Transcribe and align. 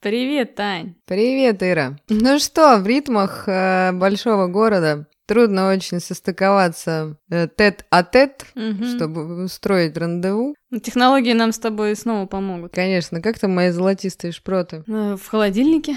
Привет, 0.00 0.54
Тань. 0.54 0.94
Привет, 1.06 1.60
Ира. 1.62 1.96
Ну 2.08 2.38
что, 2.38 2.78
в 2.78 2.86
ритмах 2.86 3.48
э, 3.48 3.90
большого 3.92 4.46
города 4.46 5.08
трудно 5.26 5.70
очень 5.72 5.98
состыковаться 5.98 7.16
э, 7.30 7.48
тет-а-тет, 7.48 8.46
Мгм. 8.54 8.84
чтобы 8.96 9.44
устроить 9.44 9.96
рандеву. 9.96 10.54
Технологии 10.84 11.32
нам 11.32 11.50
с 11.50 11.58
тобой 11.58 11.96
снова 11.96 12.26
помогут. 12.26 12.72
Конечно, 12.74 13.20
как 13.20 13.40
там 13.40 13.56
мои 13.56 13.70
золотистые 13.70 14.30
шпроты? 14.30 14.84
Э, 14.86 15.16
В 15.16 15.26
холодильнике 15.26 15.96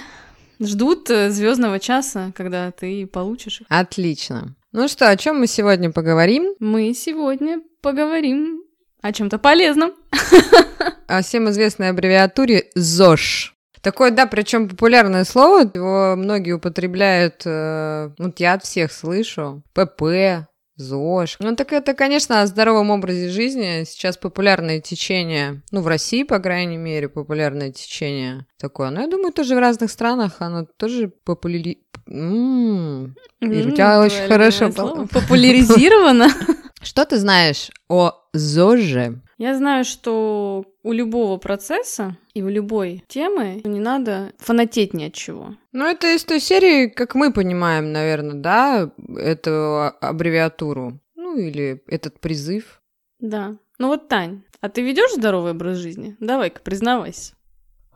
ждут 0.59 1.07
звездного 1.07 1.79
часа, 1.79 2.31
когда 2.35 2.71
ты 2.71 3.05
получишь 3.05 3.61
их. 3.61 3.67
Отлично. 3.69 4.55
Ну 4.71 4.87
что, 4.87 5.09
о 5.11 5.15
чем 5.17 5.39
мы 5.39 5.45
сегодня 5.45 5.91
поговорим? 5.91 6.55
Мы 6.59 6.95
сегодня 6.95 7.61
поговорим 7.83 8.63
о 9.03 9.11
чем-то 9.13 9.37
полезном. 9.37 9.91
О 11.07 11.21
всем 11.21 11.49
известной 11.49 11.89
аббревиатуре 11.89 12.69
ЗОЖ. 12.73 13.53
Такое, 13.81 14.11
да, 14.11 14.27
причем 14.27 14.69
популярное 14.69 15.23
слово, 15.23 15.69
его 15.73 16.15
многие 16.15 16.53
употребляют, 16.53 17.41
э, 17.45 18.11
вот 18.17 18.39
я 18.39 18.53
от 18.53 18.63
всех 18.63 18.91
слышу, 18.91 19.63
ПП, 19.73 20.47
ЗОЖ. 20.81 21.37
Ну, 21.39 21.55
так 21.55 21.73
это, 21.73 21.93
конечно, 21.93 22.41
о 22.41 22.47
здоровом 22.47 22.89
образе 22.91 23.29
жизни. 23.29 23.83
Сейчас 23.85 24.17
популярное 24.17 24.79
течение, 24.79 25.61
ну, 25.71 25.81
в 25.81 25.87
России, 25.87 26.23
по 26.23 26.39
крайней 26.39 26.77
мере, 26.77 27.09
популярное 27.09 27.71
течение 27.71 28.45
такое. 28.59 28.89
Но 28.89 29.01
я 29.01 29.07
думаю, 29.07 29.31
тоже 29.31 29.55
в 29.55 29.59
разных 29.59 29.91
странах 29.91 30.37
оно 30.39 30.65
тоже 30.77 31.11
популяри... 31.23 31.79
М, 32.07 33.15
Ира, 33.41 33.67
у 33.67 33.71
тебя 33.71 34.01
очень 34.01 34.27
хорошо 34.27 34.71
Популяризировано. 35.07 36.29
Что 36.81 37.05
ты 37.05 37.17
знаешь 37.17 37.69
о 37.89 38.13
ЗОЖе? 38.33 39.21
Я 39.37 39.55
знаю, 39.55 39.85
что 39.85 40.65
у 40.83 40.91
любого 40.91 41.37
процесса 41.37 42.17
и 42.33 42.41
у 42.41 42.49
любой 42.49 43.03
темы 43.07 43.61
не 43.63 43.79
надо 43.79 44.33
фанатеть 44.39 44.93
ни 44.93 45.05
от 45.05 45.13
чего. 45.13 45.55
Ну, 45.71 45.85
это 45.85 46.13
из 46.13 46.23
той 46.23 46.39
серии, 46.39 46.87
как 46.87 47.15
мы 47.15 47.31
понимаем, 47.31 47.91
наверное, 47.91 48.35
да, 48.35 48.91
эту 49.17 49.93
аббревиатуру. 50.01 50.99
Ну, 51.15 51.37
или 51.37 51.83
этот 51.87 52.19
призыв. 52.19 52.81
Да. 53.19 53.57
Ну 53.77 53.87
вот, 53.87 54.07
Тань, 54.07 54.43
а 54.59 54.69
ты 54.69 54.81
ведешь 54.81 55.13
здоровый 55.13 55.51
образ 55.51 55.77
жизни? 55.77 56.15
Давай-ка, 56.19 56.61
признавайся. 56.61 57.33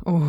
Ой. 0.04 0.22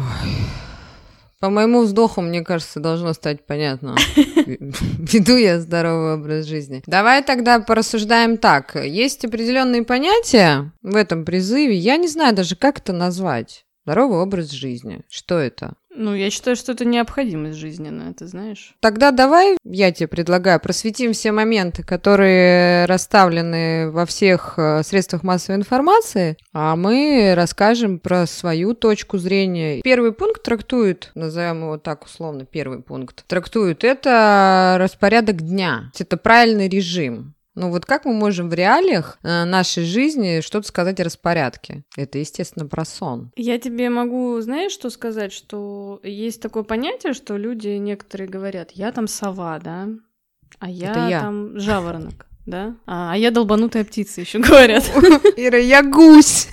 По 1.41 1.51
моему 1.51 1.83
вздоху, 1.83 2.23
мне 2.23 2.43
кажется, 2.43 2.81
должно 2.81 3.13
стать 3.13 3.47
понятно. 3.47 3.95
Веду 4.17 5.37
я 5.37 5.61
здоровый 5.61 6.15
образ 6.15 6.47
жизни. 6.47 6.83
Давай 6.87 7.23
тогда 7.23 7.61
порассуждаем 7.61 8.39
так. 8.39 8.75
Есть 8.77 9.25
определенные 9.25 9.85
понятия 9.85 10.73
в 10.83 10.97
этом 10.97 11.25
призыве. 11.25 11.77
Я 11.77 11.99
не 11.99 12.09
знаю 12.09 12.35
даже, 12.35 12.57
как 12.57 12.79
это 12.79 12.93
назвать. 12.95 13.67
Здоровый 13.85 14.19
образ 14.19 14.51
жизни. 14.51 15.03
Что 15.09 15.39
это? 15.39 15.75
Ну, 15.99 16.15
я 16.15 16.31
считаю, 16.31 16.57
что 16.57 16.73
это 16.73 16.85
необходимость 16.85 17.59
жизненная, 17.59 18.13
ты 18.13 18.27
знаешь. 18.27 18.75
Тогда 18.81 19.13
давай, 19.13 19.57
я 19.65 19.91
тебе 19.93 20.09
предлагаю, 20.09 20.61
просветим 20.61 21.15
все 21.15 21.33
моменты, 21.33 21.83
которые 21.83 22.85
расставлены 22.85 23.91
во 23.91 24.05
всех 24.05 24.59
э, 24.59 24.83
средствах 24.83 25.23
массовой 25.23 25.57
информации, 25.57 26.37
а 26.53 26.77
мы 26.77 27.33
расскажем 27.35 27.99
про 27.99 28.27
свою 28.27 28.75
точку 28.75 29.17
зрения. 29.17 29.81
Первый 29.81 30.13
пункт 30.13 30.43
трактует, 30.43 31.11
назовем 31.15 31.63
его 31.63 31.79
так 31.79 32.05
условно, 32.05 32.45
первый 32.45 32.83
пункт, 32.83 33.25
трактует 33.27 33.83
это 33.83 34.77
распорядок 34.79 35.41
дня, 35.41 35.91
это 35.99 36.19
правильный 36.19 36.69
режим. 36.69 37.36
Ну 37.57 37.71
вот 37.71 37.87
как 37.87 38.05
мы 38.05 38.13
можем 38.13 38.51
в 38.51 38.55
реалиях 38.55 39.19
э, 39.23 39.45
нашей 39.45 39.85
жизни 39.85 40.43
что-то 40.43 40.69
сказать 40.69 41.01
о 41.01 41.05
распорядке? 41.05 41.85
Это, 41.97 42.19
естественно, 42.19 42.67
про 42.67 42.85
сон. 42.85 43.33
Я 43.35 43.59
тебе 43.59 43.89
могу, 43.89 44.39
знаешь, 44.43 44.73
что 44.73 44.91
сказать, 44.91 45.33
что 45.33 45.99
есть 46.03 46.43
такое 46.43 46.65
понятие, 46.65 47.15
что 47.15 47.39
люди 47.39 47.69
некоторые 47.69 48.29
говорят, 48.29 48.73
я 48.73 48.93
там 48.93 49.09
сова, 49.09 49.59
да, 49.59 49.89
а 50.59 50.69
я, 50.69 51.09
я. 51.09 51.21
там 51.21 51.59
жаворонок, 51.59 52.27
да, 52.47 52.77
а, 52.85 53.15
а 53.15 53.17
я 53.17 53.31
долбанутая 53.31 53.87
птица, 53.87 54.21
еще 54.21 54.39
говорят. 54.39 54.85
Ира, 55.39 55.59
я 55.59 55.83
гусь! 55.83 56.49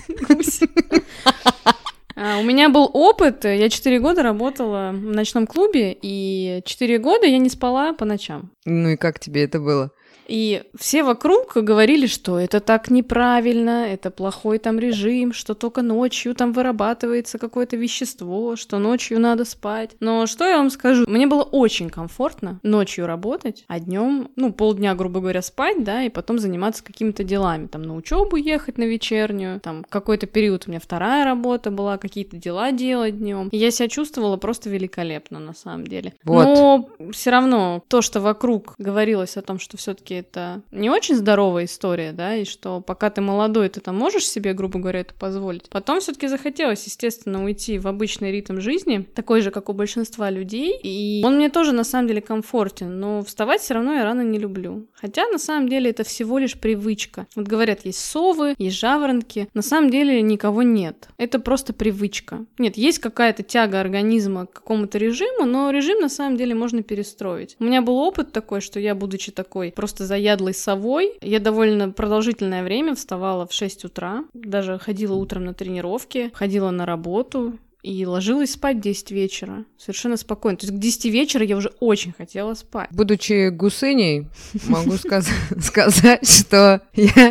А, 2.15 2.39
У 2.39 2.43
меня 2.43 2.69
был 2.69 2.89
опыт, 2.93 3.43
я 3.43 3.69
4 3.69 3.99
года 3.99 4.23
работала 4.23 4.91
в 4.93 5.01
ночном 5.01 5.47
клубе, 5.47 5.97
и 6.01 6.61
4 6.63 6.99
года 6.99 7.25
я 7.25 7.39
не 7.39 7.49
спала 7.49 7.91
по 7.91 8.05
ночам. 8.05 8.51
Ну 8.63 8.89
и 8.89 8.95
как 8.95 9.19
тебе 9.19 9.43
это 9.43 9.59
было? 9.59 9.91
И 10.27 10.63
все 10.75 11.03
вокруг 11.03 11.53
говорили, 11.55 12.07
что 12.07 12.39
это 12.39 12.59
так 12.59 12.89
неправильно, 12.89 13.87
это 13.87 14.11
плохой 14.11 14.57
там 14.57 14.79
режим, 14.79 15.33
что 15.33 15.53
только 15.53 15.81
ночью 15.81 16.35
там 16.35 16.53
вырабатывается 16.53 17.37
какое-то 17.37 17.75
вещество, 17.75 18.55
что 18.55 18.79
ночью 18.79 19.19
надо 19.19 19.45
спать. 19.45 19.91
Но 19.99 20.25
что 20.25 20.45
я 20.45 20.57
вам 20.57 20.69
скажу? 20.69 21.05
Мне 21.07 21.27
было 21.27 21.43
очень 21.43 21.89
комфортно 21.89 22.59
ночью 22.63 23.05
работать, 23.05 23.65
а 23.67 23.79
днем, 23.79 24.29
ну, 24.35 24.53
полдня, 24.53 24.95
грубо 24.95 25.19
говоря, 25.19 25.41
спать, 25.41 25.83
да, 25.83 26.03
и 26.03 26.09
потом 26.09 26.39
заниматься 26.39 26.83
какими-то 26.83 27.23
делами, 27.23 27.67
там, 27.67 27.83
на 27.83 27.95
учебу 27.95 28.35
ехать 28.35 28.77
на 28.77 28.83
вечернюю, 28.83 29.59
там, 29.59 29.85
какой-то 29.89 30.27
период 30.27 30.63
у 30.67 30.71
меня 30.71 30.79
вторая 30.79 31.25
работа 31.25 31.71
была, 31.71 31.97
какие-то 31.97 32.37
дела 32.37 32.71
делать 32.71 33.17
днем. 33.17 33.49
Я 33.51 33.71
себя 33.71 33.87
чувствовала 33.87 34.37
просто 34.37 34.69
великолепно, 34.69 35.39
на 35.39 35.53
самом 35.53 35.87
деле. 35.87 36.13
Вот. 36.23 36.43
Но 36.43 36.89
все 37.11 37.29
равно 37.31 37.83
то, 37.87 38.01
что 38.01 38.21
вокруг 38.21 38.75
говорилось 38.77 39.37
о 39.37 39.41
том, 39.41 39.59
что 39.59 39.77
все-таки 39.77 40.22
это 40.23 40.61
не 40.71 40.89
очень 40.89 41.15
здоровая 41.15 41.65
история, 41.65 42.11
да, 42.11 42.35
и 42.35 42.45
что 42.45 42.81
пока 42.81 43.09
ты 43.09 43.21
молодой, 43.21 43.69
ты 43.69 43.79
там 43.79 43.97
можешь 43.97 44.27
себе, 44.27 44.53
грубо 44.53 44.79
говоря, 44.79 45.01
это 45.01 45.13
позволить. 45.13 45.69
Потом 45.69 45.99
все-таки 45.99 46.27
захотелось, 46.27 46.85
естественно, 46.85 47.43
уйти 47.43 47.77
в 47.77 47.87
обычный 47.87 48.31
ритм 48.31 48.59
жизни, 48.59 49.07
такой 49.15 49.41
же, 49.41 49.51
как 49.51 49.69
у 49.69 49.73
большинства 49.73 50.29
людей, 50.29 50.79
и 50.81 51.21
он 51.23 51.35
мне 51.35 51.49
тоже 51.49 51.71
на 51.71 51.83
самом 51.83 52.07
деле 52.07 52.21
комфортен, 52.21 52.99
но 52.99 53.23
вставать 53.23 53.61
все 53.61 53.75
равно 53.75 53.93
я 53.93 54.03
рано 54.03 54.21
не 54.21 54.39
люблю. 54.39 54.87
Хотя 54.93 55.27
на 55.27 55.37
самом 55.37 55.69
деле 55.69 55.89
это 55.89 56.03
всего 56.03 56.37
лишь 56.37 56.57
привычка. 56.57 57.27
Вот 57.35 57.47
говорят, 57.47 57.85
есть 57.85 57.99
совы, 57.99 58.55
есть 58.57 58.77
жаворонки, 58.77 59.49
на 59.53 59.61
самом 59.61 59.89
деле 59.89 60.21
никого 60.21 60.63
нет. 60.63 61.09
Это 61.17 61.39
просто 61.39 61.73
привычка. 61.73 62.45
Нет, 62.57 62.77
есть 62.77 62.99
какая-то 62.99 63.43
тяга 63.43 63.79
организма 63.79 64.45
к 64.45 64.53
какому-то 64.53 64.97
режиму, 64.97 65.45
но 65.45 65.69
режим 65.71 65.99
на 65.99 66.09
самом 66.09 66.37
деле 66.37 66.55
можно 66.55 66.81
перестроить. 66.83 67.55
У 67.59 67.65
меня 67.65 67.81
был 67.81 67.97
опыт 67.97 68.31
такой, 68.31 68.61
что 68.61 68.79
я, 68.79 68.95
будучи 68.95 69.31
такой 69.31 69.71
просто 69.71 70.02
заядлой 70.03 70.53
совой, 70.53 71.17
я 71.21 71.39
довольно 71.39 71.91
продолжительное 71.91 72.63
время 72.63 72.95
вставала 72.95 73.47
в 73.47 73.53
6 73.53 73.85
утра, 73.85 74.23
даже 74.33 74.77
ходила 74.79 75.15
утром 75.15 75.45
на 75.45 75.53
тренировки, 75.53 76.31
ходила 76.33 76.71
на 76.71 76.85
работу, 76.85 77.57
и 77.83 78.05
ложилась 78.05 78.53
спать 78.53 78.77
в 78.77 78.79
10 78.79 79.11
вечера. 79.11 79.65
Совершенно 79.77 80.15
спокойно. 80.15 80.57
То 80.57 80.65
есть 80.65 80.77
к 80.77 80.79
10 80.79 81.05
вечера 81.05 81.45
я 81.45 81.57
уже 81.57 81.73
очень 81.81 82.13
хотела 82.13 82.53
спать. 82.53 82.87
Будучи 82.91 83.49
гусыней, 83.49 84.29
могу 84.67 84.93
сказ- 84.93 85.27
сказать, 85.61 86.27
что 86.27 86.81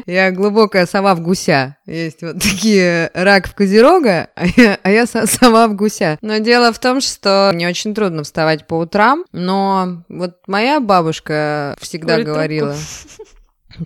я, 0.06 0.30
глубокая 0.30 0.86
сова 0.86 1.14
в 1.14 1.22
гуся. 1.22 1.78
Есть 1.86 2.22
вот 2.22 2.34
такие 2.34 3.10
рак 3.14 3.48
в 3.48 3.54
козерога, 3.54 4.28
а 4.34 4.46
я, 4.46 4.78
а 4.82 5.26
сова 5.26 5.68
в 5.68 5.74
гуся. 5.74 6.18
Но 6.20 6.36
дело 6.38 6.72
в 6.72 6.78
том, 6.78 7.00
что 7.00 7.50
мне 7.54 7.66
очень 7.66 7.94
трудно 7.94 8.22
вставать 8.22 8.66
по 8.66 8.74
утрам, 8.74 9.24
но 9.32 10.04
вот 10.10 10.36
моя 10.46 10.80
бабушка 10.80 11.76
всегда 11.80 12.22
говорила... 12.22 12.76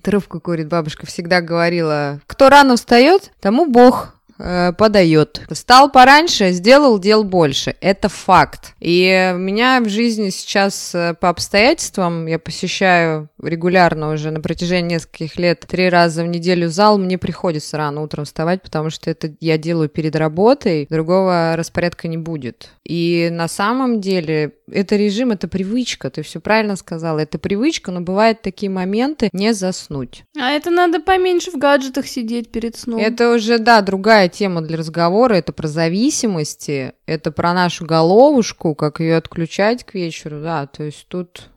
Трубку 0.02 0.40
курит 0.40 0.66
бабушка, 0.66 1.06
всегда 1.06 1.40
говорила, 1.40 2.20
кто 2.26 2.48
рано 2.48 2.74
встает, 2.74 3.30
тому 3.40 3.66
Бог 3.66 4.15
э, 4.38 4.72
подает. 4.72 5.42
Встал 5.50 5.90
пораньше, 5.90 6.50
сделал 6.50 6.98
дел 6.98 7.24
больше. 7.24 7.76
Это 7.80 8.08
факт. 8.08 8.74
И 8.80 9.32
у 9.34 9.38
меня 9.38 9.80
в 9.80 9.88
жизни 9.88 10.30
сейчас 10.30 10.94
э, 10.94 11.14
по 11.14 11.28
обстоятельствам, 11.28 12.26
я 12.26 12.38
посещаю 12.38 13.28
регулярно 13.42 14.12
уже 14.12 14.30
на 14.30 14.40
протяжении 14.40 14.94
нескольких 14.94 15.36
лет 15.36 15.64
три 15.68 15.88
раза 15.88 16.22
в 16.22 16.26
неделю 16.26 16.68
зал, 16.68 16.98
мне 16.98 17.18
приходится 17.18 17.76
рано 17.76 18.02
утром 18.02 18.24
вставать, 18.24 18.62
потому 18.62 18.90
что 18.90 19.10
это 19.10 19.32
я 19.40 19.58
делаю 19.58 19.88
перед 19.88 20.16
работой, 20.16 20.86
другого 20.90 21.54
распорядка 21.56 22.08
не 22.08 22.16
будет. 22.16 22.70
И 22.84 23.28
на 23.32 23.48
самом 23.48 24.00
деле 24.00 24.52
это 24.70 24.96
режим, 24.96 25.30
это 25.30 25.48
привычка, 25.48 26.10
ты 26.10 26.22
все 26.22 26.40
правильно 26.40 26.76
сказала, 26.76 27.20
это 27.20 27.38
привычка, 27.38 27.90
но 27.90 28.00
бывают 28.00 28.42
такие 28.42 28.70
моменты 28.70 29.28
не 29.32 29.54
заснуть. 29.54 30.24
А 30.38 30.50
это 30.50 30.70
надо 30.70 31.00
поменьше 31.00 31.50
в 31.50 31.56
гаджетах 31.56 32.06
сидеть 32.06 32.50
перед 32.50 32.76
сном. 32.76 33.00
Это 33.00 33.32
уже, 33.32 33.58
да, 33.58 33.80
другая 33.80 34.25
тема 34.28 34.60
для 34.60 34.76
разговора. 34.76 35.34
Это 35.34 35.52
про 35.52 35.68
зависимости, 35.68 36.92
это 37.06 37.30
про 37.32 37.52
нашу 37.52 37.86
головушку, 37.86 38.74
как 38.74 39.00
ее 39.00 39.16
отключать 39.16 39.84
к 39.84 39.94
вечеру, 39.94 40.40
да. 40.40 40.66
То 40.66 40.84
есть 40.84 41.06
тут 41.08 41.50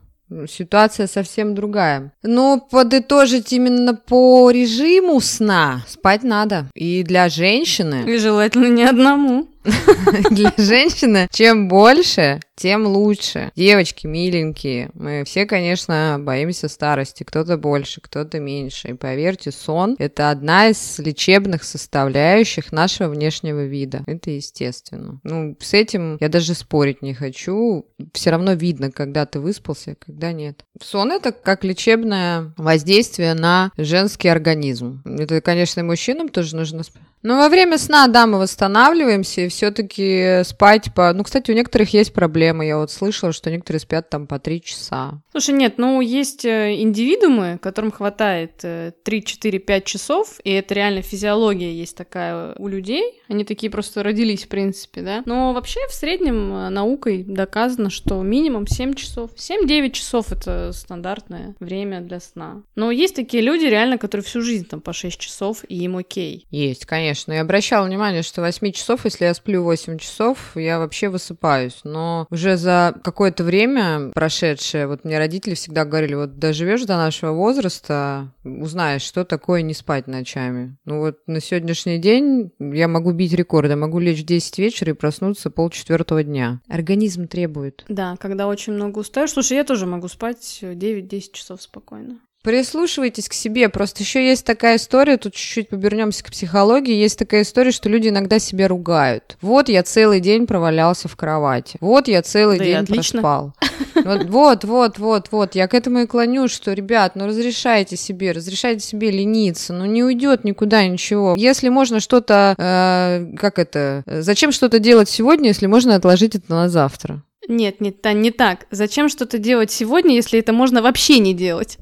ситуация 0.48 1.06
совсем 1.06 1.54
другая. 1.54 2.12
Но 2.22 2.60
подытожить 2.70 3.52
именно 3.52 3.94
по 3.94 4.50
режиму 4.50 5.20
сна 5.20 5.84
спать 5.88 6.22
надо. 6.22 6.66
И 6.74 7.02
для 7.02 7.28
женщины, 7.28 8.04
И 8.06 8.18
желательно 8.18 8.66
не 8.66 8.84
одному. 8.84 9.48
Для 10.30 10.52
женщины 10.56 11.28
чем 11.32 11.68
больше, 11.68 12.40
тем 12.56 12.86
лучше. 12.86 13.52
Девочки 13.56 14.06
миленькие, 14.06 14.90
мы 14.94 15.24
все, 15.24 15.46
конечно, 15.46 16.16
боимся 16.18 16.68
старости. 16.68 17.24
Кто-то 17.24 17.58
больше, 17.58 18.00
кто-то 18.00 18.40
меньше. 18.40 18.88
И 18.88 18.92
поверьте, 18.94 19.50
сон— 19.50 19.96
это 19.98 20.30
одна 20.30 20.68
из 20.68 20.98
лечебных 20.98 21.64
составляющих 21.64 22.72
нашего 22.72 23.08
внешнего 23.08 23.64
вида. 23.64 24.02
Это 24.06 24.30
естественно. 24.30 25.20
Ну, 25.24 25.56
с 25.60 25.74
этим 25.74 26.16
я 26.20 26.28
даже 26.28 26.54
спорить 26.54 27.02
не 27.02 27.14
хочу. 27.14 27.86
Все 28.14 28.30
равно 28.30 28.52
видно, 28.52 28.90
когда 28.90 29.26
ты 29.26 29.40
выспался, 29.40 29.94
когда 29.94 30.32
нет. 30.32 30.64
Сон— 30.82 31.12
это 31.12 31.32
как 31.32 31.64
лечебное 31.64 32.52
воздействие 32.56 33.34
на 33.34 33.72
женский 33.76 34.28
организм. 34.28 35.02
Это, 35.04 35.40
конечно, 35.40 35.80
и 35.80 35.84
мужчинам 35.84 36.28
тоже 36.28 36.56
нужно 36.56 36.82
но 37.22 37.36
во 37.36 37.48
время 37.50 37.76
сна, 37.76 38.06
да, 38.06 38.26
мы 38.26 38.38
восстанавливаемся, 38.38 39.49
все-таки 39.50 40.42
спать 40.44 40.94
по... 40.94 41.12
Ну, 41.12 41.24
кстати, 41.24 41.50
у 41.50 41.54
некоторых 41.54 41.92
есть 41.92 42.12
проблемы. 42.14 42.66
Я 42.66 42.78
вот 42.78 42.90
слышала, 42.90 43.32
что 43.32 43.50
некоторые 43.50 43.80
спят 43.80 44.08
там 44.08 44.26
по 44.26 44.38
три 44.38 44.62
часа. 44.62 45.20
Слушай, 45.32 45.54
нет, 45.54 45.74
ну, 45.76 46.00
есть 46.00 46.44
э, 46.44 46.80
индивидуумы, 46.80 47.58
которым 47.60 47.90
хватает 47.90 48.56
3, 48.56 49.24
4, 49.24 49.58
5 49.58 49.84
часов, 49.84 50.40
и 50.44 50.50
это 50.52 50.74
реально 50.74 51.02
физиология 51.02 51.72
есть 51.72 51.96
такая 51.96 52.54
у 52.56 52.68
людей. 52.68 53.20
Они 53.28 53.44
такие 53.44 53.70
просто 53.70 54.02
родились, 54.02 54.44
в 54.44 54.48
принципе, 54.48 55.02
да. 55.02 55.22
Но 55.26 55.52
вообще 55.52 55.80
в 55.88 55.92
среднем 55.92 56.52
э, 56.52 56.68
наукой 56.70 57.24
доказано, 57.24 57.90
что 57.90 58.22
минимум 58.22 58.66
7 58.66 58.94
часов. 58.94 59.30
7-9 59.36 59.90
часов— 59.90 60.32
это 60.32 60.72
стандартное 60.72 61.54
время 61.60 62.00
для 62.00 62.20
сна. 62.20 62.62
Но 62.76 62.90
есть 62.90 63.16
такие 63.16 63.42
люди, 63.42 63.66
реально, 63.66 63.98
которые 63.98 64.24
всю 64.24 64.40
жизнь 64.40 64.66
там 64.66 64.80
по 64.80 64.92
6 64.92 65.18
часов, 65.20 65.64
и 65.68 65.76
им 65.84 65.96
окей. 65.96 66.46
Есть, 66.50 66.86
конечно 66.86 67.00
конечно. 67.00 67.32
Я 67.32 67.40
обращала 67.40 67.86
внимание, 67.86 68.22
что 68.22 68.40
8 68.40 68.72
часов, 68.72 69.04
если 69.04 69.24
я 69.24 69.34
сплю 69.40 69.62
8 69.62 69.98
часов, 69.98 70.52
я 70.54 70.78
вообще 70.78 71.08
высыпаюсь. 71.08 71.80
Но 71.84 72.26
уже 72.30 72.56
за 72.56 72.94
какое-то 73.02 73.42
время 73.42 74.10
прошедшее, 74.14 74.86
вот 74.86 75.04
мне 75.04 75.18
родители 75.18 75.54
всегда 75.54 75.84
говорили, 75.84 76.14
вот 76.14 76.38
доживешь 76.38 76.84
до 76.84 76.96
нашего 76.96 77.32
возраста, 77.32 78.32
узнаешь, 78.44 79.02
что 79.02 79.24
такое 79.24 79.62
не 79.62 79.74
спать 79.74 80.06
ночами. 80.06 80.76
Ну 80.84 81.00
вот 81.00 81.18
на 81.26 81.40
сегодняшний 81.40 81.98
день 81.98 82.52
я 82.58 82.88
могу 82.88 83.12
бить 83.12 83.32
рекорды, 83.32 83.76
могу 83.76 83.98
лечь 83.98 84.22
в 84.22 84.26
10 84.26 84.58
вечера 84.58 84.90
и 84.90 84.94
проснуться 84.94 85.50
полчетвертого 85.50 86.22
дня. 86.22 86.60
Организм 86.68 87.26
требует. 87.26 87.84
Да, 87.88 88.16
когда 88.20 88.46
очень 88.46 88.74
много 88.74 88.98
устаешь. 88.98 89.30
Слушай, 89.30 89.56
я 89.56 89.64
тоже 89.64 89.86
могу 89.86 90.08
спать 90.08 90.58
9-10 90.62 91.32
часов 91.32 91.62
спокойно. 91.62 92.20
Прислушивайтесь 92.42 93.28
к 93.28 93.34
себе. 93.34 93.68
Просто 93.68 94.02
еще 94.02 94.26
есть 94.26 94.46
такая 94.46 94.76
история, 94.76 95.18
тут 95.18 95.34
чуть-чуть 95.34 95.68
побернемся 95.68 96.24
к 96.24 96.30
психологии. 96.30 96.94
Есть 96.94 97.18
такая 97.18 97.42
история, 97.42 97.70
что 97.70 97.90
люди 97.90 98.08
иногда 98.08 98.38
себя 98.38 98.66
ругают. 98.66 99.36
Вот 99.42 99.68
я 99.68 99.82
целый 99.82 100.20
день 100.20 100.46
провалялся 100.46 101.06
в 101.08 101.16
кровати. 101.16 101.76
Вот 101.80 102.08
я 102.08 102.22
целый 102.22 102.58
да 102.58 102.64
день 102.64 102.86
проспал. 102.86 103.52
Вот, 104.02 104.24
вот, 104.24 104.64
вот, 104.64 104.98
вот, 104.98 105.28
вот. 105.30 105.54
Я 105.54 105.68
к 105.68 105.74
этому 105.74 106.00
и 106.00 106.06
клоню, 106.06 106.48
что, 106.48 106.72
ребят, 106.72 107.16
ну 107.16 107.26
разрешайте 107.26 107.96
себе, 107.96 108.32
разрешайте 108.32 108.80
себе 108.80 109.10
лениться. 109.10 109.74
Ну 109.74 109.84
не 109.84 110.02
уйдет 110.02 110.44
никуда 110.44 110.86
ничего. 110.86 111.34
Если 111.36 111.68
можно 111.68 112.00
что-то, 112.00 112.54
э, 112.56 113.36
как 113.36 113.58
это, 113.58 114.02
зачем 114.06 114.52
что-то 114.52 114.78
делать 114.78 115.10
сегодня, 115.10 115.48
если 115.48 115.66
можно 115.66 115.96
отложить 115.96 116.34
это 116.34 116.50
на 116.50 116.68
завтра? 116.70 117.22
Нет, 117.48 117.80
нет, 117.80 117.96
не 118.14 118.30
так. 118.30 118.66
Зачем 118.70 119.08
что-то 119.10 119.38
делать 119.38 119.70
сегодня, 119.70 120.14
если 120.14 120.38
это 120.38 120.52
можно 120.52 120.80
вообще 120.80 121.18
не 121.18 121.34
делать? 121.34 121.78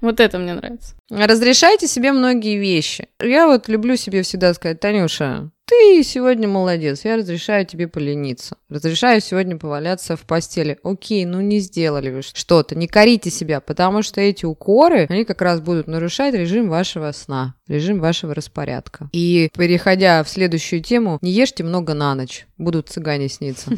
Вот 0.00 0.18
это 0.18 0.38
мне 0.38 0.54
нравится. 0.54 0.94
Разрешайте 1.10 1.86
себе 1.86 2.12
многие 2.12 2.58
вещи. 2.58 3.08
Я 3.22 3.46
вот 3.46 3.68
люблю 3.68 3.96
себе 3.96 4.22
всегда 4.22 4.54
сказать, 4.54 4.80
Танюша, 4.80 5.50
ты 5.66 6.02
сегодня 6.02 6.48
молодец, 6.48 7.04
я 7.04 7.16
разрешаю 7.16 7.64
тебе 7.64 7.86
полениться. 7.86 8.56
Разрешаю 8.68 9.20
сегодня 9.20 9.56
поваляться 9.56 10.16
в 10.16 10.22
постели. 10.22 10.78
Окей, 10.82 11.24
ну 11.26 11.40
не 11.40 11.60
сделали 11.60 12.10
вы 12.10 12.22
что-то, 12.22 12.74
не 12.74 12.88
корите 12.88 13.30
себя, 13.30 13.60
потому 13.60 14.02
что 14.02 14.20
эти 14.20 14.46
укоры, 14.46 15.06
они 15.08 15.24
как 15.24 15.42
раз 15.42 15.60
будут 15.60 15.86
нарушать 15.86 16.34
режим 16.34 16.68
вашего 16.68 17.12
сна, 17.12 17.54
режим 17.68 18.00
вашего 18.00 18.34
распорядка. 18.34 19.08
И 19.12 19.48
переходя 19.56 20.24
в 20.24 20.28
следующую 20.28 20.82
тему, 20.82 21.18
не 21.20 21.30
ешьте 21.30 21.62
много 21.62 21.94
на 21.94 22.14
ночь, 22.14 22.46
будут 22.58 22.88
цыгане 22.88 23.28
сниться. 23.28 23.70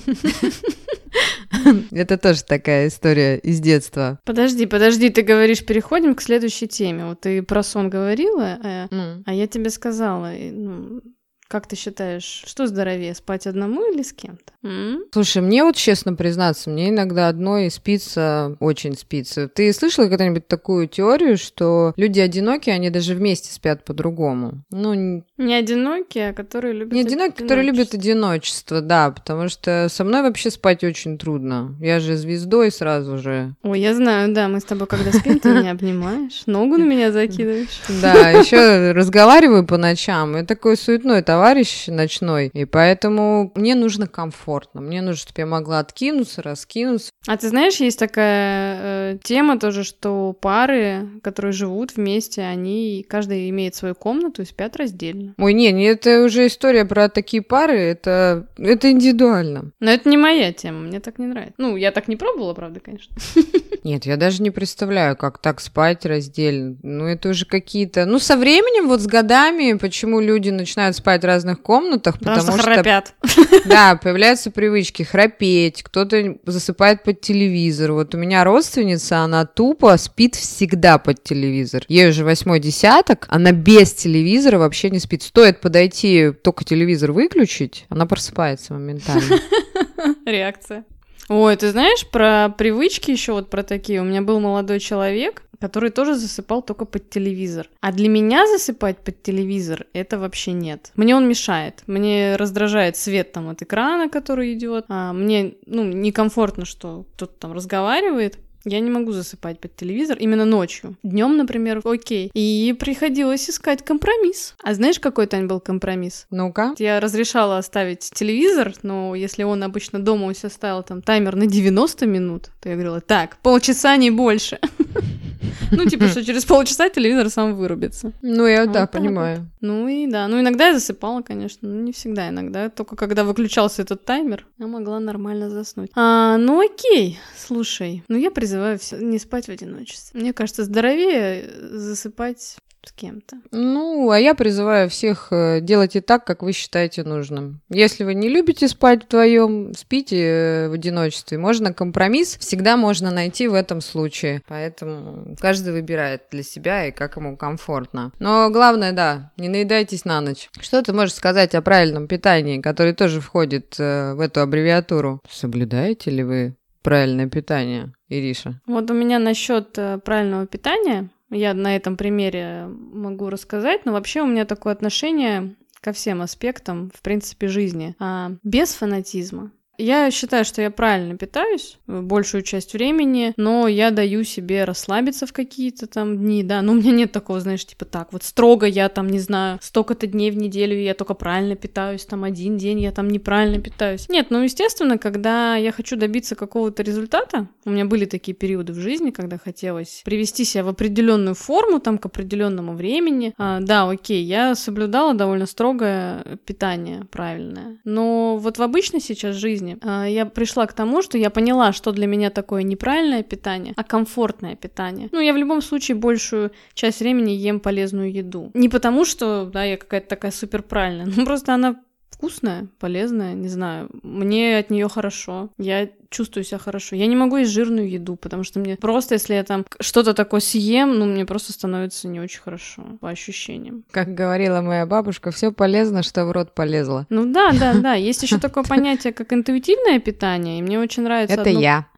Это 1.91 2.19
тоже 2.19 2.43
такая 2.45 2.89
история 2.89 3.39
из 3.39 3.61
детства. 3.61 4.19
Подожди, 4.25 4.67
подожди, 4.67 5.11
ты 5.11 5.23
говоришь, 5.23 5.65
переходим 5.65 6.15
к 6.15 6.23
следующей 6.23 6.69
теме. 6.69 7.07
Вот 7.07 7.21
ты 7.21 7.43
про 7.43 7.63
сон 7.63 7.91
говорила, 7.91 8.59
а, 8.63 8.89
а 9.25 9.35
я 9.35 9.47
тебе 9.47 9.71
сказала, 9.71 10.33
ну, 10.33 11.01
как 11.49 11.67
ты 11.67 11.77
считаешь, 11.77 12.45
что 12.47 12.67
здоровее, 12.67 13.15
спать 13.15 13.47
одному 13.47 13.93
или 13.93 14.03
с 14.03 14.13
кем-то? 14.13 14.52
М? 14.65 15.05
Слушай, 15.13 15.43
мне 15.43 15.63
вот 15.63 15.77
честно 15.77 16.15
признаться, 16.15 16.71
мне 16.71 16.89
иногда 16.89 17.29
одной 17.29 17.71
спится, 17.71 18.57
очень 18.61 18.97
спится. 18.97 19.49
Ты 19.49 19.73
слышала 19.73 20.09
когда-нибудь 20.09 20.49
такую 20.49 20.89
теорию, 20.89 21.37
что 21.37 21.93
люди 21.97 22.21
одинокие, 22.21 22.75
они 22.75 22.91
даже 22.91 23.15
вместе 23.15 23.53
спят 23.53 23.85
по-другому? 23.85 24.65
Ну, 24.71 25.23
не 25.37 25.55
одинокие, 25.55 26.31
а 26.31 26.33
которые 26.33 26.75
любят 26.75 26.93
Не 26.93 27.03
одинокие, 27.03 27.33
которые 27.33 27.67
любят 27.67 27.95
одиночество, 27.95 28.81
да, 28.81 29.11
потому 29.11 29.49
что 29.49 29.89
со 29.91 30.05
мной 30.05 30.23
вообще 30.23 30.51
спать 30.51 30.85
очень 30.85 31.19
трудно. 31.19 31.77
Я 31.81 32.01
же 32.01 32.17
звездой 32.17 32.71
сразу 32.71 33.19
же. 33.19 33.55
Ой, 33.63 33.81
я 33.81 33.95
знаю, 33.95 34.33
да, 34.33 34.49
мы 34.49 34.61
с 34.61 34.65
тобой 34.65 34.87
когда 34.87 35.13
спим, 35.13 35.39
ты 35.39 35.51
меня 35.51 35.73
обнимаешь, 35.73 36.43
ногу 36.47 36.77
на 36.77 36.85
меня 36.85 37.13
закидываешь. 37.13 37.69
Да, 38.03 38.31
еще 38.31 38.93
разговариваю 38.93 39.67
по 39.67 39.77
ночам, 39.77 40.37
и 40.37 40.45
такой 40.45 40.77
суетной 40.77 41.23
товар 41.23 41.43
товарищ 41.43 41.89
ночной, 41.89 42.51
и 42.55 42.65
поэтому 42.65 43.51
мне 43.57 43.75
нужно 43.75 44.07
комфортно. 44.53 44.81
Мне 44.81 45.01
нужно, 45.01 45.17
чтобы 45.17 45.41
я 45.41 45.47
могла 45.47 45.79
откинуться, 45.79 46.43
раскинуться. 46.43 47.11
А 47.27 47.37
ты 47.37 47.49
знаешь, 47.49 47.77
есть 47.77 47.99
такая 47.99 49.15
э, 49.15 49.19
тема 49.23 49.59
тоже, 49.59 49.85
что 49.85 50.33
пары, 50.33 51.09
которые 51.23 51.53
живут 51.53 51.97
вместе, 51.97 52.43
они, 52.43 53.05
каждый 53.09 53.49
имеет 53.51 53.75
свою 53.75 53.95
комнату 53.95 54.43
и 54.43 54.45
спят 54.45 54.77
раздельно. 54.77 55.35
Ой, 55.39 55.53
не, 55.53 55.71
не 55.73 55.85
это 55.85 56.25
уже 56.25 56.47
история 56.47 56.85
про 56.85 57.09
такие 57.09 57.43
пары, 57.43 57.79
это, 57.79 58.49
это 58.59 58.91
индивидуально. 58.91 59.73
Но 59.81 59.91
это 59.91 60.09
не 60.09 60.17
моя 60.17 60.53
тема, 60.53 60.81
мне 60.81 61.01
так 61.01 61.19
не 61.19 61.27
нравится. 61.27 61.55
Ну, 61.59 61.77
я 61.77 61.93
так 61.93 62.09
не 62.09 62.17
пробовала, 62.17 62.55
правда, 62.55 62.81
конечно. 62.81 63.15
Нет, 63.85 64.07
я 64.07 64.17
даже 64.17 64.43
не 64.43 64.51
представляю, 64.51 65.17
как 65.17 65.39
так 65.39 65.61
спать 65.61 66.05
раздельно. 66.05 66.77
Ну, 66.83 67.07
это 67.07 67.31
уже 67.31 67.47
какие-то... 67.47 68.05
Ну, 68.05 68.19
со 68.19 68.37
временем, 68.37 68.89
вот 68.89 69.01
с 69.01 69.07
годами, 69.07 69.75
почему 69.75 70.21
люди 70.21 70.51
начинают 70.51 70.97
спать 70.97 71.25
разных 71.25 71.63
комнатах, 71.63 72.19
потому, 72.19 72.37
потому 72.39 72.59
что, 72.59 72.73
что. 72.73 73.63
Да, 73.65 73.97
появляются 74.43 74.51
привычки 74.51 75.03
храпеть, 75.03 75.83
кто-то 75.83 76.37
засыпает 76.47 77.03
под 77.03 77.21
телевизор. 77.21 77.93
Вот 77.93 78.15
у 78.15 78.19
меня 78.19 78.45
родственница, 78.45 79.19
она 79.19 79.45
тупо 79.45 79.97
спит 79.97 80.35
всегда 80.35 80.99
под 80.99 81.23
телевизор. 81.23 81.85
Ей 81.89 82.09
уже 82.09 82.25
восьмой 82.25 82.61
десяток, 82.61 83.27
она 83.29 83.53
без 83.53 83.93
телевизора 83.93 84.59
вообще 84.59 84.91
не 84.91 84.99
спит. 84.99 85.23
Стоит 85.23 85.61
подойти, 85.61 86.33
только 86.43 86.65
телевизор 86.65 87.13
выключить, 87.13 87.87
она 87.89 88.07
просыпается 88.07 88.73
моментально. 88.73 89.41
Реакция. 90.27 90.85
Ой, 91.29 91.57
ты 91.57 91.71
знаешь 91.71 92.07
про 92.07 92.49
привычки 92.57 93.11
еще 93.11 93.33
вот 93.33 93.51
про 93.51 93.63
такие? 93.63 94.01
У 94.01 94.05
меня 94.05 94.23
был 94.23 94.41
молодой 94.41 94.81
человек, 94.81 95.43
который 95.61 95.91
тоже 95.91 96.17
засыпал 96.17 96.63
только 96.63 96.85
под 96.85 97.09
телевизор. 97.09 97.69
А 97.81 97.93
для 97.93 98.09
меня 98.09 98.47
засыпать 98.49 98.99
под 98.99 99.23
телевизор 99.23 99.87
это 99.93 100.19
вообще 100.19 100.53
нет. 100.53 100.91
Мне 100.97 101.15
он 101.15 101.29
мешает. 101.29 101.85
Мне 101.87 102.35
раздражает 102.37 102.97
свет 102.97 103.33
там 103.33 103.49
от 103.49 103.63
экрана, 103.63 104.09
который 104.09 104.53
идет. 104.55 104.87
А 104.89 105.13
мне, 105.13 105.55
ну, 105.67 105.85
некомфортно, 105.85 106.65
что 106.65 107.07
кто-то 107.15 107.33
там 107.39 107.53
разговаривает. 107.53 108.39
Я 108.65 108.81
не 108.81 108.91
могу 108.91 109.13
засыпать 109.13 109.59
под 109.59 109.75
телевизор 109.77 110.17
именно 110.19 110.45
ночью. 110.45 110.97
Днем, 111.03 111.37
например, 111.37 111.81
окей. 111.85 112.31
И 112.35 112.75
приходилось 112.79 113.51
искать 113.51 113.85
компромисс. 113.85 114.55
А 114.63 114.75
знаешь, 114.75 115.01
какой, 115.01 115.27
Тань, 115.27 115.47
был 115.47 115.61
компромисс? 115.61 116.27
Ну-ка. 116.31 116.75
Я 116.79 117.01
разрешала 117.01 117.59
оставить 117.59 118.01
телевизор, 118.01 118.75
но 118.83 119.15
если 119.15 119.43
он 119.43 119.63
обычно 119.63 119.99
дома 119.99 120.27
у 120.27 120.35
себя 120.35 120.51
ставил 120.51 120.83
там 120.83 121.03
таймер 121.03 121.37
на 121.37 121.47
90 121.47 122.07
минут, 122.07 122.51
то 122.61 122.69
я 122.69 122.75
говорила, 122.75 123.01
так, 123.01 123.39
полчаса, 123.43 123.97
не 123.97 124.11
больше. 124.11 124.59
Ну, 125.71 125.85
типа, 125.87 126.09
что 126.09 126.25
через 126.25 126.45
полчаса 126.45 126.89
телевизор 126.89 127.31
сам 127.31 127.55
вырубится. 127.55 128.13
Ну, 128.23 128.47
я, 128.47 128.67
да, 128.67 128.87
понимаю. 128.87 129.51
Ну 129.61 129.89
и 129.89 130.07
да. 130.07 130.29
Ну, 130.29 130.41
иногда 130.41 130.69
я 130.69 130.75
засыпала, 130.75 131.23
конечно, 131.23 131.69
но 131.69 131.81
не 131.81 131.93
всегда. 131.93 132.29
Иногда 132.29 132.69
только 132.69 132.97
когда 132.97 133.25
выключался 133.25 133.83
этот 133.83 134.05
таймер, 134.05 134.47
я 134.59 134.67
могла 134.67 135.01
нормально 135.01 135.51
заснуть. 135.51 135.91
А, 135.95 136.37
ну, 136.37 136.61
окей, 136.61 137.19
слушай. 137.37 138.05
Ну, 138.09 138.17
я 138.17 138.31
призываю 138.31 138.79
все 138.79 138.97
не 138.97 139.19
спать 139.19 139.47
в 139.47 139.51
одиночестве. 139.51 140.21
Мне 140.21 140.33
кажется, 140.33 140.65
здоровее 140.65 141.51
засыпать 141.71 142.57
с 142.87 142.93
кем-то. 142.93 143.37
Ну, 143.51 144.11
а 144.11 144.19
я 144.19 144.35
призываю 144.35 144.89
всех 144.89 145.29
э, 145.31 145.61
делать 145.61 145.97
и 145.97 146.01
так, 146.01 146.25
как 146.25 146.43
вы 146.43 146.53
считаете 146.53 147.05
нужным. 147.05 147.61
Если 147.69 148.05
вы 148.05 148.15
не 148.15 148.29
любите 148.29 148.69
спать 148.69 149.05
вдвоем, 149.05 149.73
спите 149.75 150.17
э, 150.19 150.69
в 150.69 150.73
одиночестве. 150.73 151.39
Можно 151.39 151.73
компромисс, 151.73 152.37
всегда 152.39 152.77
можно 152.77 153.11
найти 153.11 153.49
в 153.49 153.55
этом 153.55 153.81
случае. 153.81 154.43
Поэтому 154.49 155.37
каждый 155.41 155.73
выбирает 155.73 156.23
для 156.31 156.43
себя 156.43 156.87
и 156.87 156.93
как 156.93 157.17
ему 157.17 157.37
комфортно. 157.37 158.13
Но 158.19 158.51
главное, 158.51 158.93
да, 158.93 159.33
не 159.37 159.49
наедайтесь 159.49 160.05
на 160.05 160.21
ночь. 160.21 160.49
Что 160.61 160.83
ты 160.83 160.93
можешь 160.93 161.15
сказать 161.15 161.55
о 161.55 161.63
правильном 161.63 162.09
питании, 162.09 162.61
который 162.61 162.95
тоже 162.95 163.21
входит 163.21 163.77
э, 163.79 164.15
в 164.15 164.21
эту 164.21 164.41
аббревиатуру? 164.41 165.21
Соблюдаете 165.31 166.11
ли 166.11 166.25
вы 166.25 166.57
правильное 166.83 167.29
питание, 167.29 167.93
Ириша? 168.09 168.61
Вот 168.67 168.91
у 168.91 168.95
меня 168.95 169.19
насчет 169.19 169.73
правильного 170.05 170.47
питания 170.47 171.11
я 171.33 171.55
на 171.55 171.77
этом 171.77 171.97
примере 171.97 172.67
могу 172.67 173.31
рассказать, 173.31 173.85
но 173.85 173.93
вообще 173.93 174.23
у 174.23 174.27
меня 174.27 174.45
такое 174.45 174.73
отношение 174.73 175.57
ко 175.81 175.93
всем 175.93 176.23
аспектам, 176.23 176.91
в 176.95 177.03
принципе, 177.03 177.49
жизни, 177.49 177.97
а, 177.99 178.33
без 178.43 178.73
фанатизма. 178.75 179.51
Я 179.83 180.13
считаю, 180.13 180.45
что 180.45 180.63
я 180.63 180.71
правильно 180.71 181.17
питаюсь 181.19 181.77
большую 181.89 182.45
часть 182.45 182.73
времени, 182.73 183.35
но 183.37 183.67
я 183.67 183.91
даю 183.91 184.23
себе 184.23 184.63
расслабиться 184.63 185.27
в 185.27 185.33
какие-то 185.33 185.89
там 185.89 186.19
дни, 186.19 186.45
да, 186.45 186.63
но 186.63 186.71
у 186.71 186.77
меня 186.77 186.93
нет 186.93 187.11
такого, 187.11 187.41
знаешь, 187.41 187.67
типа 187.67 187.85
так, 187.85 188.13
вот 188.13 188.23
строго 188.23 188.65
я 188.67 188.89
там, 188.89 189.09
не 189.09 189.19
знаю, 189.19 189.59
столько-то 189.61 190.07
дней 190.07 190.31
в 190.31 190.37
неделю 190.37 190.79
я 190.79 190.95
только 190.95 191.15
правильно 191.15 191.57
питаюсь, 191.57 192.05
там 192.05 192.23
один 192.23 192.59
день 192.59 192.79
я 192.79 192.93
там 192.93 193.09
неправильно 193.09 193.61
питаюсь. 193.61 194.09
Нет, 194.09 194.29
ну, 194.31 194.43
естественно, 194.43 194.99
когда 194.99 195.57
я 195.57 195.73
хочу 195.73 195.97
добиться 195.97 196.37
какого-то 196.37 196.85
результата, 196.85 197.49
у 197.65 197.71
меня 197.71 197.85
были 197.85 198.05
такие 198.05 198.35
периоды 198.35 198.73
в 198.75 198.79
жизни, 198.79 199.11
когда 199.11 199.37
хотелось 199.37 200.03
привести 200.05 200.45
себя 200.45 200.63
в 200.63 200.69
определенную 200.69 201.35
форму, 201.35 201.81
там, 201.81 201.99
к 201.99 202.07
определенному 202.07 202.75
времени, 202.75 203.35
а, 203.37 203.59
да, 203.59 203.91
окей, 203.91 204.23
я 204.23 204.55
соблюдала 204.55 205.15
довольно 205.15 205.47
строгое 205.47 206.39
питание 206.47 207.05
правильное, 207.11 207.81
но 207.83 208.37
вот 208.37 208.59
в 208.59 208.63
обычной 208.63 209.01
сейчас 209.01 209.35
жизни 209.35 209.72
жизни, 209.73 209.79
а, 209.83 210.07
я 210.07 210.27
пришла 210.27 210.67
к 210.67 210.73
тому, 210.73 211.03
что 211.03 211.19
я 211.19 211.31
поняла, 211.31 211.73
что 211.73 211.93
для 211.93 212.07
меня 212.07 212.31
такое 212.31 212.63
неправильное 212.63 213.23
питание, 213.23 213.75
а 213.77 213.83
комфортное 213.83 214.57
питание. 214.57 215.09
Ну, 215.13 215.21
я 215.21 215.33
в 215.33 215.37
любом 215.37 215.63
случае 215.63 215.97
большую 215.97 216.51
часть 216.75 217.01
времени 217.01 217.31
ем 217.31 217.61
полезную 217.61 218.13
еду. 218.13 218.51
Не 218.55 218.69
потому, 218.69 219.05
что, 219.05 219.45
да, 219.45 219.65
я 219.65 219.77
какая-то 219.77 220.09
такая 220.09 220.33
супер 220.33 220.63
правильная, 220.63 221.07
ну 221.17 221.25
просто 221.25 221.55
она 221.55 221.77
вкусная, 222.23 222.69
полезная, 222.79 223.35
не 223.35 223.49
знаю. 223.49 223.91
Мне 224.05 224.57
от 224.59 224.71
нее 224.71 224.89
хорошо. 224.89 225.51
Я 225.59 225.89
чувствую 226.09 226.45
себя 226.45 226.59
хорошо. 226.59 226.95
Я 226.95 227.09
не 227.09 227.17
могу 227.17 227.37
есть 227.39 227.51
жирную 227.51 227.91
еду, 227.91 228.15
потому 228.15 228.45
что 228.45 228.61
мне 228.61 228.77
просто, 228.77 229.15
если 229.15 229.35
я 229.35 229.43
там 229.43 229.67
что-то 229.81 230.15
такое 230.15 230.39
съем, 230.39 231.01
ну, 231.01 231.07
мне 231.07 231.27
просто 231.27 231.53
становится 231.53 232.07
не 232.07 232.21
очень 232.21 232.41
хорошо 232.41 232.85
по 233.01 233.09
ощущениям. 233.09 233.83
Как 233.91 234.15
говорила 234.15 234.61
моя 234.61 234.87
бабушка, 234.87 235.33
все 235.33 235.51
полезно, 235.51 236.05
что 236.05 236.25
в 236.25 236.31
рот 236.31 236.55
полезло. 236.55 237.07
Ну 237.11 237.27
да, 237.27 237.51
да, 237.59 237.75
да. 237.75 237.95
Есть 237.95 238.23
еще 238.23 238.39
такое 238.39 238.63
понятие, 238.63 239.13
как 239.13 239.33
интуитивное 239.33 239.99
питание, 239.99 240.61
и 240.61 240.63
мне 240.63 240.79
очень 240.79 241.03
нравится. 241.03 241.41
Это 241.41 241.51
я. 241.51 241.89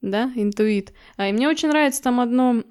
Да, 0.00 0.32
интуит. 0.34 0.92
А, 1.16 1.28
и 1.28 1.32
мне 1.32 1.48
очень 1.48 1.68
нравится 1.68 2.02
там 2.02 2.18
одно 2.18 2.62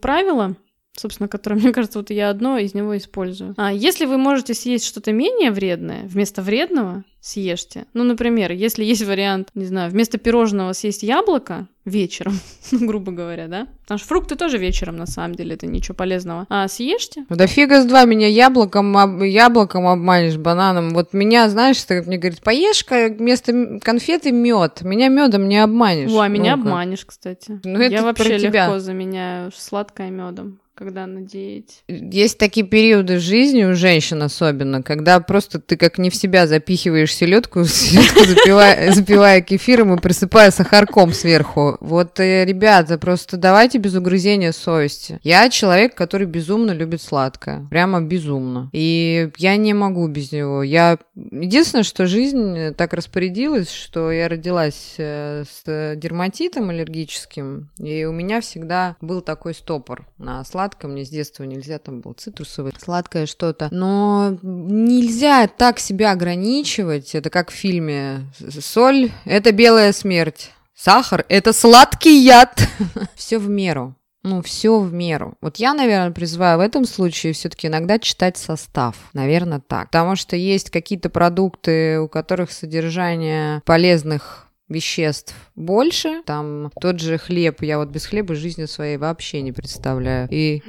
правило, 0.00 0.56
собственно, 0.98 1.28
которое, 1.28 1.56
мне 1.60 1.72
кажется, 1.72 1.98
вот 1.98 2.10
я 2.10 2.30
одно 2.30 2.58
из 2.58 2.74
него 2.74 2.96
использую. 2.96 3.54
А 3.56 3.72
если 3.72 4.06
вы 4.06 4.18
можете 4.18 4.54
съесть 4.54 4.84
что-то 4.84 5.12
менее 5.12 5.50
вредное 5.50 6.02
вместо 6.04 6.42
вредного, 6.42 7.04
съешьте. 7.20 7.86
Ну, 7.94 8.04
например, 8.04 8.52
если 8.52 8.84
есть 8.84 9.04
вариант, 9.04 9.48
не 9.54 9.64
знаю, 9.64 9.90
вместо 9.90 10.18
пирожного 10.18 10.72
съесть 10.72 11.02
яблоко 11.02 11.66
вечером, 11.84 12.38
ну, 12.70 12.86
грубо 12.86 13.12
говоря, 13.12 13.48
да? 13.48 13.66
Потому 13.82 13.98
что 13.98 14.08
фрукты 14.08 14.36
тоже 14.36 14.58
вечером, 14.58 14.96
на 14.96 15.06
самом 15.06 15.34
деле, 15.34 15.54
это 15.54 15.66
ничего 15.66 15.94
полезного. 15.94 16.46
А 16.48 16.68
съешьте. 16.68 17.24
Да 17.28 17.46
фига 17.46 17.82
с 17.82 17.86
два, 17.86 18.04
меня 18.04 18.28
яблоком, 18.28 18.96
об, 18.96 19.22
яблоком 19.22 19.86
обманешь, 19.86 20.36
бананом. 20.36 20.90
Вот 20.90 21.12
меня, 21.12 21.48
знаешь, 21.48 21.82
ты 21.82 22.02
мне 22.02 22.18
говорит, 22.18 22.40
поешь-ка 22.42 23.08
вместо 23.08 23.78
конфеты 23.80 24.30
мед. 24.30 24.82
Меня 24.82 25.08
медом 25.08 25.48
не 25.48 25.58
обманешь. 25.62 26.12
О, 26.12 26.20
а 26.20 26.28
меня 26.28 26.54
обманешь, 26.54 27.04
кстати. 27.04 27.60
Ну, 27.64 27.78
это 27.78 27.92
Я 27.92 28.02
вообще 28.02 28.36
легко 28.36 28.48
тебя. 28.48 28.80
заменяю 28.80 29.50
сладкое 29.54 30.10
медом 30.10 30.60
когда 30.78 31.06
на 31.08 31.22
диете. 31.22 31.74
Есть 31.88 32.38
такие 32.38 32.64
периоды 32.64 33.18
жизни 33.18 33.64
у 33.64 33.74
женщин 33.74 34.22
особенно, 34.22 34.82
когда 34.82 35.18
просто 35.18 35.58
ты 35.58 35.76
как 35.76 35.98
не 35.98 36.08
в 36.08 36.14
себя 36.14 36.46
запихиваешь 36.46 37.12
селедку, 37.12 37.64
селедку 37.64 38.24
запивая, 38.24 38.92
запивая 38.92 39.40
кефиром 39.40 39.94
и 39.94 40.00
присыпая 40.00 40.52
сахарком 40.52 41.12
сверху. 41.12 41.76
Вот, 41.80 42.20
э, 42.20 42.44
ребята, 42.44 42.96
просто 42.96 43.36
давайте 43.36 43.78
без 43.78 43.96
угрызения 43.96 44.52
совести. 44.52 45.18
Я 45.24 45.50
человек, 45.50 45.96
который 45.96 46.28
безумно 46.28 46.70
любит 46.70 47.02
сладкое. 47.02 47.66
Прямо 47.70 48.00
безумно. 48.00 48.70
И 48.72 49.30
я 49.36 49.56
не 49.56 49.74
могу 49.74 50.06
без 50.06 50.30
него. 50.30 50.62
Я... 50.62 50.98
Единственное, 51.16 51.82
что 51.82 52.06
жизнь 52.06 52.72
так 52.76 52.92
распорядилась, 52.92 53.72
что 53.72 54.12
я 54.12 54.28
родилась 54.28 54.94
э, 54.98 55.42
с 55.42 55.96
дерматитом 55.96 56.70
аллергическим, 56.70 57.70
и 57.78 58.04
у 58.04 58.12
меня 58.12 58.40
всегда 58.40 58.96
был 59.00 59.22
такой 59.22 59.54
стопор 59.54 60.06
на 60.18 60.44
сладкое 60.44 60.67
сладкое, 60.68 60.90
мне 60.90 61.04
с 61.04 61.08
детства 61.08 61.44
нельзя, 61.44 61.78
там 61.78 62.00
был 62.00 62.12
цитрусовый, 62.12 62.72
сладкое 62.78 63.26
что-то. 63.26 63.68
Но 63.70 64.38
нельзя 64.42 65.46
так 65.48 65.78
себя 65.78 66.12
ограничивать, 66.12 67.14
это 67.14 67.30
как 67.30 67.50
в 67.50 67.54
фильме 67.54 68.26
«Соль– 68.60 69.10
это 69.24 69.52
белая 69.52 69.92
смерть». 69.92 70.50
Сахар– 70.74 71.24
это 71.28 71.52
сладкий 71.52 72.22
яд. 72.22 72.68
Все 73.16 73.38
в 73.38 73.48
меру. 73.48 73.94
Ну, 74.24 74.42
все 74.42 74.78
в 74.78 74.92
меру. 74.92 75.34
Вот 75.40 75.56
я, 75.56 75.74
наверное, 75.74 76.10
призываю 76.10 76.58
в 76.58 76.60
этом 76.60 76.84
случае 76.84 77.32
все-таки 77.32 77.68
иногда 77.68 77.98
читать 77.98 78.36
состав. 78.36 78.96
Наверное, 79.14 79.60
так. 79.60 79.86
Потому 79.86 80.16
что 80.16 80.36
есть 80.36 80.70
какие-то 80.70 81.08
продукты, 81.08 82.00
у 82.00 82.08
которых 82.08 82.50
содержание 82.50 83.62
полезных 83.64 84.47
веществ 84.68 85.34
больше. 85.56 86.22
Там 86.24 86.70
тот 86.80 87.00
же 87.00 87.18
хлеб, 87.18 87.62
я 87.62 87.78
вот 87.78 87.88
без 87.88 88.06
хлеба 88.06 88.34
жизни 88.34 88.66
своей 88.66 88.96
вообще 88.96 89.42
не 89.42 89.52
представляю. 89.52 90.28
И 90.30 90.62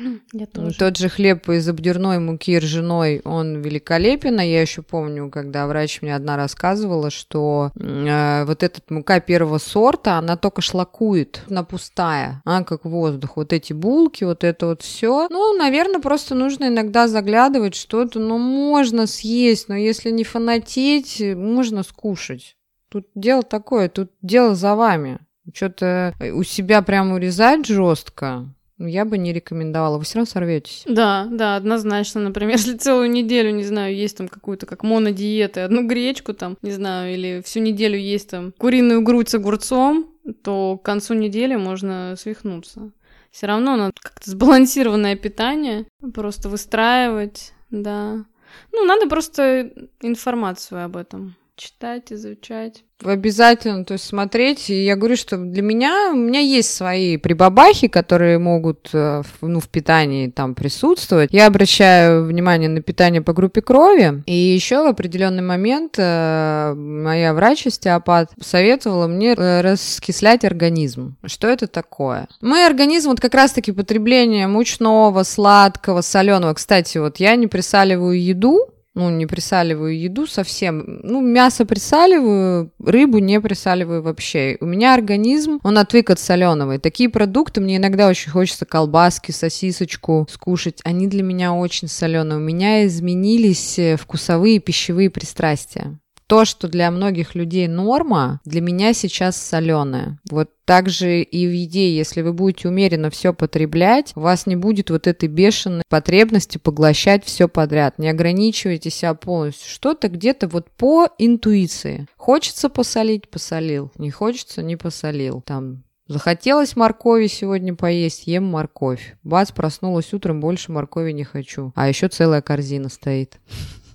тоже. 0.53 0.77
тот 0.77 0.97
же 0.97 1.09
хлеб 1.09 1.47
из 1.49 1.67
обдерной 1.67 2.19
муки 2.19 2.57
ржаной, 2.57 3.21
он 3.23 3.61
великолепен. 3.61 4.39
А 4.39 4.43
я 4.43 4.61
еще 4.61 4.81
помню, 4.81 5.29
когда 5.29 5.67
врач 5.67 6.01
мне 6.01 6.15
одна 6.15 6.37
рассказывала, 6.37 7.09
что 7.09 7.71
э, 7.75 8.45
вот 8.45 8.63
эта 8.63 8.81
мука 8.89 9.19
первого 9.19 9.57
сорта, 9.57 10.17
она 10.17 10.37
только 10.37 10.61
шлакует, 10.61 11.41
она 11.49 11.63
пустая, 11.63 12.41
а 12.45 12.63
как 12.63 12.85
воздух. 12.85 13.37
Вот 13.37 13.53
эти 13.53 13.73
булки, 13.73 14.23
вот 14.23 14.43
это 14.43 14.67
вот 14.67 14.81
все. 14.81 15.27
Ну, 15.29 15.57
наверное, 15.57 15.99
просто 15.99 16.35
нужно 16.35 16.67
иногда 16.67 17.07
заглядывать 17.07 17.75
что-то, 17.75 18.19
ну, 18.19 18.37
можно 18.37 19.07
съесть, 19.07 19.69
но 19.69 19.75
если 19.75 20.11
не 20.11 20.23
фанатеть, 20.23 21.21
можно 21.35 21.83
скушать. 21.83 22.55
Тут 22.89 23.08
дело 23.15 23.43
такое, 23.43 23.89
тут 23.89 24.12
дело 24.22 24.55
за 24.55 24.75
вами. 24.75 25.19
Что-то 25.53 26.13
у 26.34 26.43
себя 26.43 26.81
прям 26.81 27.12
урезать 27.12 27.65
жестко, 27.65 28.48
ну, 28.79 28.88
я 28.88 29.03
бы 29.03 29.17
не 29.17 29.34
рекомендовала, 29.34 29.98
вы 29.98 30.05
все 30.05 30.15
равно 30.15 30.31
сорветесь. 30.31 30.84
Да, 30.88 31.27
да, 31.29 31.58
однозначно. 31.58 32.22
Например, 32.22 32.51
если 32.58 32.77
целую 32.77 33.12
неделю, 33.12 33.51
не 33.51 33.65
знаю, 33.65 33.93
есть 33.93 34.17
там 34.17 34.29
какую-то 34.29 34.65
как 34.65 34.84
монодиета, 34.84 35.65
одну 35.65 35.86
гречку 35.86 36.34
там, 36.34 36.58
не 36.62 36.72
знаю, 36.72 37.13
или 37.13 37.41
всю 37.46 37.60
неделю 37.60 38.00
есть 38.00 38.29
там 38.29 38.53
куриную 38.58 39.01
грудь 39.01 39.29
с 39.29 39.36
огурцом, 39.36 40.08
то 40.43 40.77
к 40.77 40.86
концу 40.86 41.13
недели 41.13 41.58
можно 41.58 42.15
свихнуться. 42.17 42.91
Все 43.31 43.48
равно 43.48 43.75
надо 43.75 43.93
как-то 44.00 44.31
сбалансированное 44.31 45.17
питание 45.17 45.86
просто 46.13 46.48
выстраивать, 46.48 47.53
да. 47.69 48.25
Ну, 48.72 48.86
надо 48.86 49.08
просто 49.08 49.72
информацию 50.01 50.86
об 50.86 50.96
этом 50.96 51.36
читать, 51.59 52.13
изучать. 52.13 52.83
Обязательно, 53.03 53.85
то 53.85 53.93
есть 53.93 54.05
смотреть. 54.05 54.69
И 54.69 54.85
я 54.85 54.95
говорю, 54.95 55.15
что 55.15 55.37
для 55.37 55.61
меня, 55.61 56.11
у 56.11 56.15
меня 56.15 56.39
есть 56.39 56.73
свои 56.73 57.17
прибабахи, 57.17 57.87
которые 57.87 58.39
могут 58.39 58.89
э, 58.93 59.21
ну, 59.41 59.59
в 59.59 59.67
питании 59.69 60.29
там 60.29 60.55
присутствовать. 60.55 61.29
Я 61.31 61.47
обращаю 61.47 62.25
внимание 62.25 62.69
на 62.69 62.81
питание 62.81 63.21
по 63.21 63.33
группе 63.33 63.61
крови. 63.61 64.23
И 64.25 64.33
еще 64.33 64.83
в 64.83 64.87
определенный 64.87 65.43
момент 65.43 65.95
э, 65.97 66.73
моя 66.75 67.33
врач-остеопат 67.33 68.31
советовала 68.41 69.07
мне 69.07 69.33
э, 69.33 69.61
раскислять 69.61 70.43
организм. 70.45 71.15
Что 71.25 71.47
это 71.47 71.67
такое? 71.67 72.27
Мой 72.41 72.65
организм, 72.65 73.09
вот 73.09 73.19
как 73.21 73.33
раз-таки 73.33 73.71
потребление 73.71 74.47
мучного, 74.47 75.23
сладкого, 75.23 76.01
соленого. 76.01 76.53
Кстати, 76.53 76.97
вот 76.97 77.17
я 77.17 77.35
не 77.35 77.47
присаливаю 77.47 78.21
еду, 78.21 78.69
ну, 78.96 79.10
не 79.10 79.25
присаливаю 79.25 79.98
еду 79.98 80.27
совсем. 80.27 81.00
Ну, 81.03 81.22
мясо 81.22 81.65
присаливаю, 81.65 82.72
рыбу 82.79 83.19
не 83.19 83.39
присаливаю 83.39 84.01
вообще. 84.01 84.58
У 84.62 84.65
меня 84.65 84.93
организм, 84.93 85.60
он 85.63 85.77
отвык 85.77 86.10
от 86.10 86.19
соленого. 86.19 86.74
И 86.75 86.79
такие 86.79 87.10
продукты 87.10 87.62
мне 87.62 87.77
иногда 87.77 88.08
очень 88.08 88.31
хочется 88.31 88.65
колбаски, 88.65 89.31
сосисочку 89.31 90.27
скушать. 90.29 90.81
Они 90.84 91.08
для 91.08 91.24
меня 91.24 91.53
очень 91.53 91.88
соленые. 91.88 92.38
У 92.38 92.43
меня 92.43 92.86
изменились 92.86 93.79
э, 93.79 93.96
вкусовые 93.96 94.60
пищевые 94.60 95.10
пристрастия 95.10 96.00
то, 96.29 96.45
что 96.45 96.67
для 96.67 96.91
многих 96.91 97.33
людей 97.33 97.67
норма, 97.67 98.39
для 98.45 98.62
меня 98.62 98.93
сейчас 98.93 99.36
соленое. 99.36 100.19
Вот 100.29 100.51
также 100.63 101.24
и 101.24 101.48
в 101.48 101.51
еде, 101.51 101.98
если 101.98 102.21
вы 102.21 102.33
будете 102.33 102.67
умеренно 102.67 103.09
все 103.09 103.33
потреблять, 103.33 104.12
у 104.15 104.19
вас 104.19 104.45
не 104.45 104.55
будет 104.55 104.91
вот 104.91 105.07
этой 105.07 105.27
бешеной 105.27 105.81
потребности 105.89 106.59
поглощать 106.59 107.25
все 107.25 107.50
подряд. 107.50 107.98
Не 107.98 108.09
ограничивайте 108.09 108.91
себя 108.91 109.15
полностью. 109.15 109.67
Что-то 109.67 110.07
где-то 110.07 110.48
вот 110.48 110.69
по 110.69 111.07
интуиции. 111.17 112.05
Хочется 112.15 112.69
посолить, 112.69 113.27
посолил. 113.27 113.91
Не 113.98 114.12
хочется, 114.12 114.62
не 114.62 114.75
посолил. 114.75 115.41
Там 115.41 115.83
Захотелось 116.09 116.75
моркови 116.75 117.27
сегодня 117.27 117.75
поесть, 117.75 118.25
ем 118.25 118.43
морковь. 118.45 119.15
Бац, 119.24 119.51
проснулась 119.51 120.12
утром, 120.12 120.41
больше 120.41 120.71
моркови 120.71 121.12
не 121.12 121.24
хочу. 121.24 121.71
А 121.75 121.88
еще 121.88 122.07
целая 122.07 122.41
корзина 122.41 122.89
стоит. 122.89 123.39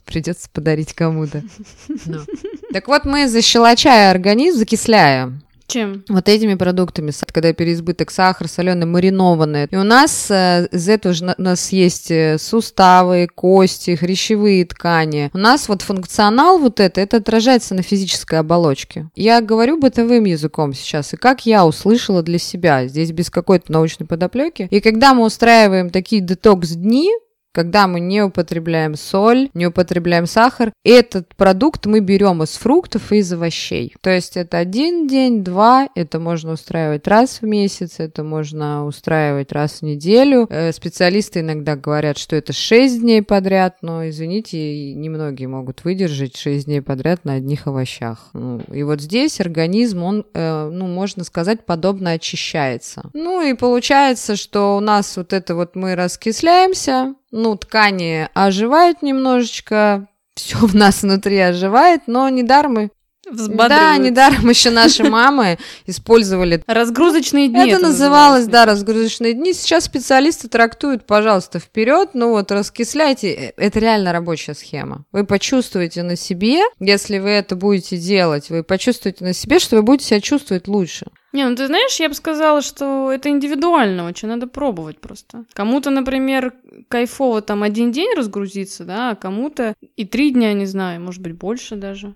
Придется 0.04 0.48
подарить 0.52 0.92
кому-то. 0.94 1.42
Так 2.72 2.88
вот, 2.88 3.04
мы 3.04 3.28
защелочая 3.28 4.10
организм, 4.10 4.58
закисляя, 4.58 5.32
чем? 5.66 6.04
Вот 6.08 6.28
этими 6.28 6.54
продуктами, 6.54 7.10
когда 7.32 7.52
переизбыток 7.52 8.10
сахара, 8.10 8.48
соленый, 8.48 8.86
маринованное. 8.86 9.66
И 9.70 9.76
у 9.76 9.82
нас 9.82 10.30
э, 10.30 10.68
из 10.70 10.88
этого 10.88 11.14
же 11.14 11.34
у 11.36 11.42
нас 11.42 11.72
есть 11.72 12.10
э, 12.10 12.36
суставы, 12.38 13.28
кости, 13.34 13.94
хрящевые 13.96 14.66
ткани. 14.66 15.30
У 15.32 15.38
нас 15.38 15.68
вот 15.68 15.82
функционал 15.82 16.58
вот 16.58 16.80
это, 16.80 17.00
это 17.00 17.16
отражается 17.16 17.74
на 17.74 17.82
физической 17.82 18.38
оболочке. 18.38 19.08
Я 19.16 19.40
говорю 19.40 19.78
бытовым 19.78 20.24
языком 20.24 20.74
сейчас, 20.74 21.14
и 21.14 21.16
как 21.16 21.46
я 21.46 21.66
услышала 21.66 22.22
для 22.22 22.38
себя, 22.38 22.86
здесь 22.86 23.12
без 23.12 23.30
какой-то 23.30 23.72
научной 23.72 24.06
подоплеки. 24.06 24.68
И 24.70 24.80
когда 24.80 25.14
мы 25.14 25.24
устраиваем 25.24 25.90
такие 25.90 26.20
детокс-дни, 26.20 27.10
когда 27.54 27.86
мы 27.86 28.00
не 28.00 28.22
употребляем 28.22 28.96
соль, 28.96 29.48
не 29.54 29.66
употребляем 29.66 30.26
сахар, 30.26 30.72
этот 30.84 31.34
продукт 31.36 31.86
мы 31.86 32.00
берем 32.00 32.42
из 32.42 32.56
фруктов 32.56 33.12
и 33.12 33.18
из 33.18 33.32
овощей. 33.32 33.94
То 34.00 34.10
есть 34.10 34.36
это 34.36 34.58
один 34.58 35.06
день, 35.06 35.44
два, 35.44 35.88
это 35.94 36.18
можно 36.18 36.52
устраивать 36.52 37.06
раз 37.06 37.40
в 37.40 37.46
месяц, 37.46 38.00
это 38.00 38.24
можно 38.24 38.84
устраивать 38.84 39.52
раз 39.52 39.80
в 39.80 39.82
неделю. 39.82 40.46
Э, 40.50 40.72
специалисты 40.72 41.40
иногда 41.40 41.76
говорят, 41.76 42.18
что 42.18 42.34
это 42.34 42.52
6 42.52 43.00
дней 43.00 43.22
подряд, 43.22 43.76
но, 43.82 44.08
извините, 44.08 44.92
немногие 44.94 45.46
могут 45.46 45.84
выдержать 45.84 46.36
6 46.36 46.66
дней 46.66 46.82
подряд 46.82 47.24
на 47.24 47.34
одних 47.34 47.68
овощах. 47.68 48.30
Ну, 48.32 48.62
и 48.72 48.82
вот 48.82 49.00
здесь 49.00 49.40
организм, 49.40 50.02
он, 50.02 50.26
э, 50.34 50.70
ну, 50.72 50.88
можно 50.88 51.22
сказать, 51.22 51.64
подобно 51.64 52.10
очищается. 52.10 53.02
Ну 53.12 53.40
и 53.42 53.54
получается, 53.54 54.34
что 54.34 54.76
у 54.76 54.80
нас 54.80 55.16
вот 55.16 55.32
это 55.32 55.54
вот 55.54 55.76
мы 55.76 55.94
раскисляемся, 55.94 57.14
ну, 57.34 57.56
ткани 57.56 58.28
оживают 58.32 59.02
немножечко, 59.02 60.06
все 60.34 60.58
в 60.58 60.74
нас 60.74 61.02
внутри 61.02 61.38
оживает, 61.38 62.02
но 62.06 62.28
недаром 62.28 62.74
мы 62.74 62.90
да, 63.32 63.96
недаром 63.96 64.48
еще 64.48 64.70
наши 64.70 65.04
мамы 65.04 65.58
использовали 65.86 66.62
разгрузочные 66.66 67.48
дни. 67.48 67.68
Это, 67.68 67.76
это 67.76 67.86
называлось, 67.86 68.46
да, 68.46 68.66
разгрузочные 68.66 69.32
дни. 69.32 69.52
Сейчас 69.52 69.84
специалисты 69.84 70.48
трактуют, 70.48 71.06
пожалуйста, 71.06 71.58
вперед. 71.58 72.10
Ну 72.14 72.30
вот 72.30 72.50
раскисляйте. 72.50 73.32
Э, 73.32 73.52
это 73.56 73.78
реально 73.78 74.12
рабочая 74.12 74.54
схема. 74.54 75.04
Вы 75.12 75.24
почувствуете 75.24 76.02
на 76.02 76.16
себе, 76.16 76.60
если 76.80 77.18
вы 77.18 77.30
это 77.30 77.56
будете 77.56 77.96
делать, 77.96 78.50
вы 78.50 78.62
почувствуете 78.62 79.24
на 79.24 79.32
себе, 79.32 79.58
что 79.58 79.76
вы 79.76 79.82
будете 79.82 80.08
себя 80.08 80.20
чувствовать 80.20 80.68
лучше. 80.68 81.06
Не, 81.34 81.48
ну 81.48 81.56
ты 81.56 81.66
знаешь, 81.66 81.98
я 81.98 82.08
бы 82.08 82.14
сказала, 82.14 82.62
что 82.62 83.10
это 83.10 83.28
индивидуально 83.28 84.06
очень, 84.06 84.28
надо 84.28 84.46
пробовать 84.46 85.00
просто. 85.00 85.44
Кому-то, 85.52 85.90
например, 85.90 86.52
кайфово 86.86 87.42
там 87.42 87.64
один 87.64 87.90
день 87.90 88.14
разгрузиться, 88.16 88.84
да, 88.84 89.10
а 89.10 89.16
кому-то 89.16 89.74
и 89.96 90.04
три 90.04 90.30
дня, 90.30 90.52
не 90.52 90.66
знаю, 90.66 91.00
может 91.00 91.20
быть, 91.20 91.32
больше 91.32 91.74
даже. 91.74 92.14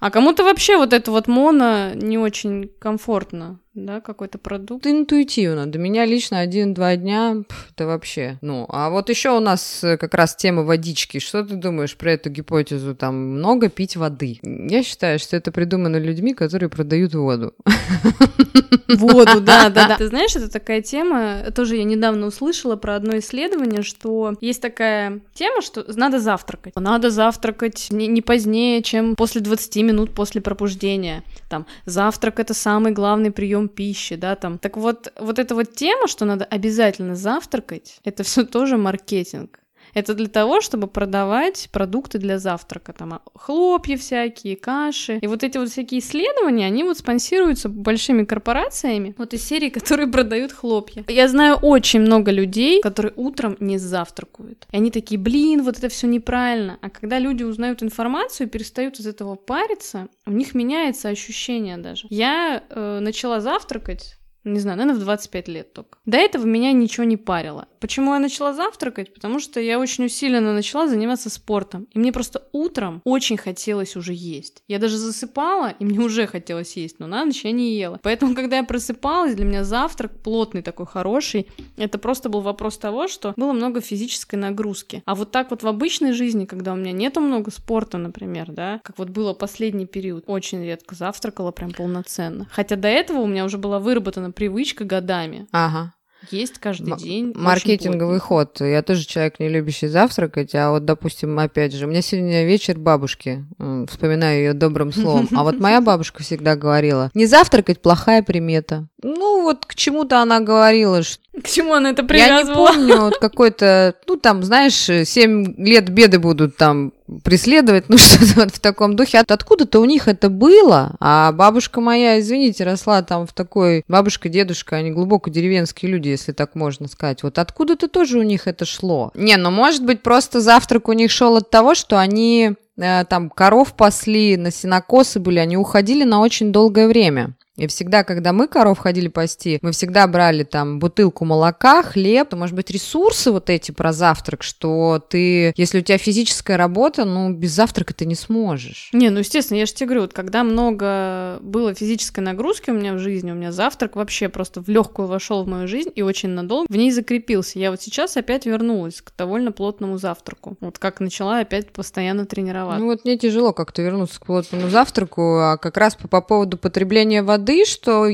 А 0.00 0.10
кому-то 0.10 0.44
вообще 0.44 0.76
вот 0.76 0.92
это 0.92 1.10
вот 1.10 1.26
моно 1.26 1.92
не 1.92 2.18
очень 2.18 2.70
комфортно, 2.78 3.58
да, 3.74 4.00
какой-то 4.00 4.38
продукт. 4.38 4.86
Интуитивно. 4.86 5.66
Для 5.66 5.80
меня 5.80 6.04
лично 6.04 6.38
один-два 6.38 6.94
дня 6.94 7.42
это 7.74 7.86
вообще. 7.86 8.38
Ну, 8.40 8.66
а 8.68 8.90
вот 8.90 9.10
еще 9.10 9.30
у 9.36 9.40
нас 9.40 9.82
э, 9.82 9.96
как 9.96 10.14
раз 10.14 10.36
тема 10.36 10.62
водички. 10.62 11.18
Что 11.18 11.42
ты 11.42 11.56
думаешь 11.56 11.96
про 11.96 12.12
эту 12.12 12.30
гипотезу? 12.30 12.94
Там 12.94 13.16
много 13.38 13.68
пить 13.68 13.96
воды. 13.96 14.38
Я 14.42 14.84
считаю, 14.84 15.18
что 15.18 15.36
это 15.36 15.50
придумано 15.50 15.96
людьми, 15.96 16.32
которые 16.32 16.68
продают 16.68 17.14
воду. 17.14 17.54
Воду, 18.96 19.40
да, 19.40 19.68
да, 19.70 19.88
да. 19.88 19.96
Ты 19.96 20.08
знаешь, 20.08 20.34
это 20.34 20.50
такая 20.50 20.80
тема, 20.80 21.50
тоже 21.54 21.76
я 21.76 21.84
недавно 21.84 22.26
услышала 22.26 22.76
про 22.76 22.96
одно 22.96 23.18
исследование, 23.18 23.82
что 23.82 24.34
есть 24.40 24.62
такая 24.62 25.20
тема, 25.34 25.60
что 25.60 25.84
надо 25.94 26.20
завтракать. 26.20 26.74
Надо 26.74 27.10
завтракать 27.10 27.88
не, 27.90 28.06
не 28.06 28.22
позднее, 28.22 28.82
чем 28.82 29.14
после 29.14 29.42
20 29.42 29.76
минут 29.76 30.14
после 30.14 30.40
пробуждения. 30.40 31.22
Там, 31.50 31.66
завтрак— 31.84 32.40
это 32.40 32.54
самый 32.54 32.92
главный 32.92 33.30
прием 33.30 33.68
пищи, 33.68 34.16
да, 34.16 34.36
там. 34.36 34.58
Так 34.58 34.78
вот, 34.78 35.12
вот 35.20 35.38
эта 35.38 35.54
вот 35.54 35.74
тема, 35.74 36.08
что 36.08 36.24
надо 36.24 36.46
обязательно 36.46 37.14
завтракать, 37.14 38.00
это 38.04 38.22
все 38.22 38.44
тоже 38.44 38.78
маркетинг. 38.78 39.60
Это 39.94 40.14
для 40.14 40.28
того, 40.28 40.60
чтобы 40.60 40.86
продавать 40.86 41.68
продукты 41.72 42.18
для 42.18 42.38
завтрака, 42.38 42.92
там 42.92 43.14
а, 43.14 43.22
хлопья 43.34 43.96
всякие, 43.96 44.56
каши. 44.56 45.18
И 45.18 45.26
вот 45.26 45.42
эти 45.42 45.58
вот 45.58 45.70
всякие 45.70 46.00
исследования, 46.00 46.66
они 46.66 46.84
вот 46.84 46.98
спонсируются 46.98 47.68
большими 47.68 48.24
корпорациями, 48.24 49.14
вот 49.18 49.34
из 49.34 49.44
серии, 49.44 49.70
которые 49.70 50.08
продают 50.08 50.52
хлопья. 50.52 51.04
Я 51.08 51.28
знаю 51.28 51.56
очень 51.56 52.00
много 52.00 52.30
людей, 52.30 52.80
которые 52.82 53.12
утром 53.16 53.56
не 53.60 53.78
завтракают. 53.78 54.66
И 54.70 54.76
они 54.76 54.90
такие, 54.90 55.18
блин, 55.18 55.62
вот 55.62 55.78
это 55.78 55.88
все 55.88 56.06
неправильно. 56.06 56.78
А 56.82 56.90
когда 56.90 57.18
люди 57.18 57.42
узнают 57.42 57.82
информацию 57.82 58.46
и 58.46 58.50
перестают 58.50 58.98
из 58.98 59.06
этого 59.06 59.34
париться, 59.36 60.08
у 60.26 60.32
них 60.32 60.54
меняется 60.54 61.08
ощущение 61.08 61.78
даже. 61.78 62.06
Я 62.10 62.62
э, 62.68 62.98
начала 63.00 63.40
завтракать 63.40 64.17
не 64.44 64.60
знаю, 64.60 64.78
наверное, 64.78 64.98
в 64.98 65.04
25 65.04 65.48
лет 65.48 65.72
только. 65.72 65.98
До 66.06 66.16
этого 66.16 66.44
меня 66.44 66.72
ничего 66.72 67.04
не 67.04 67.16
парило. 67.16 67.66
Почему 67.80 68.14
я 68.14 68.18
начала 68.18 68.54
завтракать? 68.54 69.14
Потому 69.14 69.40
что 69.40 69.60
я 69.60 69.78
очень 69.78 70.06
усиленно 70.06 70.52
начала 70.52 70.88
заниматься 70.88 71.30
спортом. 71.30 71.86
И 71.92 71.98
мне 71.98 72.12
просто 72.12 72.44
утром 72.52 73.00
очень 73.04 73.36
хотелось 73.36 73.96
уже 73.96 74.14
есть. 74.14 74.62
Я 74.68 74.78
даже 74.78 74.96
засыпала, 74.96 75.74
и 75.78 75.84
мне 75.84 76.00
уже 76.00 76.26
хотелось 76.26 76.76
есть, 76.76 76.98
но 76.98 77.06
на 77.06 77.24
ночь 77.24 77.44
я 77.44 77.52
не 77.52 77.76
ела. 77.76 78.00
Поэтому, 78.02 78.34
когда 78.34 78.56
я 78.56 78.64
просыпалась, 78.64 79.34
для 79.34 79.44
меня 79.44 79.64
завтрак 79.64 80.12
плотный 80.22 80.62
такой, 80.62 80.86
хороший, 80.86 81.48
это 81.76 81.98
просто 81.98 82.28
был 82.28 82.40
вопрос 82.40 82.78
того, 82.78 83.08
что 83.08 83.34
было 83.36 83.52
много 83.52 83.80
физической 83.80 84.36
нагрузки. 84.36 85.02
А 85.04 85.14
вот 85.14 85.30
так 85.30 85.50
вот 85.50 85.62
в 85.62 85.68
обычной 85.68 86.12
жизни, 86.12 86.46
когда 86.46 86.72
у 86.72 86.76
меня 86.76 86.92
нету 86.92 87.20
много 87.20 87.50
спорта, 87.50 87.98
например, 87.98 88.50
да, 88.50 88.80
как 88.82 88.98
вот 88.98 89.10
было 89.10 89.34
последний 89.34 89.86
период, 89.86 90.24
очень 90.26 90.64
редко 90.64 90.94
завтракала 90.94 91.52
прям 91.52 91.70
полноценно. 91.70 92.48
Хотя 92.50 92.76
до 92.76 92.88
этого 92.88 93.18
у 93.18 93.26
меня 93.26 93.44
уже 93.44 93.58
была 93.58 93.78
выработана 93.78 94.27
привычка 94.32 94.84
годами. 94.84 95.46
Ага. 95.52 95.94
Есть 96.32 96.58
каждый 96.58 96.96
день. 96.96 97.32
Маркетинговый 97.36 98.18
ход. 98.18 98.60
Я 98.60 98.82
тоже 98.82 99.06
человек, 99.06 99.38
не 99.38 99.48
любящий 99.48 99.86
завтракать, 99.86 100.52
а 100.52 100.70
вот, 100.72 100.84
допустим, 100.84 101.38
опять 101.38 101.72
же, 101.72 101.86
у 101.86 101.88
меня 101.88 102.02
сегодня 102.02 102.44
вечер 102.44 102.76
бабушки, 102.76 103.46
вспоминаю 103.88 104.38
ее 104.38 104.52
добрым 104.52 104.92
словом, 104.92 105.28
а 105.30 105.44
вот 105.44 105.60
моя 105.60 105.80
бабушка 105.80 106.24
всегда 106.24 106.56
говорила, 106.56 107.12
не 107.14 107.26
завтракать 107.26 107.80
плохая 107.80 108.24
примета. 108.24 108.88
Ну, 109.00 109.42
вот 109.42 109.64
к 109.64 109.76
чему-то 109.76 110.20
она 110.20 110.40
говорила, 110.40 111.04
что 111.04 111.22
к 111.44 111.48
чему 111.48 111.74
она 111.74 111.90
это 111.90 112.02
привязывала? 112.02 112.38
Я 112.38 112.44
не 112.44 112.54
помню, 112.54 113.00
вот 113.00 113.18
какой-то, 113.20 113.94
ну, 114.06 114.16
там, 114.16 114.42
знаешь, 114.42 114.74
7 114.74 115.56
лет 115.58 115.88
беды 115.90 116.18
будут 116.18 116.56
там 116.56 116.92
преследовать, 117.24 117.88
ну, 117.88 117.98
что-то 117.98 118.40
вот 118.40 118.54
в 118.54 118.60
таком 118.60 118.96
духе. 118.96 119.22
Откуда-то 119.26 119.80
у 119.80 119.84
них 119.84 120.08
это 120.08 120.28
было, 120.28 120.96
а 121.00 121.32
бабушка 121.32 121.80
моя, 121.80 122.20
извините, 122.20 122.64
росла 122.64 123.02
там 123.02 123.26
в 123.26 123.32
такой... 123.32 123.84
Бабушка, 123.88 124.28
дедушка, 124.28 124.76
они 124.76 124.90
глубоко 124.90 125.30
деревенские 125.30 125.90
люди, 125.90 126.08
если 126.08 126.32
так 126.32 126.54
можно 126.54 126.88
сказать. 126.88 127.22
Вот 127.22 127.38
откуда-то 127.38 127.88
тоже 127.88 128.18
у 128.18 128.22
них 128.22 128.46
это 128.46 128.64
шло. 128.64 129.10
Не, 129.14 129.36
ну, 129.36 129.50
может 129.50 129.84
быть, 129.84 130.02
просто 130.02 130.40
завтрак 130.40 130.88
у 130.88 130.92
них 130.92 131.10
шел 131.10 131.36
от 131.36 131.50
того, 131.50 131.74
что 131.74 131.98
они 131.98 132.54
э, 132.76 133.04
там 133.06 133.30
коров 133.30 133.74
пасли, 133.74 134.36
на 134.36 134.50
сенокосы 134.50 135.20
были, 135.20 135.38
они 135.38 135.56
уходили 135.56 136.04
на 136.04 136.20
очень 136.20 136.52
долгое 136.52 136.88
время. 136.88 137.34
И 137.58 137.66
всегда, 137.66 138.04
когда 138.04 138.32
мы 138.32 138.46
коров 138.46 138.78
ходили 138.78 139.08
пасти, 139.08 139.58
мы 139.62 139.72
всегда 139.72 140.06
брали 140.06 140.44
там 140.44 140.78
бутылку 140.78 141.24
молока, 141.24 141.82
хлеб, 141.82 142.32
может 142.32 142.54
быть, 142.54 142.70
ресурсы 142.70 143.32
вот 143.32 143.50
эти 143.50 143.72
про 143.72 143.92
завтрак, 143.92 144.44
что 144.44 145.04
ты, 145.06 145.52
если 145.56 145.80
у 145.80 145.82
тебя 145.82 145.98
физическая 145.98 146.56
работа, 146.56 147.04
ну, 147.04 147.32
без 147.32 147.50
завтрака 147.50 147.92
ты 147.92 148.06
не 148.06 148.14
сможешь. 148.14 148.90
Не, 148.92 149.10
ну, 149.10 149.18
естественно, 149.18 149.58
я 149.58 149.66
же 149.66 149.72
тебе 149.72 149.86
говорю, 149.86 150.02
вот 150.02 150.12
когда 150.12 150.44
много 150.44 151.38
было 151.42 151.74
физической 151.74 152.20
нагрузки 152.20 152.70
у 152.70 152.74
меня 152.74 152.94
в 152.94 152.98
жизни, 152.98 153.32
у 153.32 153.34
меня 153.34 153.50
завтрак 153.50 153.96
вообще 153.96 154.28
просто 154.28 154.62
в 154.62 154.68
легкую 154.68 155.08
вошел 155.08 155.42
в 155.42 155.48
мою 155.48 155.66
жизнь 155.66 155.90
и 155.94 156.02
очень 156.02 156.28
надолго 156.28 156.66
в 156.68 156.76
ней 156.76 156.92
закрепился. 156.92 157.58
Я 157.58 157.72
вот 157.72 157.82
сейчас 157.82 158.16
опять 158.16 158.46
вернулась 158.46 159.00
к 159.02 159.10
довольно 159.18 159.50
плотному 159.50 159.98
завтраку. 159.98 160.56
Вот 160.60 160.78
как 160.78 161.00
начала 161.00 161.40
опять 161.40 161.72
постоянно 161.72 162.24
тренироваться. 162.24 162.80
Ну, 162.80 162.86
вот 162.86 163.04
мне 163.04 163.18
тяжело 163.18 163.52
как-то 163.52 163.82
вернуться 163.82 164.20
к 164.20 164.26
плотному 164.26 164.68
завтраку, 164.68 165.38
а 165.38 165.56
как 165.56 165.76
раз 165.76 165.96
по, 165.96 166.06
по 166.06 166.20
поводу 166.20 166.56
потребления 166.56 167.22
воды 167.22 167.47
воды, 167.48 167.64
что 167.64 168.08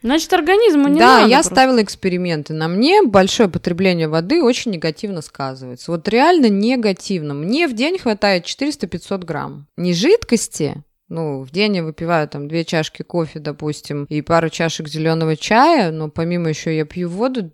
Значит, 0.00 0.32
организму 0.32 0.88
не 0.88 1.00
да, 1.00 1.18
надо. 1.20 1.28
я 1.30 1.38
просто. 1.38 1.54
ставила 1.54 1.82
эксперименты. 1.82 2.54
На 2.54 2.68
мне 2.68 3.02
большое 3.02 3.48
потребление 3.48 4.06
воды 4.06 4.44
очень 4.44 4.70
негативно 4.70 5.22
сказывается. 5.22 5.90
Вот 5.90 6.08
реально 6.08 6.48
негативно. 6.48 7.34
Мне 7.34 7.66
в 7.66 7.74
день 7.74 7.98
хватает 7.98 8.44
400-500 8.44 9.24
грамм. 9.24 9.66
Не 9.76 9.92
жидкости, 9.92 10.84
ну, 11.08 11.40
в 11.42 11.50
день 11.50 11.76
я 11.76 11.82
выпиваю 11.82 12.28
там 12.28 12.48
две 12.48 12.64
чашки 12.64 13.02
кофе, 13.02 13.40
допустим, 13.40 14.04
и 14.04 14.20
пару 14.20 14.50
чашек 14.50 14.88
зеленого 14.88 15.36
чая, 15.36 15.90
но 15.90 16.10
помимо 16.10 16.50
еще 16.50 16.76
я 16.76 16.84
пью 16.84 17.08
воду 17.08 17.50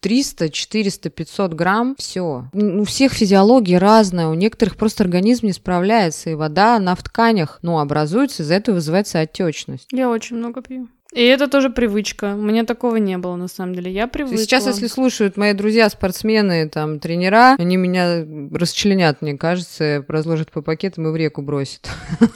300, 0.00 0.50
400, 0.50 1.10
500 1.10 1.54
грамм, 1.54 1.94
все. 1.98 2.48
У 2.52 2.84
всех 2.84 3.12
физиология 3.12 3.78
разная, 3.78 4.28
у 4.28 4.34
некоторых 4.34 4.76
просто 4.76 5.04
организм 5.04 5.46
не 5.46 5.52
справляется, 5.52 6.30
и 6.30 6.34
вода, 6.34 6.76
она 6.76 6.94
в 6.94 7.02
тканях, 7.02 7.58
ну, 7.62 7.78
образуется, 7.78 8.42
из-за 8.42 8.54
этого 8.54 8.76
вызывается 8.76 9.20
отечность. 9.20 9.88
Я 9.92 10.08
очень 10.08 10.36
много 10.36 10.62
пью. 10.62 10.88
И 11.12 11.22
это 11.22 11.48
тоже 11.48 11.70
привычка. 11.70 12.34
У 12.34 12.42
меня 12.42 12.64
такого 12.64 12.96
не 12.96 13.18
было, 13.18 13.36
на 13.36 13.48
самом 13.48 13.74
деле. 13.74 13.90
Я 13.90 14.06
привыкла. 14.06 14.38
Сейчас, 14.38 14.66
если 14.66 14.86
слушают 14.86 15.36
мои 15.36 15.52
друзья, 15.52 15.88
спортсмены, 15.90 16.68
там, 16.68 17.00
тренера, 17.00 17.56
они 17.58 17.76
меня 17.76 18.24
расчленят, 18.52 19.20
мне 19.20 19.36
кажется, 19.36 20.04
разложат 20.06 20.50
по 20.50 20.62
пакетам 20.62 21.08
и 21.08 21.10
в 21.10 21.16
реку 21.16 21.42
бросят. 21.42 21.88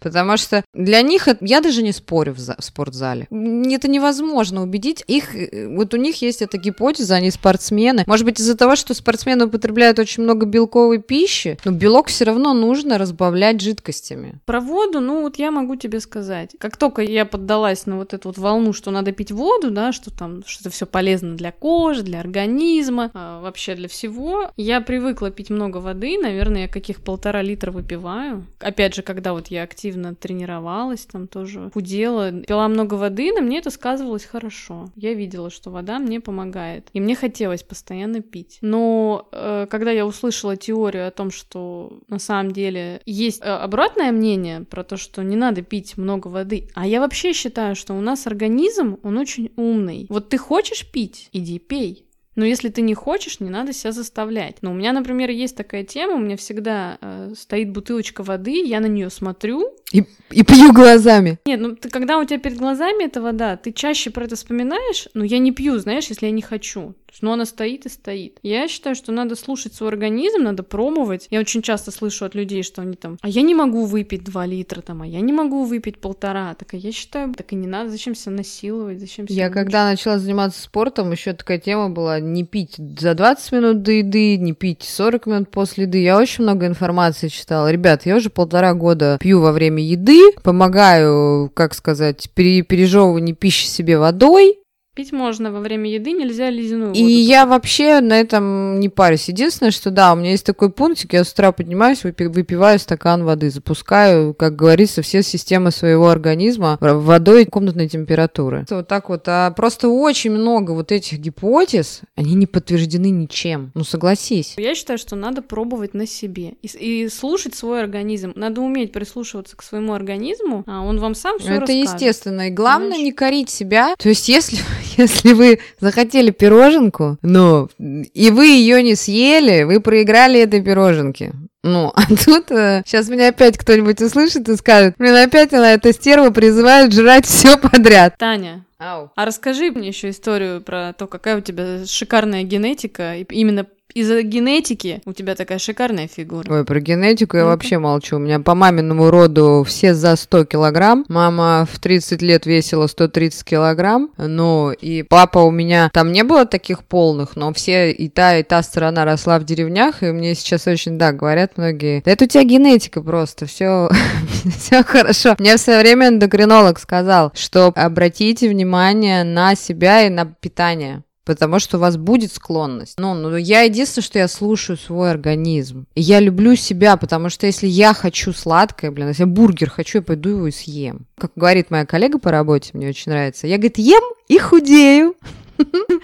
Потому 0.00 0.36
что 0.36 0.62
для 0.74 1.00
них, 1.02 1.28
я 1.40 1.60
даже 1.60 1.82
не 1.82 1.92
спорю 1.92 2.34
в, 2.34 2.38
спортзале. 2.38 3.28
Это 3.30 3.88
невозможно 3.88 4.62
убедить. 4.62 5.02
Их, 5.06 5.30
вот 5.68 5.94
у 5.94 5.96
них 5.96 6.20
есть 6.20 6.42
эта 6.42 6.58
гипотеза, 6.58 7.14
они 7.14 7.30
спортсмены. 7.30 8.04
Может 8.06 8.24
быть, 8.24 8.40
из-за 8.40 8.56
того, 8.56 8.76
что 8.76 8.94
спортсмены 8.94 9.46
употребляют 9.46 9.98
очень 9.98 10.22
много 10.22 10.46
белковой 10.46 11.00
пищи, 11.00 11.58
но 11.64 11.72
белок 11.72 12.08
все 12.08 12.24
равно 12.24 12.52
нужно 12.52 12.98
разбавлять 12.98 13.60
жидкостями. 13.60 14.40
Про 14.44 14.60
воду, 14.60 15.00
ну 15.00 15.22
вот 15.22 15.38
я 15.38 15.50
могу 15.50 15.76
тебе 15.76 16.00
сказать. 16.00 16.50
Как 16.58 16.76
только 16.76 17.02
я 17.02 17.24
поддалась 17.24 17.86
на 17.86 17.96
вот 17.96 18.14
эту 18.18 18.28
вот 18.28 18.38
волну, 18.38 18.72
что 18.72 18.90
надо 18.90 19.12
пить 19.12 19.32
воду, 19.32 19.70
да, 19.70 19.92
что 19.92 20.10
там, 20.10 20.42
что 20.46 20.62
это 20.62 20.70
все 20.70 20.86
полезно 20.86 21.36
для 21.36 21.52
кожи, 21.52 22.02
для 22.02 22.20
организма, 22.20 23.10
а, 23.14 23.40
вообще 23.40 23.74
для 23.74 23.88
всего. 23.88 24.50
Я 24.56 24.80
привыкла 24.80 25.30
пить 25.30 25.50
много 25.50 25.78
воды, 25.78 26.18
наверное, 26.18 26.62
я 26.62 26.68
каких 26.68 27.02
полтора 27.02 27.42
литра 27.42 27.70
выпиваю. 27.70 28.44
Опять 28.60 28.94
же, 28.94 29.02
когда 29.02 29.32
вот 29.32 29.48
я 29.48 29.62
активно 29.62 30.14
тренировалась, 30.14 31.06
там 31.06 31.26
тоже 31.26 31.70
худела, 31.72 32.32
пила 32.32 32.68
много 32.68 32.94
воды, 32.94 33.32
на 33.32 33.40
мне 33.40 33.58
это 33.58 33.70
сказывалось 33.70 34.24
хорошо. 34.24 34.90
Я 34.96 35.14
видела, 35.14 35.50
что 35.50 35.70
вода 35.70 35.98
мне 35.98 36.20
помогает, 36.20 36.88
и 36.92 37.00
мне 37.00 37.14
хотелось 37.14 37.62
постоянно 37.62 38.20
пить. 38.20 38.58
Но 38.60 39.28
э, 39.32 39.66
когда 39.70 39.90
я 39.90 40.06
услышала 40.06 40.56
теорию 40.56 41.06
о 41.06 41.10
том, 41.10 41.30
что 41.30 42.00
на 42.08 42.18
самом 42.18 42.52
деле 42.52 43.00
есть 43.06 43.40
э, 43.42 43.44
обратное 43.44 44.12
мнение 44.12 44.64
про 44.64 44.84
то, 44.84 44.96
что 44.96 45.22
не 45.22 45.36
надо 45.36 45.62
пить 45.62 45.96
много 45.96 46.28
воды, 46.28 46.68
а 46.74 46.86
я 46.86 47.00
вообще 47.00 47.32
считаю, 47.32 47.76
что 47.76 47.94
у 47.94 48.00
нас 48.08 48.26
организм, 48.26 48.98
он 49.02 49.18
очень 49.18 49.50
умный. 49.56 50.06
Вот 50.08 50.28
ты 50.28 50.38
хочешь 50.38 50.90
пить, 50.90 51.28
иди 51.32 51.58
пей. 51.58 52.08
Но 52.38 52.44
если 52.44 52.68
ты 52.68 52.82
не 52.82 52.94
хочешь, 52.94 53.40
не 53.40 53.50
надо 53.50 53.72
себя 53.72 53.90
заставлять. 53.90 54.58
Но 54.60 54.70
у 54.70 54.74
меня, 54.74 54.92
например, 54.92 55.28
есть 55.28 55.56
такая 55.56 55.82
тема, 55.82 56.14
у 56.14 56.20
меня 56.20 56.36
всегда 56.36 56.96
э, 57.00 57.32
стоит 57.36 57.72
бутылочка 57.72 58.22
воды, 58.22 58.64
я 58.64 58.78
на 58.78 58.86
нее 58.86 59.10
смотрю. 59.10 59.74
И, 59.92 60.04
и 60.30 60.44
пью 60.44 60.72
глазами. 60.72 61.40
Нет, 61.46 61.60
ну 61.60 61.74
ты, 61.74 61.88
когда 61.88 62.16
у 62.16 62.24
тебя 62.24 62.38
перед 62.38 62.56
глазами 62.56 63.06
эта 63.06 63.20
вода, 63.20 63.56
ты 63.56 63.72
чаще 63.72 64.12
про 64.12 64.26
это 64.26 64.36
вспоминаешь, 64.36 65.08
но 65.14 65.24
я 65.24 65.40
не 65.40 65.50
пью, 65.50 65.78
знаешь, 65.78 66.06
если 66.10 66.26
я 66.26 66.32
не 66.32 66.42
хочу. 66.42 66.94
Но 67.20 67.32
она 67.32 67.44
стоит 67.46 67.86
и 67.86 67.88
стоит. 67.88 68.38
Я 68.42 68.68
считаю, 68.68 68.94
что 68.94 69.12
надо 69.12 69.34
слушать 69.34 69.74
свой 69.74 69.90
организм, 69.90 70.42
надо 70.42 70.62
пробовать. 70.62 71.26
Я 71.30 71.40
очень 71.40 71.62
часто 71.62 71.90
слышу 71.90 72.24
от 72.24 72.34
людей, 72.34 72.62
что 72.62 72.82
они 72.82 72.94
там, 72.96 73.18
а 73.20 73.28
я 73.28 73.42
не 73.42 73.54
могу 73.54 73.84
выпить 73.84 74.24
2 74.24 74.46
литра, 74.46 74.80
там, 74.80 75.02
а 75.02 75.06
я 75.06 75.20
не 75.20 75.32
могу 75.32 75.64
выпить 75.64 76.00
полтора. 76.00 76.54
Так 76.54 76.74
я 76.74 76.92
считаю, 76.92 77.34
так 77.34 77.52
и 77.52 77.56
не 77.56 77.66
надо, 77.66 77.90
зачем 77.90 78.14
себя 78.14 78.32
насиловать, 78.36 79.00
зачем 79.00 79.26
себя 79.26 79.36
Я 79.36 79.44
мучить? 79.48 79.54
когда 79.54 79.84
начала 79.86 80.18
заниматься 80.18 80.62
спортом, 80.62 81.10
еще 81.12 81.32
такая 81.32 81.58
тема 81.58 81.90
была 81.90 82.20
не 82.20 82.44
пить 82.44 82.76
за 82.98 83.14
20 83.14 83.52
минут 83.52 83.82
до 83.82 83.92
еды, 83.92 84.36
не 84.36 84.52
пить 84.52 84.82
40 84.82 85.26
минут 85.26 85.50
после 85.50 85.84
еды. 85.84 86.02
Я 86.02 86.18
очень 86.18 86.44
много 86.44 86.66
информации 86.66 87.28
читала. 87.28 87.70
Ребят, 87.70 88.06
я 88.06 88.16
уже 88.16 88.30
полтора 88.30 88.74
года 88.74 89.18
пью 89.20 89.40
во 89.40 89.52
время 89.52 89.82
еды, 89.82 90.32
помогаю, 90.42 91.50
как 91.54 91.74
сказать, 91.74 92.28
при 92.34 92.62
пережевывании 92.62 93.32
пищи 93.32 93.66
себе 93.66 93.98
водой, 93.98 94.58
Пить 94.98 95.12
можно 95.12 95.52
во 95.52 95.60
время 95.60 95.88
еды, 95.88 96.10
нельзя 96.10 96.50
ледяную 96.50 96.88
воду. 96.88 96.98
И 96.98 97.04
я 97.04 97.46
вообще 97.46 98.00
на 98.00 98.18
этом 98.18 98.80
не 98.80 98.88
парюсь. 98.88 99.28
Единственное, 99.28 99.70
что 99.70 99.92
да, 99.92 100.12
у 100.12 100.16
меня 100.16 100.32
есть 100.32 100.44
такой 100.44 100.72
пунктик, 100.72 101.12
я 101.12 101.22
с 101.22 101.30
утра 101.30 101.52
поднимаюсь, 101.52 102.02
выпи- 102.02 102.28
выпиваю 102.28 102.80
стакан 102.80 103.22
воды, 103.22 103.48
запускаю, 103.50 104.34
как 104.34 104.56
говорится, 104.56 105.02
все 105.02 105.22
системы 105.22 105.70
своего 105.70 106.08
организма 106.08 106.78
водой 106.80 107.44
комнатной 107.44 107.88
температуры. 107.88 108.66
Вот 108.68 108.88
так 108.88 109.08
вот. 109.08 109.22
А 109.28 109.52
просто 109.52 109.88
очень 109.88 110.32
много 110.32 110.72
вот 110.72 110.90
этих 110.90 111.20
гипотез, 111.20 112.00
они 112.16 112.34
не 112.34 112.46
подтверждены 112.46 113.10
ничем. 113.10 113.70
Ну 113.76 113.84
согласись. 113.84 114.54
Я 114.56 114.74
считаю, 114.74 114.98
что 114.98 115.14
надо 115.14 115.42
пробовать 115.42 115.94
на 115.94 116.08
себе 116.08 116.54
и, 116.60 116.66
и 116.66 117.08
слушать 117.08 117.54
свой 117.54 117.80
организм. 117.80 118.32
Надо 118.34 118.62
уметь 118.62 118.90
прислушиваться 118.90 119.56
к 119.56 119.62
своему 119.62 119.92
организму, 119.92 120.64
а 120.66 120.82
он 120.82 120.98
вам 120.98 121.14
сам 121.14 121.38
все 121.38 121.52
Это 121.52 121.70
естественно. 121.70 122.48
И 122.48 122.50
главное 122.50 122.88
Понимаешь? 122.88 123.04
не 123.04 123.12
корить 123.12 123.50
себя. 123.50 123.94
То 123.96 124.08
есть, 124.08 124.28
если, 124.28 124.58
если 124.98 125.32
вы 125.32 125.60
захотели 125.80 126.30
пироженку, 126.30 127.18
ну, 127.22 127.68
и 127.78 128.30
вы 128.30 128.46
ее 128.46 128.82
не 128.82 128.94
съели, 128.94 129.62
вы 129.62 129.80
проиграли 129.80 130.40
этой 130.40 130.62
пироженке. 130.62 131.32
Ну, 131.64 131.92
а 131.94 132.06
тут 132.06 132.48
сейчас 132.48 133.08
меня 133.08 133.28
опять 133.28 133.58
кто-нибудь 133.58 134.00
услышит 134.00 134.48
и 134.48 134.56
скажет, 134.56 134.94
блин, 134.98 135.14
опять 135.14 135.52
она, 135.52 135.72
эта 135.72 135.92
стерва, 135.92 136.30
призывает 136.30 136.92
жрать 136.92 137.26
все 137.26 137.56
подряд. 137.58 138.16
Таня, 138.16 138.64
Ау. 138.78 139.10
а 139.16 139.24
расскажи 139.24 139.70
мне 139.70 139.88
еще 139.88 140.10
историю 140.10 140.60
про 140.60 140.92
то, 140.92 141.06
какая 141.06 141.38
у 141.38 141.40
тебя 141.40 141.84
шикарная 141.86 142.44
генетика, 142.44 143.16
и 143.16 143.24
именно 143.24 143.66
из-за 143.94 144.22
генетики 144.22 145.00
у 145.06 145.12
тебя 145.12 145.34
такая 145.34 145.58
шикарная 145.58 146.08
фигура. 146.08 146.52
Ой, 146.52 146.64
про 146.64 146.80
генетику 146.80 147.36
я 147.36 147.44
Ну-ка. 147.44 147.52
вообще 147.52 147.78
молчу. 147.78 148.16
У 148.16 148.18
меня 148.18 148.40
по 148.40 148.54
маминому 148.54 149.10
роду 149.10 149.64
все 149.66 149.94
за 149.94 150.16
100 150.16 150.44
килограмм. 150.44 151.04
Мама 151.08 151.66
в 151.70 151.78
30 151.78 152.22
лет 152.22 152.46
весила 152.46 152.86
130 152.86 153.44
килограмм. 153.44 154.10
Ну, 154.16 154.72
и 154.72 155.02
папа 155.02 155.38
у 155.38 155.50
меня... 155.50 155.90
Там 155.92 156.12
не 156.12 156.22
было 156.24 156.44
таких 156.44 156.84
полных, 156.84 157.34
но 157.36 157.52
все 157.52 157.90
и 157.90 158.08
та, 158.08 158.38
и 158.38 158.42
та 158.42 158.62
сторона 158.62 159.04
росла 159.04 159.38
в 159.38 159.44
деревнях. 159.44 160.02
И 160.02 160.06
мне 160.06 160.34
сейчас 160.34 160.66
очень, 160.66 160.98
да, 160.98 161.12
говорят 161.12 161.56
многие, 161.56 162.02
да 162.04 162.10
это 162.12 162.24
у 162.24 162.28
тебя 162.28 162.44
генетика 162.44 163.00
просто, 163.02 163.46
все, 163.46 163.88
все 164.58 164.82
хорошо. 164.84 165.34
Мне 165.38 165.56
в 165.56 165.60
свое 165.60 165.80
время 165.80 166.08
эндокринолог 166.08 166.78
сказал, 166.78 167.32
что 167.34 167.72
обратите 167.74 168.48
внимание 168.48 169.24
на 169.24 169.54
себя 169.54 170.02
и 170.06 170.10
на 170.10 170.26
питание. 170.26 171.02
Потому 171.28 171.58
что 171.58 171.76
у 171.76 171.80
вас 171.80 171.98
будет 171.98 172.32
склонность. 172.32 172.94
Ну, 172.98 173.12
ну, 173.12 173.36
я 173.36 173.60
единственное, 173.60 174.02
что 174.02 174.18
я 174.18 174.28
слушаю 174.28 174.78
свой 174.78 175.10
организм. 175.10 175.84
И 175.94 176.00
я 176.00 176.20
люблю 176.20 176.56
себя, 176.56 176.96
потому 176.96 177.28
что 177.28 177.44
если 177.44 177.66
я 177.66 177.92
хочу 177.92 178.32
сладкое, 178.32 178.90
блин, 178.90 179.08
если 179.08 179.24
я 179.24 179.26
бургер 179.26 179.68
хочу, 179.68 179.98
я 179.98 180.02
пойду 180.02 180.30
его 180.30 180.46
и 180.46 180.50
съем. 180.50 181.06
Как 181.18 181.32
говорит 181.36 181.70
моя 181.70 181.84
коллега 181.84 182.18
по 182.18 182.30
работе, 182.30 182.70
мне 182.72 182.88
очень 182.88 183.12
нравится. 183.12 183.46
Я, 183.46 183.58
говорит, 183.58 183.76
ем 183.76 184.02
и 184.28 184.38
худею. 184.38 185.16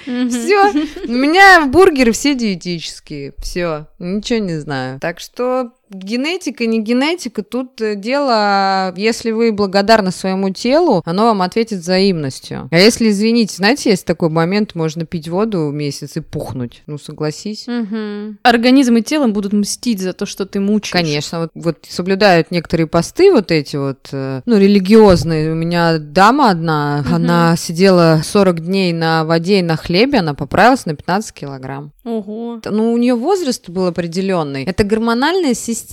Все. 0.05 0.73
У 1.09 1.13
меня 1.13 1.65
бургеры 1.69 2.13
все 2.13 2.35
диетические. 2.35 3.33
Все. 3.39 3.87
Ничего 3.99 4.41
не 4.41 4.61
знаю. 4.61 5.01
Так 5.01 5.21
что 5.21 5.71
генетика, 5.99 6.67
не 6.67 6.81
генетика, 6.83 7.43
тут 7.43 7.81
э, 7.81 7.95
дело, 7.97 8.93
если 8.97 9.31
вы 9.31 9.53
благодарны 9.53 10.11
своему 10.11 10.51
телу, 10.51 11.03
оно 11.05 11.25
вам 11.25 11.43
ответит 11.43 11.79
взаимностью. 11.81 12.69
А 12.71 12.77
если, 12.79 13.09
извините, 13.11 13.57
знаете, 13.57 13.91
есть 13.91 14.05
такой 14.07 14.29
момент, 14.29 14.75
можно 14.75 15.07
пить 15.07 15.29
воду 15.29 15.71
месяц 15.71 16.17
и 16.17 16.21
пухнуть. 16.21 16.83
Ну, 16.87 16.99
согласись. 16.99 17.67
Мгм. 17.67 18.39
Организм 18.43 18.97
и 18.97 19.03
тело 19.03 19.27
будут 19.29 19.53
мстить 19.53 20.01
за 20.01 20.13
то, 20.13 20.27
что 20.27 20.47
ты 20.47 20.61
мучаешь. 20.61 20.93
Конечно, 21.05 21.41
вот, 21.41 21.51
вот 21.55 21.79
соблюдают 21.89 22.51
некоторые 22.51 22.87
посты 22.87 23.31
вот 23.33 23.51
эти 23.51 23.77
вот, 23.77 24.09
э, 24.13 24.43
ну, 24.47 24.59
религиозные. 24.59 25.53
У 25.53 25.55
меня 25.55 25.99
дама 25.99 26.51
одна, 26.51 27.03
Мгм. 27.05 27.15
она 27.15 27.57
сидела 27.57 28.21
40 28.25 28.61
дней 28.61 28.93
на 28.93 29.25
воде 29.25 29.61
и 29.61 29.63
на 29.63 29.77
хлебе, 29.77 30.19
она 30.19 30.35
поправилась 30.35 30.87
на 30.87 30.95
15 30.95 31.33
килограмм. 31.33 31.93
Ого. 32.05 32.61
Ну, 32.65 32.93
у 32.93 32.97
нее 32.99 33.15
возраст 33.15 33.69
был 33.69 33.87
определенный. 33.87 34.65
Это 34.65 34.85
гормональная 34.85 35.55
система. 35.55 35.84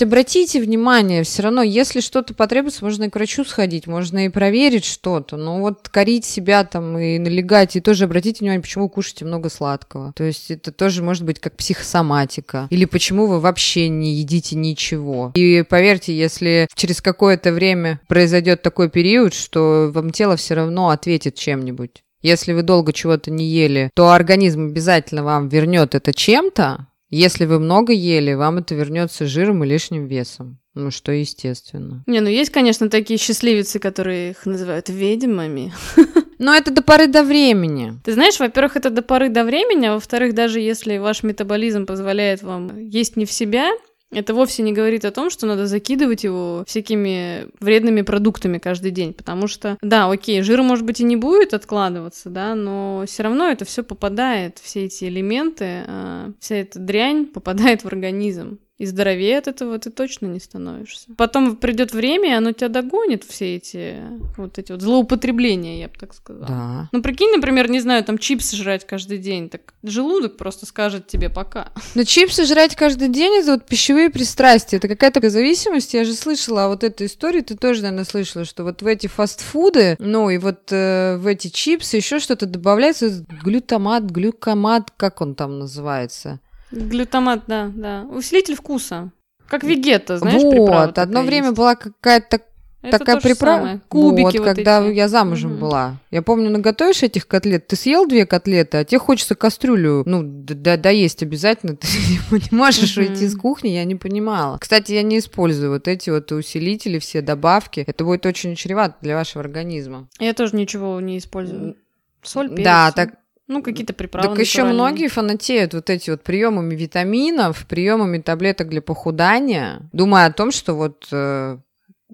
Обратите 0.00 0.60
внимание, 0.60 1.22
все 1.22 1.42
равно, 1.42 1.62
если 1.62 2.00
что-то 2.00 2.34
потребуется, 2.34 2.84
можно 2.84 3.04
и 3.04 3.10
к 3.10 3.14
врачу 3.14 3.44
сходить, 3.44 3.86
можно 3.86 4.26
и 4.26 4.28
проверить 4.28 4.84
что-то. 4.84 5.36
Но 5.36 5.60
вот 5.60 5.88
корить 5.88 6.24
себя 6.24 6.64
там 6.64 6.98
и 6.98 7.18
налегать, 7.18 7.76
и 7.76 7.80
тоже 7.80 8.04
обратите 8.04 8.40
внимание, 8.40 8.60
почему 8.60 8.84
вы 8.84 8.90
кушаете 8.90 9.24
много 9.24 9.48
сладкого. 9.48 10.12
То 10.14 10.24
есть 10.24 10.50
это 10.50 10.72
тоже 10.72 11.02
может 11.02 11.24
быть 11.24 11.40
как 11.40 11.56
психосоматика. 11.56 12.66
Или 12.70 12.84
почему 12.84 13.26
вы 13.26 13.40
вообще 13.40 13.88
не 13.88 14.14
едите 14.14 14.56
ничего. 14.56 15.32
И 15.34 15.62
поверьте, 15.62 16.16
если 16.16 16.68
через 16.74 17.00
какое-то 17.00 17.52
время 17.52 18.00
произойдет 18.08 18.62
такой 18.62 18.90
период, 18.90 19.34
что 19.34 19.90
вам 19.92 20.10
тело 20.10 20.36
все 20.36 20.54
равно 20.54 20.90
ответит 20.90 21.34
чем-нибудь. 21.34 22.02
Если 22.20 22.52
вы 22.52 22.62
долго 22.62 22.92
чего-то 22.92 23.30
не 23.30 23.46
ели, 23.46 23.90
то 23.94 24.10
организм 24.10 24.66
обязательно 24.66 25.22
вам 25.22 25.48
вернет 25.48 25.94
это 25.94 26.12
чем-то. 26.12 26.87
Если 27.10 27.46
вы 27.46 27.58
много 27.58 27.92
ели, 27.92 28.34
вам 28.34 28.58
это 28.58 28.74
вернется 28.74 29.26
жиром 29.26 29.64
и 29.64 29.66
лишним 29.66 30.06
весом. 30.06 30.58
Ну, 30.74 30.90
что 30.90 31.10
естественно. 31.10 32.04
Не, 32.06 32.20
ну 32.20 32.28
есть, 32.28 32.50
конечно, 32.50 32.88
такие 32.88 33.18
счастливицы, 33.18 33.78
которые 33.78 34.30
их 34.30 34.46
называют 34.46 34.88
ведьмами. 34.88 35.72
Но 36.38 36.54
это 36.54 36.70
до 36.70 36.82
поры 36.82 37.08
до 37.08 37.24
времени. 37.24 37.94
Ты 38.04 38.12
знаешь, 38.12 38.38
во-первых, 38.38 38.76
это 38.76 38.90
до 38.90 39.02
поры 39.02 39.28
до 39.28 39.44
времени, 39.44 39.86
а 39.86 39.94
во-вторых, 39.94 40.34
даже 40.34 40.60
если 40.60 40.98
ваш 40.98 41.24
метаболизм 41.24 41.84
позволяет 41.84 42.42
вам 42.42 42.78
есть 42.78 43.16
не 43.16 43.24
в 43.24 43.32
себя, 43.32 43.70
это 44.10 44.34
вовсе 44.34 44.62
не 44.62 44.72
говорит 44.72 45.04
о 45.04 45.10
том, 45.10 45.30
что 45.30 45.46
надо 45.46 45.66
закидывать 45.66 46.24
его 46.24 46.64
всякими 46.66 47.48
вредными 47.60 48.02
продуктами 48.02 48.58
каждый 48.58 48.90
день, 48.90 49.12
потому 49.12 49.48
что, 49.48 49.76
да, 49.82 50.10
окей, 50.10 50.42
жира, 50.42 50.62
может 50.62 50.84
быть, 50.84 51.00
и 51.00 51.04
не 51.04 51.16
будет 51.16 51.54
откладываться, 51.54 52.30
да, 52.30 52.54
но 52.54 53.04
все 53.06 53.22
равно 53.22 53.48
это 53.48 53.64
все 53.64 53.82
попадает, 53.82 54.58
все 54.58 54.84
эти 54.84 55.04
элементы, 55.04 55.84
а, 55.86 56.32
вся 56.40 56.56
эта 56.56 56.78
дрянь 56.78 57.26
попадает 57.26 57.82
в 57.82 57.86
организм. 57.86 58.58
И 58.78 58.86
здоровее 58.86 59.38
от 59.38 59.48
этого 59.48 59.76
ты 59.78 59.90
точно 59.90 60.26
не 60.26 60.38
становишься. 60.38 61.08
Потом 61.16 61.56
придет 61.56 61.92
время, 61.92 62.30
и 62.30 62.34
оно 62.34 62.52
тебя 62.52 62.68
догонит, 62.68 63.24
все 63.24 63.56
эти 63.56 63.96
вот 64.36 64.56
эти 64.58 64.70
вот 64.70 64.82
злоупотребления, 64.82 65.80
я 65.80 65.88
бы 65.88 65.94
так 65.98 66.14
сказала. 66.14 66.46
Да. 66.46 66.88
Ну, 66.92 67.02
прикинь, 67.02 67.34
например, 67.34 67.68
не 67.68 67.80
знаю, 67.80 68.04
там 68.04 68.18
чипсы 68.18 68.56
жрать 68.56 68.86
каждый 68.86 69.18
день, 69.18 69.48
так 69.48 69.74
желудок 69.82 70.36
просто 70.36 70.64
скажет 70.64 71.08
тебе 71.08 71.28
пока. 71.28 71.72
Но 71.96 72.04
чипсы 72.04 72.44
жрать 72.44 72.76
каждый 72.76 73.08
день 73.08 73.40
это 73.40 73.52
вот 73.52 73.66
пищевые 73.66 74.10
пристрастия, 74.10 74.76
это 74.76 74.86
какая-то 74.86 75.28
зависимость. 75.28 75.94
Я 75.94 76.04
же 76.04 76.14
слышала 76.14 76.68
вот 76.68 76.84
эту 76.84 77.04
историю, 77.04 77.42
ты 77.42 77.56
тоже, 77.56 77.82
наверное, 77.82 78.04
слышала, 78.04 78.44
что 78.44 78.62
вот 78.62 78.82
в 78.82 78.86
эти 78.86 79.08
фастфуды, 79.08 79.96
ну 79.98 80.30
и 80.30 80.38
вот 80.38 80.70
э, 80.70 81.16
в 81.16 81.26
эти 81.26 81.48
чипсы 81.48 81.96
еще 81.96 82.20
что-то 82.20 82.46
добавляется, 82.46 83.24
глютамат, 83.42 84.04
глюкомат, 84.04 84.92
как 84.96 85.20
он 85.20 85.34
там 85.34 85.58
называется? 85.58 86.38
Глютамат, 86.70 87.44
да, 87.46 87.70
да. 87.74 88.06
Усилитель 88.10 88.54
вкуса. 88.54 89.10
Как 89.48 89.64
вегета, 89.64 90.18
знаешь, 90.18 90.42
Вот, 90.42 90.98
одно 90.98 91.22
время 91.22 91.46
есть. 91.46 91.56
была 91.56 91.74
какая-то 91.74 92.40
это 92.80 92.98
такая 92.98 93.20
приправа. 93.20 93.80
Кубики 93.88 94.22
вот, 94.22 94.38
вот 94.38 94.44
когда 94.44 94.86
эти. 94.86 94.94
я 94.94 95.08
замужем 95.08 95.52
угу. 95.52 95.60
была. 95.60 95.96
Я 96.12 96.22
помню, 96.22 96.48
наготовишь 96.48 97.02
этих 97.02 97.26
котлет, 97.26 97.66
ты 97.66 97.74
съел 97.74 98.06
две 98.06 98.24
котлеты, 98.24 98.78
а 98.78 98.84
тебе 98.84 99.00
хочется 99.00 99.34
кастрюлю, 99.34 100.04
ну, 100.06 100.22
да, 100.24 100.76
да 100.76 100.90
есть 100.90 101.22
обязательно, 101.22 101.76
ты 101.76 101.88
не 102.30 102.56
можешь 102.56 102.96
угу. 102.96 103.06
уйти 103.06 103.24
из 103.24 103.36
кухни, 103.36 103.70
я 103.70 103.84
не 103.84 103.96
понимала. 103.96 104.58
Кстати, 104.58 104.92
я 104.92 105.02
не 105.02 105.18
использую 105.18 105.72
вот 105.72 105.88
эти 105.88 106.10
вот 106.10 106.30
усилители, 106.30 107.00
все 107.00 107.20
добавки. 107.20 107.84
Это 107.86 108.04
будет 108.04 108.24
очень 108.26 108.54
чревато 108.54 108.96
для 109.00 109.16
вашего 109.16 109.42
организма. 109.42 110.08
Я 110.20 110.32
тоже 110.32 110.54
ничего 110.54 111.00
не 111.00 111.18
использую. 111.18 111.76
Соль, 112.22 112.48
перец. 112.48 112.64
Да, 112.64 112.92
так 112.92 113.14
ну, 113.48 113.62
какие-то 113.62 113.94
приправы. 113.94 114.28
Так 114.28 114.38
еще 114.38 114.64
многие 114.64 115.08
фанатеют 115.08 115.72
вот 115.74 115.88
эти 115.90 116.10
вот 116.10 116.22
приемами 116.22 116.74
витаминов, 116.74 117.66
приемами 117.66 118.18
таблеток 118.18 118.68
для 118.68 118.82
похудания, 118.82 119.88
думая 119.92 120.26
о 120.26 120.32
том, 120.32 120.52
что 120.52 120.74
вот 120.74 121.08
э, 121.10 121.58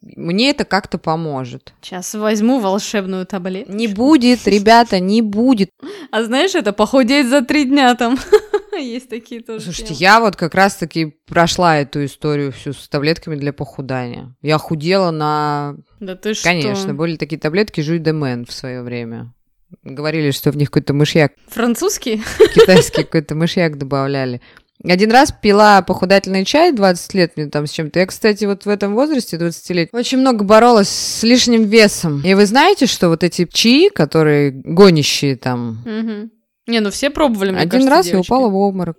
мне 0.01 0.51
это 0.51 0.65
как-то 0.65 0.99
поможет. 0.99 1.75
Сейчас 1.83 2.15
возьму 2.15 2.61
волшебную 2.61 3.27
таблетку. 3.27 3.73
Не 3.73 3.89
будет, 3.89 4.47
ребята, 4.47 5.01
не 5.01 5.23
будет. 5.23 5.71
А 6.11 6.23
знаешь, 6.23 6.55
это 6.55 6.73
похудеть 6.73 7.29
за 7.29 7.43
три 7.43 7.65
дня 7.65 7.95
там. 7.95 8.17
Есть 8.79 9.09
такие 9.09 9.41
тоже. 9.41 9.65
Слушайте, 9.65 9.95
я 9.95 10.21
вот 10.21 10.37
как 10.37 10.55
раз-таки 10.55 11.17
прошла 11.27 11.79
эту 11.79 12.05
историю 12.05 12.53
всю 12.53 12.73
с 12.73 12.89
таблетками 12.89 13.37
для 13.37 13.53
похудания. 13.53 14.35
Я 14.43 14.59
худела 14.59 15.11
на... 15.11 15.77
Да 16.01 16.17
ты 16.17 16.35
что? 16.35 16.45
Конечно, 16.45 16.95
были 16.95 17.17
такие 17.17 17.41
таблетки 17.41 17.81
Жуй 17.81 17.99
Демен 17.99 18.45
в 18.45 18.53
свое 18.53 18.83
время. 18.83 19.33
Говорили, 19.83 20.31
что 20.31 20.51
в 20.51 20.57
них 20.57 20.71
какой-то 20.71 20.95
мышьяк. 20.95 21.33
Французский? 21.49 22.23
Китайский 22.55 23.03
какой-то 23.03 23.35
мышьяк 23.35 23.79
добавляли. 23.79 24.41
Один 24.83 25.13
раз 25.13 25.33
пила 25.33 25.81
похудательный 25.83 26.45
чай, 26.45 26.73
20 26.73 27.15
лет 27.15 27.37
мне 27.37 27.47
там 27.47 27.67
с 27.67 27.71
чем-то. 27.71 28.01
Я, 28.01 28.07
кстати, 28.07 28.45
вот 28.45 28.67
в 28.67 28.69
этом 28.69 28.95
возрасте, 28.95 29.39
20 29.39 29.71
лет, 29.71 29.89
очень 29.93 30.19
много 30.19 30.45
боролась 30.45 30.89
с 30.89 31.23
лишним 31.23 31.65
весом. 31.65 32.21
И 32.25 32.35
вы 32.35 32.45
знаете, 32.45 32.87
что 32.87 33.09
вот 33.09 33.25
эти 33.25 33.47
чаи, 33.47 33.89
которые 33.89 34.51
гонящие 34.51 35.37
там... 35.37 35.83
Угу. 35.87 36.31
Не, 36.67 36.81
ну 36.81 36.91
все 36.91 37.11
пробовали, 37.11 37.51
мне 37.51 37.61
Один 37.61 37.71
кажется, 37.71 37.91
раз 37.91 38.07
девочки. 38.07 38.31
я 38.31 38.37
упала 38.37 38.51
в 38.51 38.57
обморок. 38.57 38.97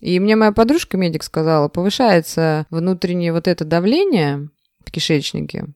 И 0.00 0.20
мне 0.20 0.36
моя 0.36 0.52
подружка, 0.52 0.96
медик, 0.96 1.22
сказала, 1.22 1.68
повышается 1.68 2.66
внутреннее 2.70 3.32
вот 3.32 3.48
это 3.48 3.64
давление 3.64 4.48
в 4.84 4.90
кишечнике. 4.90 5.66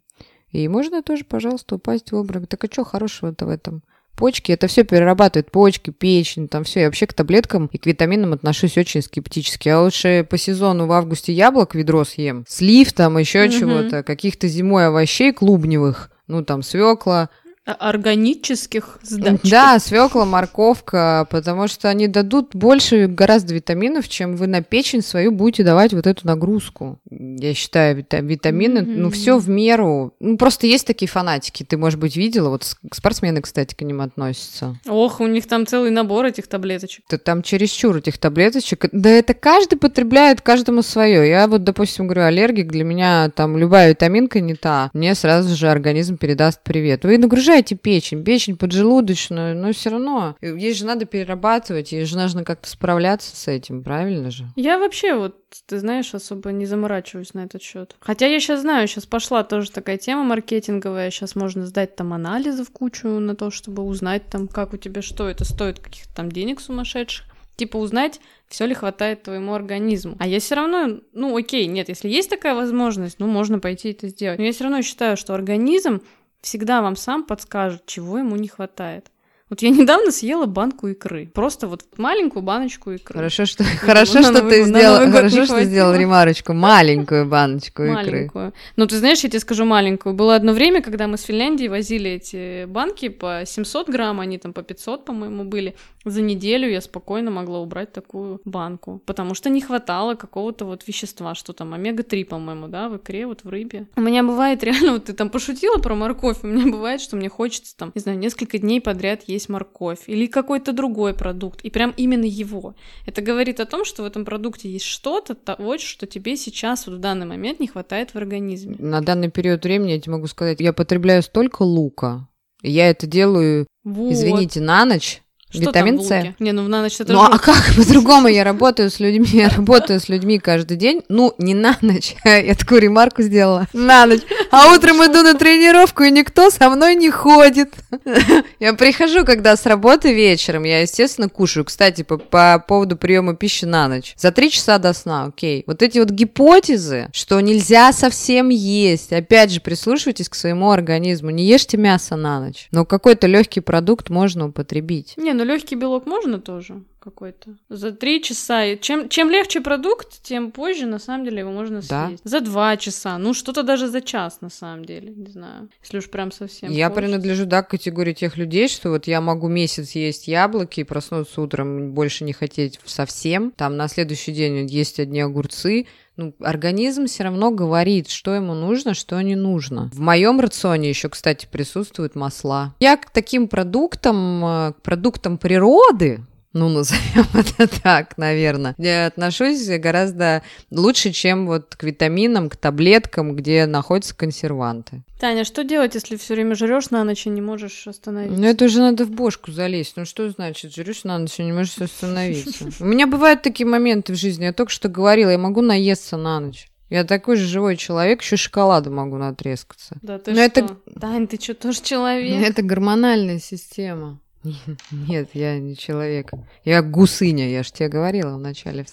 И 0.52 0.68
можно 0.68 1.02
тоже, 1.02 1.24
пожалуйста, 1.24 1.76
упасть 1.76 2.12
в 2.12 2.16
обморок. 2.16 2.46
Так 2.46 2.64
а 2.64 2.68
что 2.70 2.84
хорошего-то 2.84 3.46
в 3.46 3.48
этом? 3.48 3.82
Почки, 4.16 4.53
это 4.53 4.66
все 4.66 4.85
перерабатывает 4.85 5.51
почки, 5.51 5.90
печень, 5.90 6.49
там 6.49 6.64
все. 6.64 6.81
Я 6.81 6.87
вообще 6.87 7.07
к 7.07 7.14
таблеткам 7.14 7.66
и 7.73 7.79
к 7.79 7.87
витаминам 7.87 8.33
отношусь 8.33 8.77
очень 8.77 9.03
скептически. 9.03 9.68
Я 9.68 9.81
лучше 9.81 10.27
по 10.29 10.37
сезону 10.37 10.87
в 10.87 10.92
августе 10.92 11.33
яблок 11.33 11.75
ведро 11.75 12.05
съем, 12.05 12.44
слив 12.49 12.92
там, 12.92 13.18
еще 13.18 13.44
угу. 13.44 13.53
чего-то, 13.53 14.03
каких-то 14.03 14.49
зимой 14.49 14.87
овощей 14.87 15.33
клубневых, 15.33 16.11
ну 16.27 16.44
там 16.44 16.62
свекла, 16.62 17.31
органических 17.72 18.98
сдачек. 19.02 19.50
Да, 19.50 19.78
свекла, 19.78 20.24
морковка, 20.24 21.26
потому 21.30 21.68
что 21.68 21.88
они 21.88 22.09
дадут 22.09 22.54
больше 22.54 23.06
гораздо 23.06 23.54
витаминов, 23.54 24.09
чем 24.09 24.37
вы 24.37 24.46
на 24.46 24.62
печень 24.62 25.02
свою 25.02 25.33
будете 25.33 25.64
давать 25.64 25.92
вот 25.92 26.06
эту 26.06 26.26
нагрузку. 26.26 26.98
Я 27.11 27.54
считаю, 27.54 27.96
витамины, 27.96 28.78
mm-hmm. 28.78 28.96
ну, 28.96 29.11
все 29.11 29.38
в 29.38 29.48
меру. 29.48 30.14
Ну, 30.20 30.37
просто 30.37 30.66
есть 30.66 30.87
такие 30.87 31.09
фанатики. 31.09 31.64
Ты, 31.64 31.76
может 31.76 31.98
быть, 31.98 32.16
видела, 32.16 32.48
вот 32.48 32.64
спортсмены, 32.92 33.42
кстати, 33.42 33.74
к 33.74 33.83
ним 33.83 34.00
относятся. 34.00 34.78
Ох, 34.88 35.20
у 35.20 35.26
них 35.26 35.46
там 35.46 35.66
целый 35.66 35.90
набор 35.90 36.26
этих 36.26 36.46
таблеточек. 36.46 37.04
Ты 37.09 37.18
там 37.18 37.42
чересчур 37.42 37.96
этих 37.96 38.18
таблеточек. 38.18 38.87
Да 38.92 39.11
это 39.11 39.35
каждый 39.35 39.76
потребляет 39.76 40.40
каждому 40.40 40.83
свое. 40.83 41.28
Я 41.28 41.46
вот, 41.46 41.64
допустим, 41.64 42.06
говорю, 42.06 42.24
аллергик, 42.24 42.68
для 42.68 42.85
меня 42.85 43.30
там 43.30 43.56
любая 43.56 43.90
витаминка 43.90 44.40
не 44.40 44.54
та. 44.54 44.90
Мне 44.92 45.14
сразу 45.14 45.54
же 45.54 45.68
организм 45.68 46.16
передаст 46.16 46.61
привет. 46.62 47.04
Вы 47.04 47.18
нагружаете 47.18 47.60
перебивайте 47.61 47.77
печень, 47.77 48.25
печень 48.25 48.57
поджелудочную, 48.57 49.57
но 49.57 49.73
все 49.73 49.90
равно. 49.90 50.37
Ей 50.40 50.75
же 50.75 50.85
надо 50.87 51.05
перерабатывать, 51.05 51.92
ей 51.92 52.05
же 52.05 52.16
нужно 52.16 52.44
как-то 52.44 52.68
справляться 52.68 53.37
с 53.37 53.49
этим, 53.49 53.83
правильно 53.83 54.31
же? 54.31 54.46
Я 54.57 54.79
вообще 54.79 55.14
вот, 55.14 55.37
ты 55.66 55.79
знаешь, 55.79 56.14
особо 56.14 56.53
не 56.53 56.66
заморачиваюсь 56.66 57.35
на 57.35 57.44
этот 57.44 57.62
счет. 57.62 57.96
Хотя 58.01 58.27
я 58.27 58.40
сейчас 58.40 58.61
знаю, 58.61 58.88
сейчас 58.88 59.07
пошла 59.07 59.44
тоже 59.44 59.70
такая 59.70 59.99
тема 59.99 60.25
маркетинговая, 60.25 61.11
сейчас 61.11 61.37
можно 61.37 61.66
сдать 61.66 61.96
там 61.96 62.12
анализы 62.12 62.64
в 62.64 62.70
кучу 62.70 63.09
на 63.09 63.35
то, 63.35 63.51
чтобы 63.51 63.83
узнать 63.83 64.29
там, 64.31 64.49
как 64.49 64.73
у 64.73 64.77
тебя 64.77 65.03
что 65.03 65.29
это 65.29 65.44
стоит, 65.44 65.81
каких-то 65.81 66.14
там 66.14 66.33
денег 66.33 66.61
сумасшедших 66.61 67.27
типа 67.57 67.77
узнать, 67.77 68.20
все 68.49 68.64
ли 68.64 68.73
хватает 68.73 69.25
твоему 69.25 69.53
организму. 69.53 70.16
А 70.18 70.27
я 70.27 70.40
все 70.40 70.55
равно, 70.55 71.01
ну 71.12 71.37
окей, 71.37 71.66
нет, 71.66 71.90
если 71.90 72.09
есть 72.09 72.31
такая 72.31 72.55
возможность, 72.55 73.18
ну 73.18 73.27
можно 73.27 73.59
пойти 73.59 73.90
это 73.90 74.09
сделать. 74.09 74.38
Но 74.38 74.46
я 74.46 74.53
все 74.53 74.64
равно 74.64 74.81
считаю, 74.81 75.18
что 75.18 75.35
организм 75.35 76.01
всегда 76.40 76.83
вам 76.83 76.96
сам 76.96 77.24
подскажет, 77.24 77.87
чего 77.87 78.18
ему 78.18 78.37
не 78.37 78.48
хватает. 78.48 79.11
Вот 79.50 79.62
я 79.62 79.70
недавно 79.70 80.12
съела 80.12 80.46
банку 80.46 80.86
икры. 80.86 81.26
Просто 81.26 81.66
вот 81.66 81.82
маленькую 81.96 82.42
баночку 82.42 82.92
икры. 82.92 83.16
Хорошо, 83.16 83.46
что, 83.46 83.64
хорошо, 83.64 84.22
что 84.22 84.48
ты 84.48 84.62
сделал, 84.62 85.10
хорошо, 85.10 85.44
что 85.44 85.64
сделал 85.64 85.92
ремарочку. 85.92 86.52
Маленькую 86.52 87.26
баночку 87.26 87.82
икры. 87.82 87.94
Маленькую. 87.94 88.54
Ну, 88.76 88.86
ты 88.86 88.96
знаешь, 88.98 89.20
я 89.24 89.28
тебе 89.28 89.40
скажу 89.40 89.64
маленькую. 89.64 90.14
Было 90.14 90.36
одно 90.36 90.52
время, 90.52 90.82
когда 90.82 91.08
мы 91.08 91.18
с 91.18 91.22
Финляндии 91.22 91.66
возили 91.66 92.12
эти 92.12 92.64
банки 92.66 93.08
по 93.08 93.42
700 93.44 93.88
грамм, 93.88 94.20
они 94.20 94.38
там 94.38 94.52
по 94.52 94.62
500, 94.62 95.04
по-моему, 95.04 95.44
были. 95.44 95.74
За 96.04 96.22
неделю 96.22 96.70
я 96.70 96.80
спокойно 96.80 97.30
могла 97.30 97.60
убрать 97.60 97.92
такую 97.92 98.40
банку, 98.46 99.02
потому 99.04 99.34
что 99.34 99.50
не 99.50 99.60
хватало 99.60 100.14
какого-то 100.14 100.64
вот 100.64 100.88
вещества, 100.88 101.34
что 101.34 101.52
там 101.52 101.74
омега-3, 101.74 102.24
по-моему, 102.24 102.68
да, 102.68 102.88
в 102.88 102.96
икре, 102.96 103.26
вот 103.26 103.44
в 103.44 103.48
рыбе. 103.50 103.86
У 103.96 104.00
меня 104.00 104.22
бывает 104.22 104.62
реально, 104.64 104.92
вот 104.92 105.04
ты 105.06 105.12
там 105.12 105.28
пошутила 105.28 105.76
про 105.76 105.94
морковь, 105.94 106.38
у 106.42 106.46
меня 106.46 106.72
бывает, 106.72 107.02
что 107.02 107.16
мне 107.16 107.28
хочется 107.28 107.76
там, 107.76 107.92
не 107.94 108.00
знаю, 108.00 108.18
несколько 108.18 108.56
дней 108.56 108.80
подряд 108.80 109.24
есть 109.26 109.39
есть 109.40 109.48
морковь 109.48 110.00
или 110.07 110.26
какой-то 110.26 110.72
другой 110.72 111.14
продукт, 111.14 111.62
и 111.62 111.70
прям 111.70 111.92
именно 111.96 112.24
его. 112.24 112.74
Это 113.07 113.22
говорит 113.22 113.61
о 113.61 113.66
том, 113.66 113.85
что 113.85 114.03
в 114.03 114.07
этом 114.07 114.24
продукте 114.24 114.70
есть 114.70 114.85
что-то 114.85 115.35
того, 115.35 115.79
что 115.79 116.07
тебе 116.07 116.37
сейчас 116.37 116.87
вот 116.87 116.96
в 116.96 117.00
данный 117.00 117.26
момент 117.26 117.61
не 117.61 117.66
хватает 117.66 118.11
в 118.11 118.16
организме. 118.16 118.76
На 118.79 119.00
данный 119.00 119.31
период 119.31 119.64
времени 119.64 119.92
я 119.92 120.00
тебе 120.00 120.12
могу 120.12 120.26
сказать, 120.26 120.61
я 120.61 120.72
потребляю 120.72 121.22
столько 121.22 121.62
лука, 121.62 122.29
я 122.62 122.90
это 122.90 123.07
делаю, 123.07 123.66
вот. 123.85 124.12
извините, 124.12 124.61
на 124.61 124.85
ночь, 124.85 125.22
что 125.50 125.62
Витамин 125.62 126.00
С. 126.00 126.34
Не, 126.38 126.52
ну 126.52 126.68
на 126.68 126.82
ночь 126.82 127.00
это 127.00 127.12
Ну 127.12 127.22
а 127.22 127.38
как 127.38 127.74
по-другому? 127.76 128.28
Я 128.28 128.44
работаю 128.44 128.90
с 128.90 129.00
людьми, 129.00 129.26
я 129.32 129.48
работаю 129.48 129.98
с 129.98 130.08
людьми 130.08 130.38
каждый 130.38 130.76
день. 130.76 131.02
Ну, 131.08 131.34
не 131.38 131.54
на 131.54 131.76
ночь. 131.80 132.14
Я 132.24 132.54
такую 132.54 132.80
ремарку 132.80 133.22
сделала. 133.22 133.66
На 133.72 134.06
ночь. 134.06 134.20
А 134.52 134.72
утром 134.72 135.04
иду 135.04 135.22
на 135.22 135.34
тренировку, 135.34 136.04
и 136.04 136.10
никто 136.10 136.50
со 136.50 136.70
мной 136.70 136.94
не 136.94 137.10
ходит. 137.10 137.74
Я 138.60 138.74
прихожу, 138.74 139.24
когда 139.24 139.56
с 139.56 139.66
работы 139.66 140.14
вечером. 140.14 140.64
Я, 140.64 140.82
естественно, 140.82 141.28
кушаю. 141.28 141.64
Кстати, 141.64 142.02
по, 142.02 142.18
по 142.18 142.62
поводу 142.66 142.96
приема 142.96 143.34
пищи 143.34 143.64
на 143.64 143.88
ночь. 143.88 144.14
За 144.16 144.30
три 144.30 144.50
часа 144.50 144.78
до 144.78 144.92
сна, 144.92 145.24
окей. 145.24 145.64
Вот 145.66 145.82
эти 145.82 145.98
вот 145.98 146.10
гипотезы, 146.10 147.08
что 147.12 147.40
нельзя 147.40 147.92
совсем 147.92 148.50
есть. 148.50 149.12
Опять 149.12 149.50
же, 149.50 149.60
прислушивайтесь 149.60 150.28
к 150.28 150.34
своему 150.34 150.70
организму. 150.70 151.30
Не 151.30 151.44
ешьте 151.44 151.76
мясо 151.76 152.14
на 152.14 152.40
ночь. 152.40 152.68
Но 152.70 152.84
какой-то 152.84 153.26
легкий 153.26 153.60
продукт 153.60 154.10
можно 154.10 154.46
употребить. 154.46 155.14
Не, 155.16 155.32
ну 155.40 155.46
легкий 155.46 155.74
белок 155.74 156.05
можно 156.05 156.38
тоже. 156.38 156.83
Какой-то. 157.00 157.56
За 157.68 157.92
три 157.92 158.22
часа. 158.22 158.64
И 158.64 158.78
чем, 158.80 159.08
чем 159.08 159.30
легче 159.30 159.60
продукт, 159.60 160.22
тем 160.22 160.50
позже, 160.52 160.86
на 160.86 160.98
самом 160.98 161.24
деле, 161.24 161.40
его 161.40 161.50
можно 161.50 161.80
Да. 161.88 162.08
съесть. 162.08 162.22
За 162.24 162.40
два 162.40 162.76
часа. 162.76 163.18
Ну, 163.18 163.34
что-то 163.34 163.62
даже 163.62 163.88
за 163.88 164.00
час, 164.02 164.40
на 164.40 164.50
самом 164.50 164.84
деле. 164.84 165.10
Не 165.16 165.30
знаю. 165.30 165.68
Если 165.82 165.98
уж 165.98 166.10
прям 166.10 166.30
совсем 166.30 166.70
Я 166.70 166.88
хочется. 166.88 167.06
принадлежу, 167.08 167.46
да, 167.46 167.62
к 167.62 167.70
категории 167.70 168.12
тех 168.12 168.36
людей, 168.36 168.68
что 168.68 168.90
вот 168.90 169.06
я 169.06 169.20
могу 169.20 169.48
месяц 169.48 169.92
есть 169.92 170.28
яблоки 170.28 170.80
и 170.80 170.84
проснуться 170.84 171.40
утром, 171.40 171.92
больше 171.92 172.24
не 172.24 172.32
хотеть 172.32 172.78
совсем. 172.84 173.52
Там 173.56 173.76
на 173.76 173.88
следующий 173.88 174.32
день 174.32 174.66
есть 174.66 175.00
одни 175.00 175.20
огурцы. 175.20 175.86
Ну, 176.16 176.34
организм 176.40 177.06
все 177.06 177.24
равно 177.24 177.50
говорит, 177.50 178.10
что 178.10 178.34
ему 178.34 178.52
нужно, 178.52 178.92
что 178.92 179.18
не 179.22 179.36
нужно. 179.36 179.88
В 179.94 180.00
моем 180.00 180.38
рационе 180.38 180.90
еще, 180.90 181.08
кстати, 181.08 181.48
присутствуют 181.50 182.14
масла. 182.14 182.74
Я 182.80 182.98
к 182.98 183.08
таким 183.10 183.48
продуктам, 183.48 184.44
э, 184.44 184.72
к 184.74 184.82
продуктам 184.82 185.38
природы, 185.38 186.20
ну, 186.52 186.68
назовем 186.68 187.26
это 187.34 187.68
так, 187.82 188.18
наверное, 188.18 188.74
я 188.78 189.06
отношусь 189.06 189.66
гораздо 189.78 190.42
лучше, 190.70 191.12
чем 191.12 191.46
вот 191.46 191.76
к 191.76 191.82
витаминам, 191.84 192.48
к 192.48 192.56
таблеткам, 192.56 193.36
где 193.36 193.66
находятся 193.66 194.14
консерванты. 194.14 195.02
Таня, 195.20 195.44
что 195.44 195.64
делать, 195.64 195.94
если 195.94 196.16
все 196.16 196.34
время 196.34 196.54
жрешь 196.54 196.90
на 196.90 197.04
ночь 197.04 197.26
и 197.26 197.30
не 197.30 197.40
можешь 197.40 197.86
остановиться? 197.86 198.40
Ну, 198.40 198.46
это 198.46 198.64
уже 198.64 198.78
надо 198.80 199.04
в 199.04 199.10
бошку 199.10 199.52
залезть. 199.52 199.94
Ну, 199.96 200.04
что 200.04 200.28
значит, 200.30 200.74
жрешь 200.74 201.04
на 201.04 201.18
ночь 201.18 201.38
и 201.38 201.44
не 201.44 201.52
можешь 201.52 201.78
остановиться? 201.78 202.68
У 202.80 202.84
меня 202.84 203.06
бывают 203.06 203.42
такие 203.42 203.66
моменты 203.66 204.14
в 204.14 204.16
жизни. 204.16 204.44
Я 204.44 204.52
только 204.52 204.72
что 204.72 204.88
говорила, 204.88 205.30
я 205.30 205.38
могу 205.38 205.60
наесться 205.60 206.16
на 206.16 206.40
ночь. 206.40 206.68
Я 206.88 207.04
такой 207.04 207.36
же 207.36 207.46
живой 207.46 207.76
человек, 207.76 208.20
еще 208.22 208.36
шоколада 208.36 208.90
могу 208.90 209.16
натрескаться. 209.16 209.96
Да 210.02 210.18
ты 210.18 210.32
Но 210.32 210.36
что? 210.38 210.44
это- 210.44 210.76
Тань, 211.00 211.28
ты 211.28 211.40
что, 211.40 211.54
тоже 211.54 211.80
человек? 211.84 212.42
Это 212.44 212.62
гормональная 212.62 213.38
система. 213.38 214.18
Нет, 214.90 215.31
я 215.35 215.59
не 215.59 215.76
человек. 215.76 216.31
Я 216.64 216.83
гусыня, 216.83 217.48
я 217.50 217.62
же 217.62 217.72
тебе 217.72 217.88
говорила 217.88 218.37
вначале. 218.37 218.87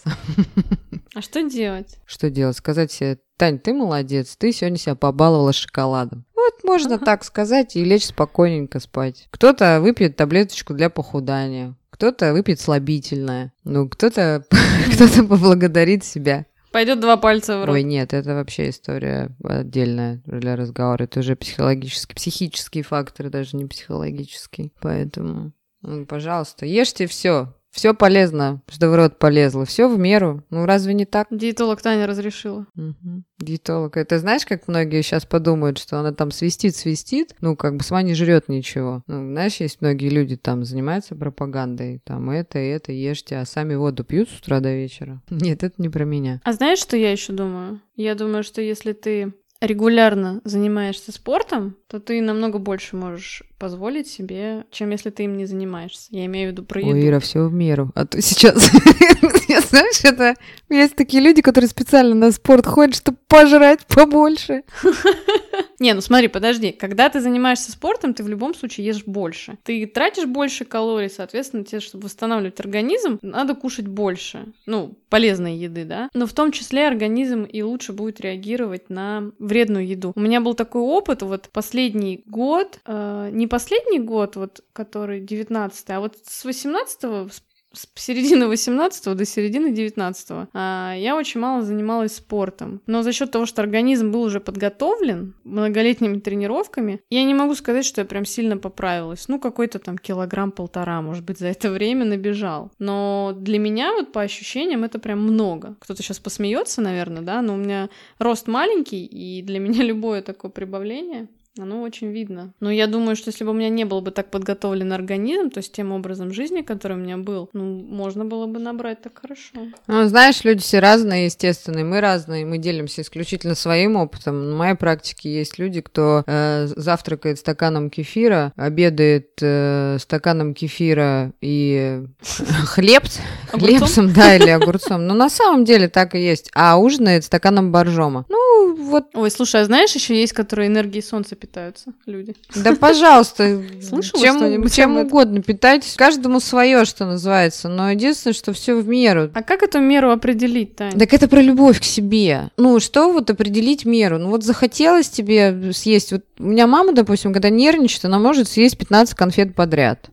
А 1.14 1.22
что 1.22 1.42
делать? 1.50 1.98
Что 2.06 2.30
делать? 2.30 2.58
Сказать 2.58 2.92
себе, 2.92 3.18
Тань, 3.38 3.60
ты 3.60 3.74
молодец, 3.74 4.36
ты 4.36 4.52
сегодня 4.52 4.78
себя 4.78 4.96
побаловала 4.96 5.54
шоколадом. 5.54 6.26
Вот 6.36 6.64
можно 6.64 6.96
Ага. 6.96 7.06
так 7.06 7.24
сказать 7.24 7.76
и 7.76 7.84
лечь 7.84 8.06
спокойненько 8.08 8.80
спать. 8.80 9.28
Кто-то 9.32 9.80
выпьет 9.82 10.16
таблеточку 10.16 10.74
для 10.74 10.90
похудания, 10.90 11.76
кто-то 11.90 12.34
выпьет 12.34 12.60
слабительное, 12.60 13.54
ну, 13.64 13.88
кто-то 13.90 14.44
кто-то 14.94 15.24
поблагодарит 15.24 16.04
себя. 16.04 16.46
Пойдет 16.78 17.00
два 17.00 17.18
пальца 17.18 17.58
в 17.58 17.66
рот. 17.66 17.74
Ой, 17.74 17.82
нет, 17.82 18.14
это 18.14 18.36
вообще 18.36 18.70
история 18.70 19.36
отдельная 19.44 20.22
для 20.28 20.56
разговора. 20.56 21.06
Это 21.06 21.22
уже 21.22 21.36
психологический, 21.36 22.14
психический 22.14 22.84
фактор, 22.84 23.32
даже 23.32 23.58
не 23.58 23.66
психологический. 23.66 24.72
Поэтому, 24.80 25.54
ну, 25.82 26.06
пожалуйста, 26.06 26.68
ешьте 26.68 27.08
все. 27.08 27.56
Все 27.72 27.94
полезно, 27.94 28.62
что 28.70 28.90
в 28.90 28.96
рот 28.96 29.20
полезло. 29.20 29.66
Все 29.66 29.88
в 29.88 30.00
меру. 30.00 30.44
Ну, 30.50 30.66
разве 30.66 30.94
не 30.94 31.06
так? 31.06 31.28
Диетолог 31.30 31.82
Таня 31.82 32.08
разрешила. 32.08 32.66
Мгм. 32.76 33.26
Диетолог. 33.40 33.98
Это 33.98 34.20
знаешь, 34.20 34.46
как 34.46 34.68
многие 34.68 35.02
сейчас 35.02 35.26
подумают, 35.26 35.78
что 35.78 36.00
она 36.00 36.12
там 36.12 36.32
свистит-свистит, 36.32 37.36
ну, 37.42 37.56
как 37.56 37.78
бы 37.78 37.84
сама 37.84 38.02
не 38.02 38.16
жрет 38.16 38.50
ничего. 38.50 39.04
Ну, 39.08 39.32
знаешь, 39.32 39.58
есть 39.58 39.82
многие 39.82 40.10
люди 40.10 40.38
там 40.38 40.64
занимаются 40.64 41.16
пропагандой, 41.16 42.02
там 42.04 42.30
это 42.30 42.58
это 42.58 42.92
ешьте, 42.92 43.38
а 43.38 43.46
сами 43.46 43.76
воду 43.76 44.04
пьют 44.04 44.30
с 44.30 44.40
утра 44.40 44.60
до 44.60 44.74
вечера. 44.74 45.22
Нет, 45.30 45.64
это 45.64 45.76
не 45.78 45.90
про 45.90 46.06
меня. 46.06 46.42
А 46.44 46.54
знаешь, 46.54 46.80
что 46.80 46.98
я 46.98 47.12
еще 47.12 47.34
думаю? 47.34 47.82
Я 47.96 48.16
думаю, 48.16 48.44
что 48.44 48.62
если 48.62 48.94
ты 48.94 49.34
регулярно 49.62 50.42
занимаешься 50.44 51.12
спортом, 51.12 51.76
то 51.88 52.00
ты 52.00 52.22
намного 52.22 52.60
больше 52.60 52.96
можешь 52.96 53.44
позволить 53.58 54.08
себе, 54.08 54.66
чем 54.72 54.92
если 54.92 55.10
ты 55.10 55.24
им 55.24 55.38
не 55.38 55.46
занимаешься. 55.46 56.08
Я 56.12 56.26
имею 56.26 56.50
в 56.50 56.52
виду 56.52 56.64
про 56.64 56.80
еду. 56.80 56.92
Ой, 56.92 57.08
Ира, 57.08 57.20
все 57.20 57.48
в 57.48 57.54
меру. 57.54 57.92
А 57.96 58.06
то 58.06 58.22
сейчас, 58.22 58.56
знаешь, 59.70 60.04
это 60.04 60.36
есть 60.70 60.96
такие 60.96 61.24
люди, 61.24 61.42
которые 61.42 61.70
специально 61.70 62.14
на 62.14 62.32
спорт 62.32 62.66
ходят, 62.66 62.96
чтобы 62.96 63.18
пожрать 63.28 63.86
побольше. 63.88 64.64
Не, 65.80 65.94
ну 65.94 66.02
смотри, 66.02 66.28
подожди. 66.28 66.72
Когда 66.72 67.10
ты 67.10 67.20
занимаешься 67.20 67.72
спортом, 67.72 68.14
ты 68.14 68.24
в 68.24 68.28
любом 68.28 68.56
случае 68.56 68.88
ешь 68.88 69.04
больше. 69.06 69.58
Ты 69.64 69.86
тратишь 69.86 70.26
больше 70.26 70.66
калорий, 70.66 71.10
соответственно, 71.10 71.64
тебе, 71.64 71.80
чтобы 71.80 72.06
восстанавливать 72.06 72.60
организм, 72.60 73.20
надо 73.22 73.54
кушать 73.54 73.88
больше. 73.88 74.54
Ну, 74.66 74.98
полезной 75.10 75.56
еды, 75.56 75.86
да? 75.86 76.10
Но 76.14 76.26
в 76.26 76.34
том 76.34 76.52
числе 76.52 76.88
организм 76.88 77.44
и 77.44 77.62
лучше 77.62 77.94
будет 77.94 78.20
реагировать 78.22 78.90
на 78.90 79.32
вредную 79.48 79.88
еду. 79.88 80.12
У 80.16 80.20
меня 80.20 80.42
был 80.42 80.54
такой 80.54 80.82
опыт, 80.82 81.22
вот 81.22 81.50
последний 81.52 82.24
год, 82.26 82.80
э, 82.86 83.30
не 83.32 83.48
последний 83.48 84.00
год, 84.00 84.36
вот 84.36 84.64
который 84.74 85.20
19 85.22 85.90
а 85.90 86.00
вот 86.00 86.18
с 86.24 86.46
18 86.46 87.04
с 87.32 87.42
с 87.74 87.88
середины 87.96 88.48
18 88.48 89.16
до 89.16 89.26
середины 89.26 89.72
19 89.72 90.50
а, 90.54 90.94
я 90.98 91.16
очень 91.16 91.40
мало 91.40 91.64
занималась 91.64 92.16
спортом. 92.16 92.82
Но 92.88 93.04
за 93.04 93.12
счет 93.12 93.32
того, 93.32 93.46
что 93.46 93.62
организм 93.62 94.12
был 94.12 94.22
уже 94.22 94.40
подготовлен 94.40 95.36
многолетними 95.44 96.20
тренировками, 96.20 97.02
я 97.10 97.24
не 97.24 97.34
могу 97.34 97.56
сказать, 97.56 97.86
что 97.86 98.02
я 98.02 98.06
прям 98.06 98.26
сильно 98.26 98.58
поправилась. 98.58 99.28
Ну, 99.28 99.40
какой-то 99.40 99.80
там 99.80 99.98
килограмм-полтора, 99.98 101.02
может 101.02 101.26
быть, 101.26 101.40
за 101.40 101.48
это 101.48 101.70
время 101.70 102.06
набежал. 102.06 102.72
Но 102.80 103.34
для 103.36 103.60
меня 103.60 103.94
вот 103.94 104.12
по 104.12 104.22
ощущениям 104.22 104.84
это 104.84 105.00
прям 105.00 105.22
много. 105.22 105.76
Кто-то 105.80 106.02
сейчас 106.02 106.20
посмеется, 106.20 106.82
наверное, 106.82 107.22
да, 107.22 107.42
но 107.42 107.54
у 107.54 107.58
меня 107.58 107.90
рост 108.20 108.48
маленький, 108.48 109.06
и 109.06 109.42
для 109.42 109.60
меня 109.60 109.84
любое 109.84 110.22
такое 110.22 110.52
прибавление 110.52 111.28
оно 111.60 111.82
очень 111.82 112.12
видно. 112.12 112.54
Но 112.60 112.72
я 112.72 112.88
думаю, 112.88 113.16
что 113.16 113.30
если 113.30 113.44
бы 113.44 113.52
у 113.52 113.54
меня 113.54 113.70
не 113.70 113.86
был 113.86 114.02
бы 114.02 114.12
так 114.12 114.30
подготовлен 114.32 114.92
организм, 114.94 115.50
то 115.50 115.62
с 115.62 115.70
тем 115.70 115.92
образом 115.92 116.32
жизни, 116.34 116.62
который 116.62 116.98
у 116.98 117.00
меня 117.00 117.18
был, 117.18 117.50
ну, 117.54 117.66
можно 117.66 118.26
было 118.26 118.46
бы 118.48 118.60
набрать 118.60 119.02
так 119.02 119.20
хорошо. 119.20 119.68
Ну, 119.88 120.08
знаешь, 120.08 120.44
люди 120.44 120.62
все 120.62 120.80
разные, 120.80 121.26
естественно, 121.26 121.84
мы 121.84 122.02
разные, 122.02 122.46
мы 122.46 122.58
делимся 122.58 123.02
исключительно 123.02 123.56
своим 123.56 123.96
опытом. 123.96 124.54
В 124.54 124.58
моей 124.58 124.76
практике 124.76 125.34
есть 125.34 125.60
люди, 125.60 125.82
кто 125.82 126.24
э, 126.26 126.68
завтракает 126.68 127.40
стаканом 127.40 127.90
кефира, 127.90 128.54
обедает 128.56 129.32
э, 129.42 129.98
стаканом 130.00 130.54
кефира 130.54 131.34
и 131.42 132.04
хлеб, 132.66 133.04
Огурцом? 133.52 133.78
хлебцем, 133.78 134.14
да, 134.14 134.36
или 134.36 134.50
огурцом. 134.50 135.08
Но 135.08 135.14
на 135.14 135.30
самом 135.30 135.66
деле 135.66 135.88
так 135.88 136.16
и 136.16 136.20
есть. 136.20 136.50
А 136.54 136.78
ужинает 136.78 137.24
стаканом 137.24 137.72
боржома. 137.72 138.26
Ну, 138.30 138.38
вот, 138.78 139.06
Ой, 139.14 139.32
слушай, 139.32 139.62
а 139.62 139.66
знаешь, 139.66 139.94
еще 139.94 140.20
есть, 140.20 140.34
которые 140.34 140.68
энергией 140.68 141.04
солнца 141.04 141.36
питаются, 141.36 141.94
люди. 142.06 142.36
да, 142.56 142.76
пожалуйста, 142.76 143.62
Слышала 143.82 144.22
чем, 144.22 144.70
чем 144.70 144.98
угодно 144.98 145.42
питайтесь. 145.42 145.96
Каждому 145.96 146.40
свое, 146.40 146.86
что 146.86 147.06
называется. 147.06 147.70
Но 147.70 147.92
единственное, 147.92 148.34
что 148.34 148.54
все 148.54 148.76
в 148.76 148.88
меру. 148.88 149.32
А 149.34 149.44
как 149.44 149.64
эту 149.64 149.80
меру 149.80 150.12
определить, 150.12 150.76
Таня? 150.76 150.98
Так 150.98 151.14
это 151.14 151.28
про 151.28 151.42
любовь 151.42 151.80
к 151.80 151.84
себе. 151.84 152.50
Ну, 152.58 152.80
что 152.80 153.12
вот 153.12 153.30
определить 153.30 153.86
меру? 153.86 154.18
Ну, 154.18 154.30
вот 154.30 154.44
захотелось 154.44 155.10
тебе 155.10 155.72
съесть... 155.74 156.12
Вот 156.12 156.24
у 156.40 156.44
меня 156.44 156.68
мама, 156.68 156.94
допустим, 156.94 157.34
когда 157.34 157.50
нервничает, 157.50 158.06
она 158.06 158.20
может 158.20 158.48
съесть 158.48 158.78
15 158.78 159.16
конфет 159.16 159.56
подряд. 159.56 160.10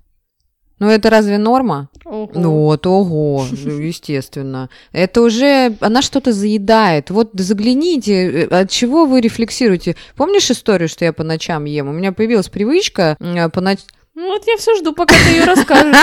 Ну, 0.80 0.88
это 0.88 1.08
разве 1.08 1.38
норма? 1.38 1.88
Ого. 2.04 2.30
Ну, 2.34 2.50
вот, 2.50 2.86
ого, 2.86 3.46
ну, 3.50 3.70
естественно. 3.80 4.68
Это 4.92 5.22
уже, 5.22 5.76
она 5.80 6.02
что-то 6.02 6.32
заедает. 6.32 7.10
Вот 7.10 7.30
загляните, 7.34 8.42
э, 8.42 8.46
от 8.46 8.70
чего 8.70 9.06
вы 9.06 9.20
рефлексируете. 9.20 9.96
Помнишь 10.16 10.50
историю, 10.50 10.88
что 10.88 11.04
я 11.04 11.12
по 11.12 11.22
ночам 11.22 11.64
ем? 11.64 11.88
У 11.88 11.92
меня 11.92 12.12
появилась 12.12 12.48
привычка 12.48 13.16
э, 13.20 13.48
по 13.50 13.60
ночам... 13.60 13.86
Ну 14.16 14.28
вот 14.28 14.46
я 14.46 14.56
все 14.56 14.76
жду, 14.76 14.92
пока 14.92 15.16
ты 15.16 15.30
ее 15.30 15.44
расскажешь. 15.44 15.96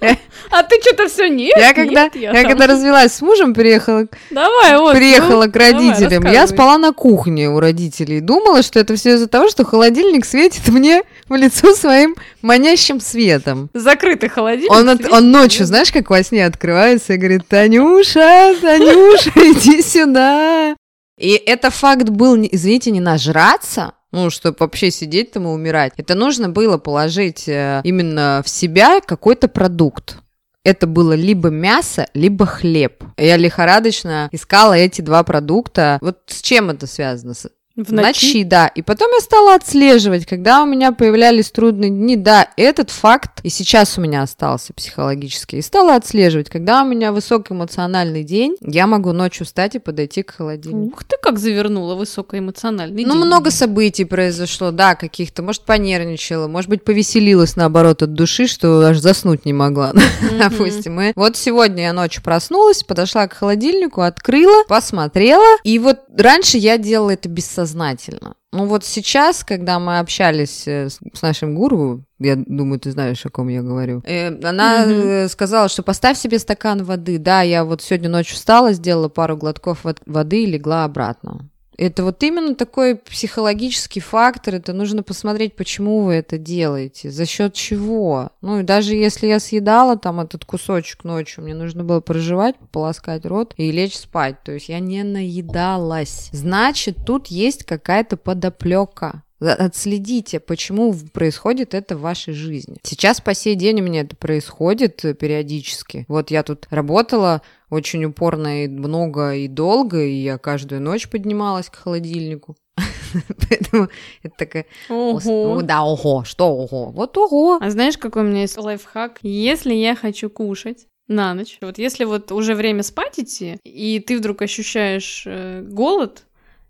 А 0.52 0.64
ты 0.64 0.80
что-то 0.80 1.08
все 1.08 1.28
нет? 1.28 1.56
Я 1.56 1.74
когда, 1.74 2.04
нет, 2.04 2.16
я 2.16 2.42
когда 2.42 2.66
развелась 2.68 3.12
с 3.12 3.22
мужем, 3.22 3.54
приехала 3.54 4.06
Давай, 4.30 4.78
вот. 4.78 4.96
приехала 4.96 5.44
ну, 5.44 5.52
к 5.52 5.56
родителям. 5.56 6.22
давай, 6.22 6.32
я 6.32 6.46
спала 6.48 6.76
на 6.76 6.92
кухне 6.92 7.48
у 7.48 7.60
родителей. 7.60 8.20
Думала, 8.20 8.62
что 8.62 8.80
это 8.80 8.96
все 8.96 9.14
из-за 9.14 9.28
того, 9.28 9.48
что 9.48 9.64
холодильник 9.64 10.24
светит 10.24 10.66
мне 10.68 11.02
в 11.30 11.36
лицо 11.36 11.72
своим 11.74 12.14
манящим 12.42 13.00
светом. 13.00 13.70
Закрытый 13.72 14.28
холодильник. 14.28 14.70
Он, 14.70 14.88
от- 14.90 15.10
он 15.10 15.30
ночью, 15.30 15.64
знаешь, 15.64 15.90
как 15.90 16.10
во 16.10 16.22
сне 16.22 16.44
открывается 16.44 17.14
и 17.14 17.16
говорит, 17.16 17.48
Танюша, 17.48 18.54
Танюша, 18.60 19.30
иди 19.36 19.80
сюда. 19.82 20.76
И 21.18 21.30
это 21.46 21.70
факт 21.70 22.08
был, 22.08 22.36
извините, 22.36 22.90
не 22.90 23.00
нажраться, 23.00 23.92
ну, 24.12 24.30
чтобы 24.30 24.56
вообще 24.60 24.90
сидеть 24.90 25.32
там 25.32 25.44
и 25.44 25.50
умирать. 25.50 25.92
Это 25.96 26.14
нужно 26.14 26.48
было 26.48 26.78
положить 26.78 27.46
э, 27.48 27.80
именно 27.84 28.42
в 28.44 28.48
себя 28.48 29.00
какой-то 29.00 29.46
продукт. 29.48 30.16
Это 30.64 30.86
было 30.86 31.12
либо 31.14 31.48
мясо, 31.48 32.06
либо 32.12 32.44
хлеб. 32.44 33.02
Я 33.16 33.36
лихорадочно 33.36 34.28
искала 34.32 34.74
эти 34.74 35.00
два 35.00 35.22
продукта. 35.22 35.98
Вот 36.02 36.18
с 36.26 36.42
чем 36.42 36.68
это 36.70 36.86
связано? 36.86 37.34
В 37.76 37.84
В 37.84 37.92
ночи, 37.92 38.42
да. 38.44 38.66
И 38.66 38.82
потом 38.82 39.10
я 39.14 39.20
стала 39.20 39.54
отслеживать, 39.54 40.26
когда 40.26 40.62
у 40.62 40.66
меня 40.66 40.92
появлялись 40.92 41.50
трудные 41.50 41.88
дни. 41.90 42.16
Да, 42.16 42.48
этот 42.56 42.90
факт 42.90 43.40
и 43.42 43.48
сейчас 43.48 43.96
у 43.96 44.00
меня 44.00 44.22
остался 44.22 44.72
психологически. 44.74 45.56
И 45.56 45.62
стала 45.62 45.94
отслеживать, 45.94 46.50
когда 46.50 46.82
у 46.82 46.86
меня 46.86 47.12
высокоэмоциональный 47.12 48.24
день, 48.24 48.56
я 48.60 48.86
могу 48.86 49.12
ночью 49.12 49.46
встать 49.46 49.76
и 49.76 49.78
подойти 49.78 50.22
к 50.22 50.32
холодильнику. 50.32 50.94
Ух 50.94 51.04
ты, 51.04 51.16
как 51.22 51.38
завернула 51.38 51.94
высокоэмоциональный 51.94 53.04
Ну, 53.04 53.14
день. 53.14 53.24
много 53.24 53.50
событий 53.50 54.04
произошло, 54.04 54.72
да, 54.72 54.94
каких-то. 54.94 55.42
Может, 55.42 55.62
понервничала, 55.62 56.48
может 56.48 56.68
быть, 56.68 56.84
повеселилась, 56.84 57.56
наоборот, 57.56 58.02
от 58.02 58.14
души, 58.14 58.46
что 58.46 58.80
аж 58.80 58.98
заснуть 58.98 59.46
не 59.46 59.52
могла, 59.52 59.92
допустим. 60.38 61.00
И 61.00 61.12
вот 61.14 61.36
сегодня 61.36 61.84
я 61.84 61.92
ночью 61.92 62.22
проснулась, 62.22 62.82
подошла 62.82 63.26
к 63.28 63.34
холодильнику, 63.34 64.02
открыла, 64.02 64.64
посмотрела. 64.68 65.46
И 65.64 65.78
вот 65.78 66.00
раньше 66.16 66.58
я 66.58 66.76
делала 66.76 67.10
это 67.10 67.28
бессознательно. 67.60 68.34
Ну 68.52 68.66
вот 68.66 68.84
сейчас, 68.84 69.44
когда 69.44 69.78
мы 69.78 69.98
общались 69.98 70.66
э, 70.66 70.88
с, 70.88 71.22
нашим 71.22 71.54
гуру, 71.54 72.04
я 72.18 72.36
думаю, 72.36 72.80
ты 72.80 72.90
знаешь, 72.90 73.24
о 73.24 73.30
ком 73.30 73.48
я 73.48 73.62
говорю, 73.62 74.02
э, 74.04 74.28
она 74.42 74.84
э, 74.86 75.28
сказала, 75.28 75.68
что 75.68 75.82
поставь 75.82 76.18
себе 76.18 76.38
стакан 76.38 76.82
воды. 76.84 77.18
Да, 77.18 77.42
я 77.42 77.64
вот 77.64 77.82
сегодня 77.82 78.08
ночью 78.08 78.36
встала, 78.36 78.72
сделала 78.72 79.08
пару 79.08 79.36
глотков 79.36 79.84
вод- 79.84 80.02
воды 80.06 80.42
и 80.42 80.46
легла 80.46 80.84
обратно. 80.84 81.48
Это 81.80 82.04
вот 82.04 82.22
именно 82.22 82.54
такой 82.54 82.96
психологический 82.96 84.00
фактор. 84.00 84.56
Это 84.56 84.74
нужно 84.74 85.02
посмотреть, 85.02 85.56
почему 85.56 86.02
вы 86.02 86.12
это 86.16 86.36
делаете, 86.36 87.10
за 87.10 87.24
счет 87.24 87.54
чего. 87.54 88.32
Ну 88.42 88.60
и 88.60 88.64
даже 88.64 88.94
если 88.94 89.28
я 89.28 89.40
съедала 89.40 89.96
там 89.96 90.20
этот 90.20 90.44
кусочек 90.44 91.04
ночью, 91.04 91.42
мне 91.42 91.54
нужно 91.54 91.82
было 91.82 92.00
проживать, 92.00 92.56
полоскать 92.70 93.24
рот 93.24 93.54
и 93.56 93.72
лечь 93.72 93.96
спать. 93.96 94.42
То 94.44 94.52
есть 94.52 94.68
я 94.68 94.78
не 94.78 95.02
наедалась. 95.02 96.28
Значит, 96.32 96.98
тут 97.06 97.28
есть 97.28 97.64
какая-то 97.64 98.18
подоплека. 98.18 99.22
Отследите, 99.40 100.38
почему 100.38 100.94
происходит 101.14 101.72
это 101.72 101.96
в 101.96 102.02
вашей 102.02 102.34
жизни. 102.34 102.76
Сейчас 102.82 103.22
по 103.22 103.32
сей 103.32 103.54
день 103.54 103.80
у 103.80 103.84
меня 103.84 104.02
это 104.02 104.14
происходит 104.14 105.02
э, 105.06 105.14
периодически. 105.14 106.04
Вот 106.08 106.30
я 106.30 106.42
тут 106.42 106.66
работала 106.68 107.40
очень 107.70 108.04
упорно 108.04 108.64
и 108.64 108.68
много 108.68 109.34
и 109.34 109.48
долго, 109.48 110.04
и 110.04 110.14
я 110.14 110.38
каждую 110.38 110.82
ночь 110.82 111.08
поднималась 111.08 111.68
к 111.68 111.76
холодильнику. 111.76 112.56
Поэтому 113.48 113.88
это 114.22 114.34
такая... 114.36 114.66
Ого. 114.88 115.62
Да, 115.62 115.84
ого, 115.84 116.24
что 116.24 116.48
ого? 116.48 116.90
Вот 116.90 117.16
ого. 117.16 117.58
А 117.60 117.70
знаешь, 117.70 117.96
какой 117.96 118.22
у 118.22 118.26
меня 118.26 118.42
есть 118.42 118.58
лайфхак? 118.58 119.18
Если 119.22 119.74
я 119.74 119.94
хочу 119.94 120.30
кушать 120.30 120.86
на 121.08 121.34
ночь, 121.34 121.58
вот 121.60 121.78
если 121.78 122.04
вот 122.04 122.32
уже 122.32 122.54
время 122.54 122.82
спать 122.82 123.18
идти, 123.18 123.58
и 123.64 124.00
ты 124.00 124.18
вдруг 124.18 124.42
ощущаешь 124.42 125.24
э, 125.26 125.62
голод, 125.62 126.24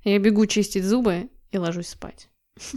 я 0.04 0.18
бегу 0.18 0.46
чистить 0.46 0.84
зубы 0.84 1.28
и 1.50 1.58
ложусь 1.58 1.88
спать. 1.88 2.28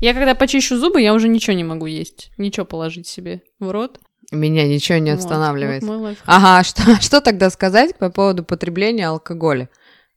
Я 0.00 0.12
когда 0.14 0.34
почищу 0.34 0.76
зубы, 0.76 1.00
я 1.00 1.14
уже 1.14 1.28
ничего 1.28 1.54
не 1.56 1.64
могу 1.64 1.86
есть, 1.86 2.30
ничего 2.36 2.66
положить 2.66 3.06
себе 3.06 3.42
в 3.58 3.70
рот. 3.70 4.00
Меня 4.32 4.66
ничего 4.66 4.98
не 4.98 5.12
Вот, 5.12 5.20
останавливает. 5.20 5.82
вот 5.82 6.00
лайфхак. 6.00 6.24
Ага, 6.26 6.64
что, 6.64 7.00
что 7.00 7.20
тогда 7.20 7.50
сказать 7.50 7.96
по 7.96 8.10
поводу 8.10 8.44
потребления 8.44 9.08
алкоголя? 9.08 9.68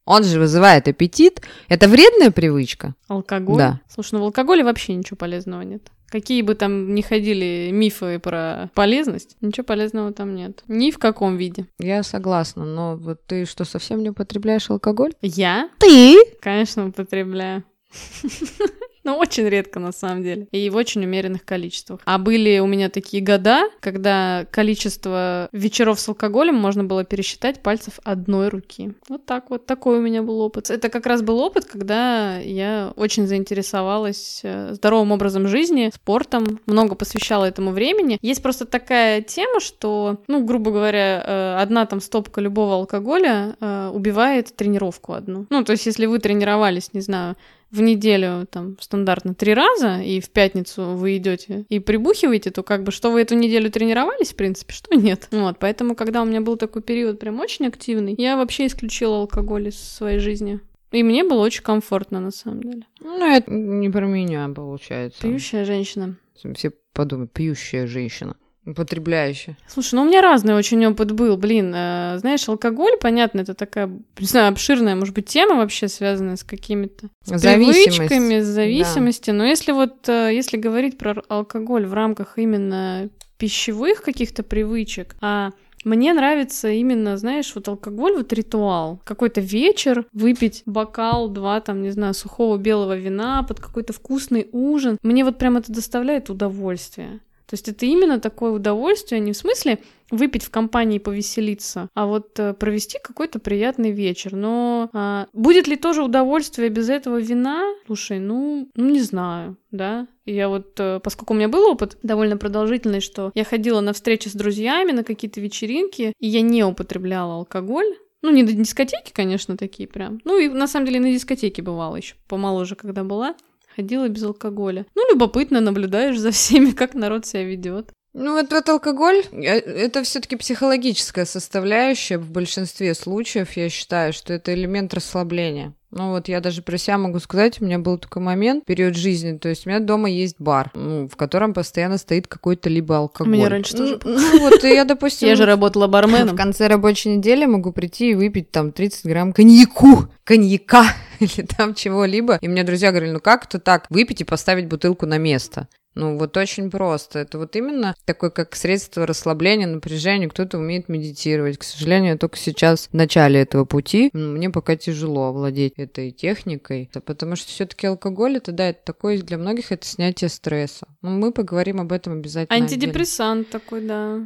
Он 0.05 0.23
же 0.23 0.39
вызывает 0.39 0.87
аппетит. 0.87 1.41
Это 1.67 1.87
вредная 1.87 2.31
привычка? 2.31 2.95
Алкоголь? 3.07 3.57
Да. 3.57 3.81
Слушай, 3.87 4.15
ну 4.15 4.21
в 4.21 4.23
алкоголе 4.23 4.63
вообще 4.63 4.95
ничего 4.95 5.17
полезного 5.17 5.61
нет. 5.61 5.83
Какие 6.07 6.41
бы 6.41 6.55
там 6.55 6.95
ни 6.95 7.01
ходили 7.01 7.69
мифы 7.71 8.17
про 8.17 8.71
полезность, 8.73 9.37
ничего 9.41 9.63
полезного 9.63 10.11
там 10.11 10.33
нет. 10.33 10.63
Ни 10.67 10.89
в 10.89 10.97
каком 10.97 11.37
виде. 11.37 11.67
Я 11.77 12.01
согласна, 12.01 12.65
но 12.65 12.97
вот 12.97 13.23
ты 13.27 13.45
что, 13.45 13.63
совсем 13.65 14.01
не 14.01 14.09
употребляешь 14.09 14.71
алкоголь? 14.71 15.13
Я, 15.21 15.69
Ты? 15.77 16.17
конечно, 16.41 16.87
употребляю. 16.87 17.63
Но 19.03 19.17
очень 19.17 19.47
редко, 19.47 19.79
на 19.79 19.91
самом 19.91 20.23
деле. 20.23 20.47
И 20.51 20.69
в 20.69 20.75
очень 20.75 21.03
умеренных 21.03 21.45
количествах. 21.45 22.01
А 22.05 22.17
были 22.17 22.59
у 22.59 22.67
меня 22.67 22.89
такие 22.89 23.23
года, 23.23 23.69
когда 23.79 24.45
количество 24.51 25.49
вечеров 25.51 25.99
с 25.99 26.07
алкоголем 26.09 26.55
можно 26.55 26.83
было 26.83 27.03
пересчитать 27.03 27.61
пальцев 27.61 27.99
одной 28.03 28.49
руки. 28.49 28.93
Вот 29.07 29.25
так 29.25 29.49
вот. 29.49 29.65
Такой 29.65 29.99
у 29.99 30.01
меня 30.01 30.21
был 30.21 30.41
опыт. 30.41 30.69
Это 30.69 30.89
как 30.89 31.05
раз 31.05 31.21
был 31.21 31.39
опыт, 31.39 31.65
когда 31.65 32.37
я 32.37 32.93
очень 32.95 33.27
заинтересовалась 33.27 34.41
э, 34.43 34.73
здоровым 34.73 35.11
образом 35.11 35.47
жизни, 35.47 35.91
спортом, 35.93 36.59
много 36.65 36.95
посвящала 36.95 37.45
этому 37.45 37.71
времени. 37.71 38.17
Есть 38.21 38.41
просто 38.41 38.65
такая 38.65 39.21
тема, 39.21 39.59
что, 39.59 40.17
ну, 40.27 40.43
грубо 40.43 40.71
говоря, 40.71 41.23
э, 41.25 41.55
одна 41.61 41.85
там 41.85 42.01
стопка 42.01 42.41
любого 42.41 42.75
алкоголя 42.75 43.55
э, 43.59 43.91
убивает 43.93 44.55
тренировку 44.55 45.13
одну. 45.13 45.45
Ну, 45.49 45.63
то 45.63 45.71
есть, 45.71 45.85
если 45.85 46.05
вы 46.05 46.19
тренировались, 46.19 46.93
не 46.93 47.01
знаю, 47.01 47.35
в 47.71 47.81
неделю 47.81 48.47
там 48.49 48.77
стандартно 48.79 49.33
три 49.33 49.53
раза, 49.53 50.01
и 50.01 50.19
в 50.19 50.29
пятницу 50.29 50.95
вы 50.95 51.17
идете 51.17 51.65
и 51.69 51.79
прибухиваете, 51.79 52.51
то 52.51 52.63
как 52.63 52.83
бы 52.83 52.91
что 52.91 53.11
вы 53.11 53.21
эту 53.21 53.35
неделю 53.35 53.71
тренировались, 53.71 54.33
в 54.33 54.35
принципе, 54.35 54.73
что 54.73 54.95
нет. 54.95 55.27
Вот, 55.31 55.57
поэтому, 55.59 55.95
когда 55.95 56.21
у 56.21 56.25
меня 56.25 56.41
был 56.41 56.57
такой 56.57 56.81
период 56.81 57.19
прям 57.19 57.39
очень 57.39 57.67
активный, 57.67 58.15
я 58.17 58.37
вообще 58.37 58.67
исключила 58.67 59.17
алкоголь 59.17 59.67
из 59.67 59.79
своей 59.79 60.19
жизни. 60.19 60.59
И 60.91 61.03
мне 61.03 61.23
было 61.23 61.41
очень 61.41 61.61
комфортно, 61.61 62.19
на 62.19 62.31
самом 62.31 62.63
деле. 62.63 62.83
Ну, 62.99 63.23
это 63.23 63.51
не 63.51 63.89
про 63.89 64.07
меня, 64.07 64.49
получается. 64.49 65.21
Пьющая 65.21 65.63
женщина. 65.63 66.17
Все 66.55 66.71
подумают, 66.93 67.31
пьющая 67.31 67.85
женщина. 67.85 68.35
Употребляющая. 68.69 69.57
Слушай, 69.67 69.95
ну 69.95 70.03
у 70.03 70.05
меня 70.05 70.21
разный 70.21 70.53
очень 70.53 70.85
опыт 70.85 71.11
был, 71.11 71.37
блин. 71.37 71.73
э, 71.75 72.17
знаешь, 72.19 72.47
алкоголь, 72.47 72.97
понятно, 73.01 73.41
это 73.41 73.55
такая, 73.55 73.87
не 73.87 74.27
знаю, 74.27 74.49
обширная, 74.49 74.95
может 74.95 75.15
быть, 75.15 75.25
тема 75.25 75.55
вообще 75.55 75.87
связанная 75.87 76.35
с 76.35 76.43
какими-то 76.43 77.09
привычками, 77.25 78.41
с 78.41 78.45
зависимостью. 78.45 79.33
Но 79.33 79.43
если 79.43 79.71
вот, 79.71 80.07
э, 80.07 80.31
если 80.33 80.57
говорить 80.57 80.99
про 80.99 81.23
алкоголь 81.29 81.87
в 81.87 81.93
рамках 81.93 82.37
именно 82.37 83.09
пищевых 83.39 84.03
каких-то 84.03 84.43
привычек, 84.43 85.15
а 85.19 85.51
мне 85.83 86.13
нравится 86.13 86.69
именно, 86.69 87.17
знаешь, 87.17 87.53
вот 87.55 87.67
алкоголь, 87.67 88.17
вот 88.17 88.33
ритуал. 88.33 88.99
Какой-то 89.03 89.41
вечер 89.41 90.05
выпить 90.13 90.61
бокал, 90.65 91.29
два, 91.29 91.61
там, 91.61 91.81
не 91.81 91.89
знаю, 91.89 92.13
сухого 92.13 92.57
белого 92.57 92.95
вина 92.95 93.43
под 93.43 93.59
какой-то 93.59 93.93
вкусный 93.93 94.47
ужин. 94.51 94.97
Мне 95.01 95.23
вот 95.23 95.37
прям 95.37 95.57
это 95.57 95.71
доставляет 95.71 96.29
удовольствие. 96.29 97.21
То 97.49 97.55
есть 97.55 97.67
это 97.67 97.87
именно 97.87 98.19
такое 98.19 98.51
удовольствие, 98.51 99.19
не 99.19 99.33
в 99.33 99.37
смысле 99.37 99.79
выпить 100.11 100.43
в 100.43 100.51
компании 100.51 100.99
повеселиться, 100.99 101.89
а 101.95 102.05
вот 102.05 102.39
э, 102.39 102.53
провести 102.53 102.99
какой-то 103.03 103.39
приятный 103.39 103.91
вечер. 103.91 104.35
Но 104.35 104.89
а, 104.93 105.27
будет 105.33 105.67
ли 105.67 105.75
тоже 105.75 106.03
удовольствие 106.03 106.69
без 106.69 106.89
этого 106.89 107.19
вина? 107.19 107.73
Слушай, 107.87 108.19
ну, 108.19 108.69
ну 108.75 108.89
не 108.89 109.01
знаю, 109.01 109.57
да. 109.71 110.07
И 110.25 110.33
Я 110.33 110.49
вот, 110.49 110.79
э, 110.79 110.99
поскольку 111.03 111.33
у 111.33 111.37
меня 111.37 111.47
был 111.47 111.67
опыт 111.67 111.97
довольно 112.03 112.37
продолжительный, 112.37 113.01
что 113.01 113.31
я 113.33 113.43
ходила 113.43 113.81
на 113.81 113.93
встречи 113.93 114.27
с 114.27 114.33
друзьями, 114.33 114.91
на 114.91 115.03
какие-то 115.03 115.41
вечеринки, 115.41 116.13
и 116.19 116.27
я 116.27 116.41
не 116.41 116.63
употребляла 116.63 117.35
алкоголь, 117.35 117.95
ну, 118.21 118.31
не 118.31 118.43
на 118.43 118.51
дискотеки, 118.51 119.11
конечно, 119.13 119.57
такие 119.57 119.87
прям. 119.87 120.19
Ну, 120.25 120.37
и 120.37 120.49
на 120.49 120.67
самом 120.67 120.85
деле 120.85 120.99
на 120.99 121.11
дискотеке 121.11 121.61
бывало 121.61 121.95
еще 121.95 122.15
помоложе, 122.27 122.75
когда 122.75 123.03
была. 123.03 123.35
Ходила 123.75 124.07
без 124.07 124.23
алкоголя. 124.23 124.85
Ну, 124.95 125.03
любопытно 125.11 125.61
наблюдаешь 125.61 126.19
за 126.19 126.31
всеми, 126.31 126.71
как 126.71 126.93
народ 126.93 127.25
себя 127.25 127.43
ведет. 127.43 127.91
Ну, 128.13 128.33
вот, 128.33 128.51
вот 128.51 128.67
алкоголь, 128.67 129.23
э, 129.31 129.45
это 129.45 130.03
все-таки 130.03 130.35
психологическая 130.35 131.25
составляющая 131.25 132.17
в 132.17 132.31
большинстве 132.31 132.95
случаев, 132.95 133.55
я 133.55 133.69
считаю, 133.69 134.13
что 134.13 134.33
это 134.33 134.53
элемент 134.53 134.93
расслабления. 134.93 135.73
Ну 135.91 136.11
вот 136.11 136.27
я 136.27 136.39
даже 136.39 136.61
про 136.61 136.77
себя 136.77 136.99
могу 136.99 137.19
сказать, 137.19 137.59
у 137.61 137.65
меня 137.65 137.79
был 137.79 137.97
такой 137.97 138.21
момент, 138.21 138.63
период 138.65 138.95
жизни, 138.95 139.37
то 139.37 139.49
есть 139.49 139.65
у 139.65 139.69
меня 139.69 139.79
дома 139.79 140.09
есть 140.09 140.35
бар, 140.37 140.69
ну, 140.75 141.07
в 141.07 141.15
котором 141.15 141.53
постоянно 141.53 141.97
стоит 141.97 142.27
какой-то 142.27 142.69
либо 142.69 142.97
алкоголь. 142.97 143.33
У 143.33 143.35
меня 143.35 143.49
раньше 143.49 143.75
Ну, 143.75 143.97
тоже 143.97 143.99
Ну 144.05 144.39
вот, 144.39 144.63
и 144.63 144.67
я, 144.69 144.85
допустим... 144.85 145.27
Я 145.27 145.35
же 145.35 145.45
работала 145.45 145.87
В 145.87 145.91
барменом. 145.91 146.37
конце 146.37 146.67
рабочей 146.67 147.15
недели 147.15 147.45
могу 147.45 147.71
прийти 147.71 148.11
и 148.11 148.15
выпить 148.15 148.51
там 148.51 148.71
30 148.71 149.05
грамм 149.05 149.33
коньяку, 149.33 150.07
коньяка 150.23 150.93
или 151.37 151.45
там 151.45 151.73
чего-либо. 151.73 152.37
И 152.41 152.47
мне 152.47 152.63
друзья 152.63 152.91
говорили, 152.91 153.11
ну 153.11 153.19
как 153.19 153.45
это 153.45 153.59
так, 153.59 153.85
выпить 153.89 154.21
и 154.21 154.25
поставить 154.25 154.67
бутылку 154.67 155.05
на 155.05 155.17
место? 155.17 155.67
Ну, 155.95 156.17
вот 156.17 156.37
очень 156.37 156.69
просто. 156.69 157.19
Это 157.19 157.39
вот 157.39 157.55
именно 157.55 157.95
такое, 158.05 158.29
как 158.29 158.55
средство 158.55 159.05
расслабления, 159.05 159.67
напряжения. 159.67 160.29
Кто-то 160.29 160.57
умеет 160.57 160.87
медитировать. 160.87 161.57
К 161.57 161.63
сожалению, 161.63 162.11
я 162.11 162.17
только 162.17 162.37
сейчас 162.37 162.87
в 162.87 162.93
начале 162.93 163.41
этого 163.41 163.65
пути. 163.65 164.09
М, 164.13 164.35
Мне 164.35 164.49
пока 164.49 164.75
тяжело 164.75 165.29
овладеть 165.29 165.73
этой 165.77 166.11
техникой. 166.11 166.89
Потому 167.05 167.35
что 167.35 167.49
все-таки 167.49 167.87
алкоголь, 167.87 168.37
это, 168.37 168.51
да, 168.51 168.69
это 168.69 168.79
такое 168.85 169.17
для 169.21 169.37
многих 169.37 169.71
это 169.71 169.85
снятие 169.85 170.29
стресса. 170.29 170.87
Но 171.01 171.09
мы 171.09 171.31
поговорим 171.33 171.81
об 171.81 171.91
этом 171.91 172.13
обязательно. 172.13 172.55
отдельно. 172.55 172.75
Антидепрессант 172.75 173.49
такой, 173.49 173.81
да. 173.81 174.19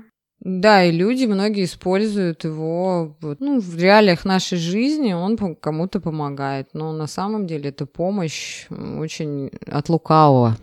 Да, 0.46 0.84
и 0.84 0.92
люди 0.92 1.24
многие 1.24 1.64
используют 1.64 2.44
его 2.44 3.16
вот, 3.22 3.40
ну, 3.40 3.62
в 3.62 3.78
реалиях 3.78 4.26
нашей 4.26 4.58
жизни, 4.58 5.14
он 5.14 5.38
кому-то 5.38 6.02
помогает, 6.02 6.68
но 6.74 6.92
на 6.92 7.08
самом 7.08 7.48
деле 7.48 7.70
это 7.70 7.86
помощь 7.86 8.66
очень 8.70 9.52
от 9.66 9.88
лукавого. 9.88 10.58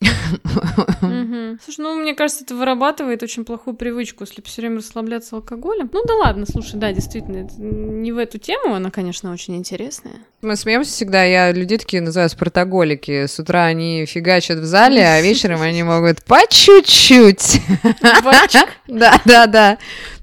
Слушай, 0.00 1.78
ну, 1.78 1.94
мне 1.94 2.14
кажется, 2.14 2.44
это 2.44 2.54
вырабатывает 2.54 3.22
очень 3.22 3.44
плохую 3.44 3.76
привычку, 3.76 4.24
если 4.24 4.42
все 4.42 4.60
время 4.60 4.78
расслабляться 4.78 5.36
алкоголем. 5.36 5.88
Ну 5.92 6.04
да 6.04 6.14
ладно, 6.14 6.44
слушай, 6.46 6.78
да, 6.78 6.92
действительно, 6.92 7.38
это 7.46 7.54
не 7.58 8.12
в 8.12 8.18
эту 8.18 8.38
тему, 8.38 8.74
она, 8.74 8.90
конечно, 8.90 9.32
очень 9.32 9.56
интересная. 9.56 10.16
Мы 10.42 10.56
смеемся 10.56 10.90
всегда, 10.90 11.24
я 11.24 11.50
людей 11.52 11.78
такие 11.78 12.02
называю 12.02 12.28
спартаголики. 12.28 13.26
С 13.26 13.38
утра 13.38 13.64
они 13.64 14.04
фигачат 14.06 14.58
в 14.58 14.64
зале, 14.64 15.02
а 15.02 15.20
вечером 15.22 15.62
они 15.62 15.82
могут 15.82 16.22
по 16.24 16.40
чуть-чуть. 16.48 17.60
Да, 18.86 19.20
да, 19.24 19.46
да. 19.46 19.78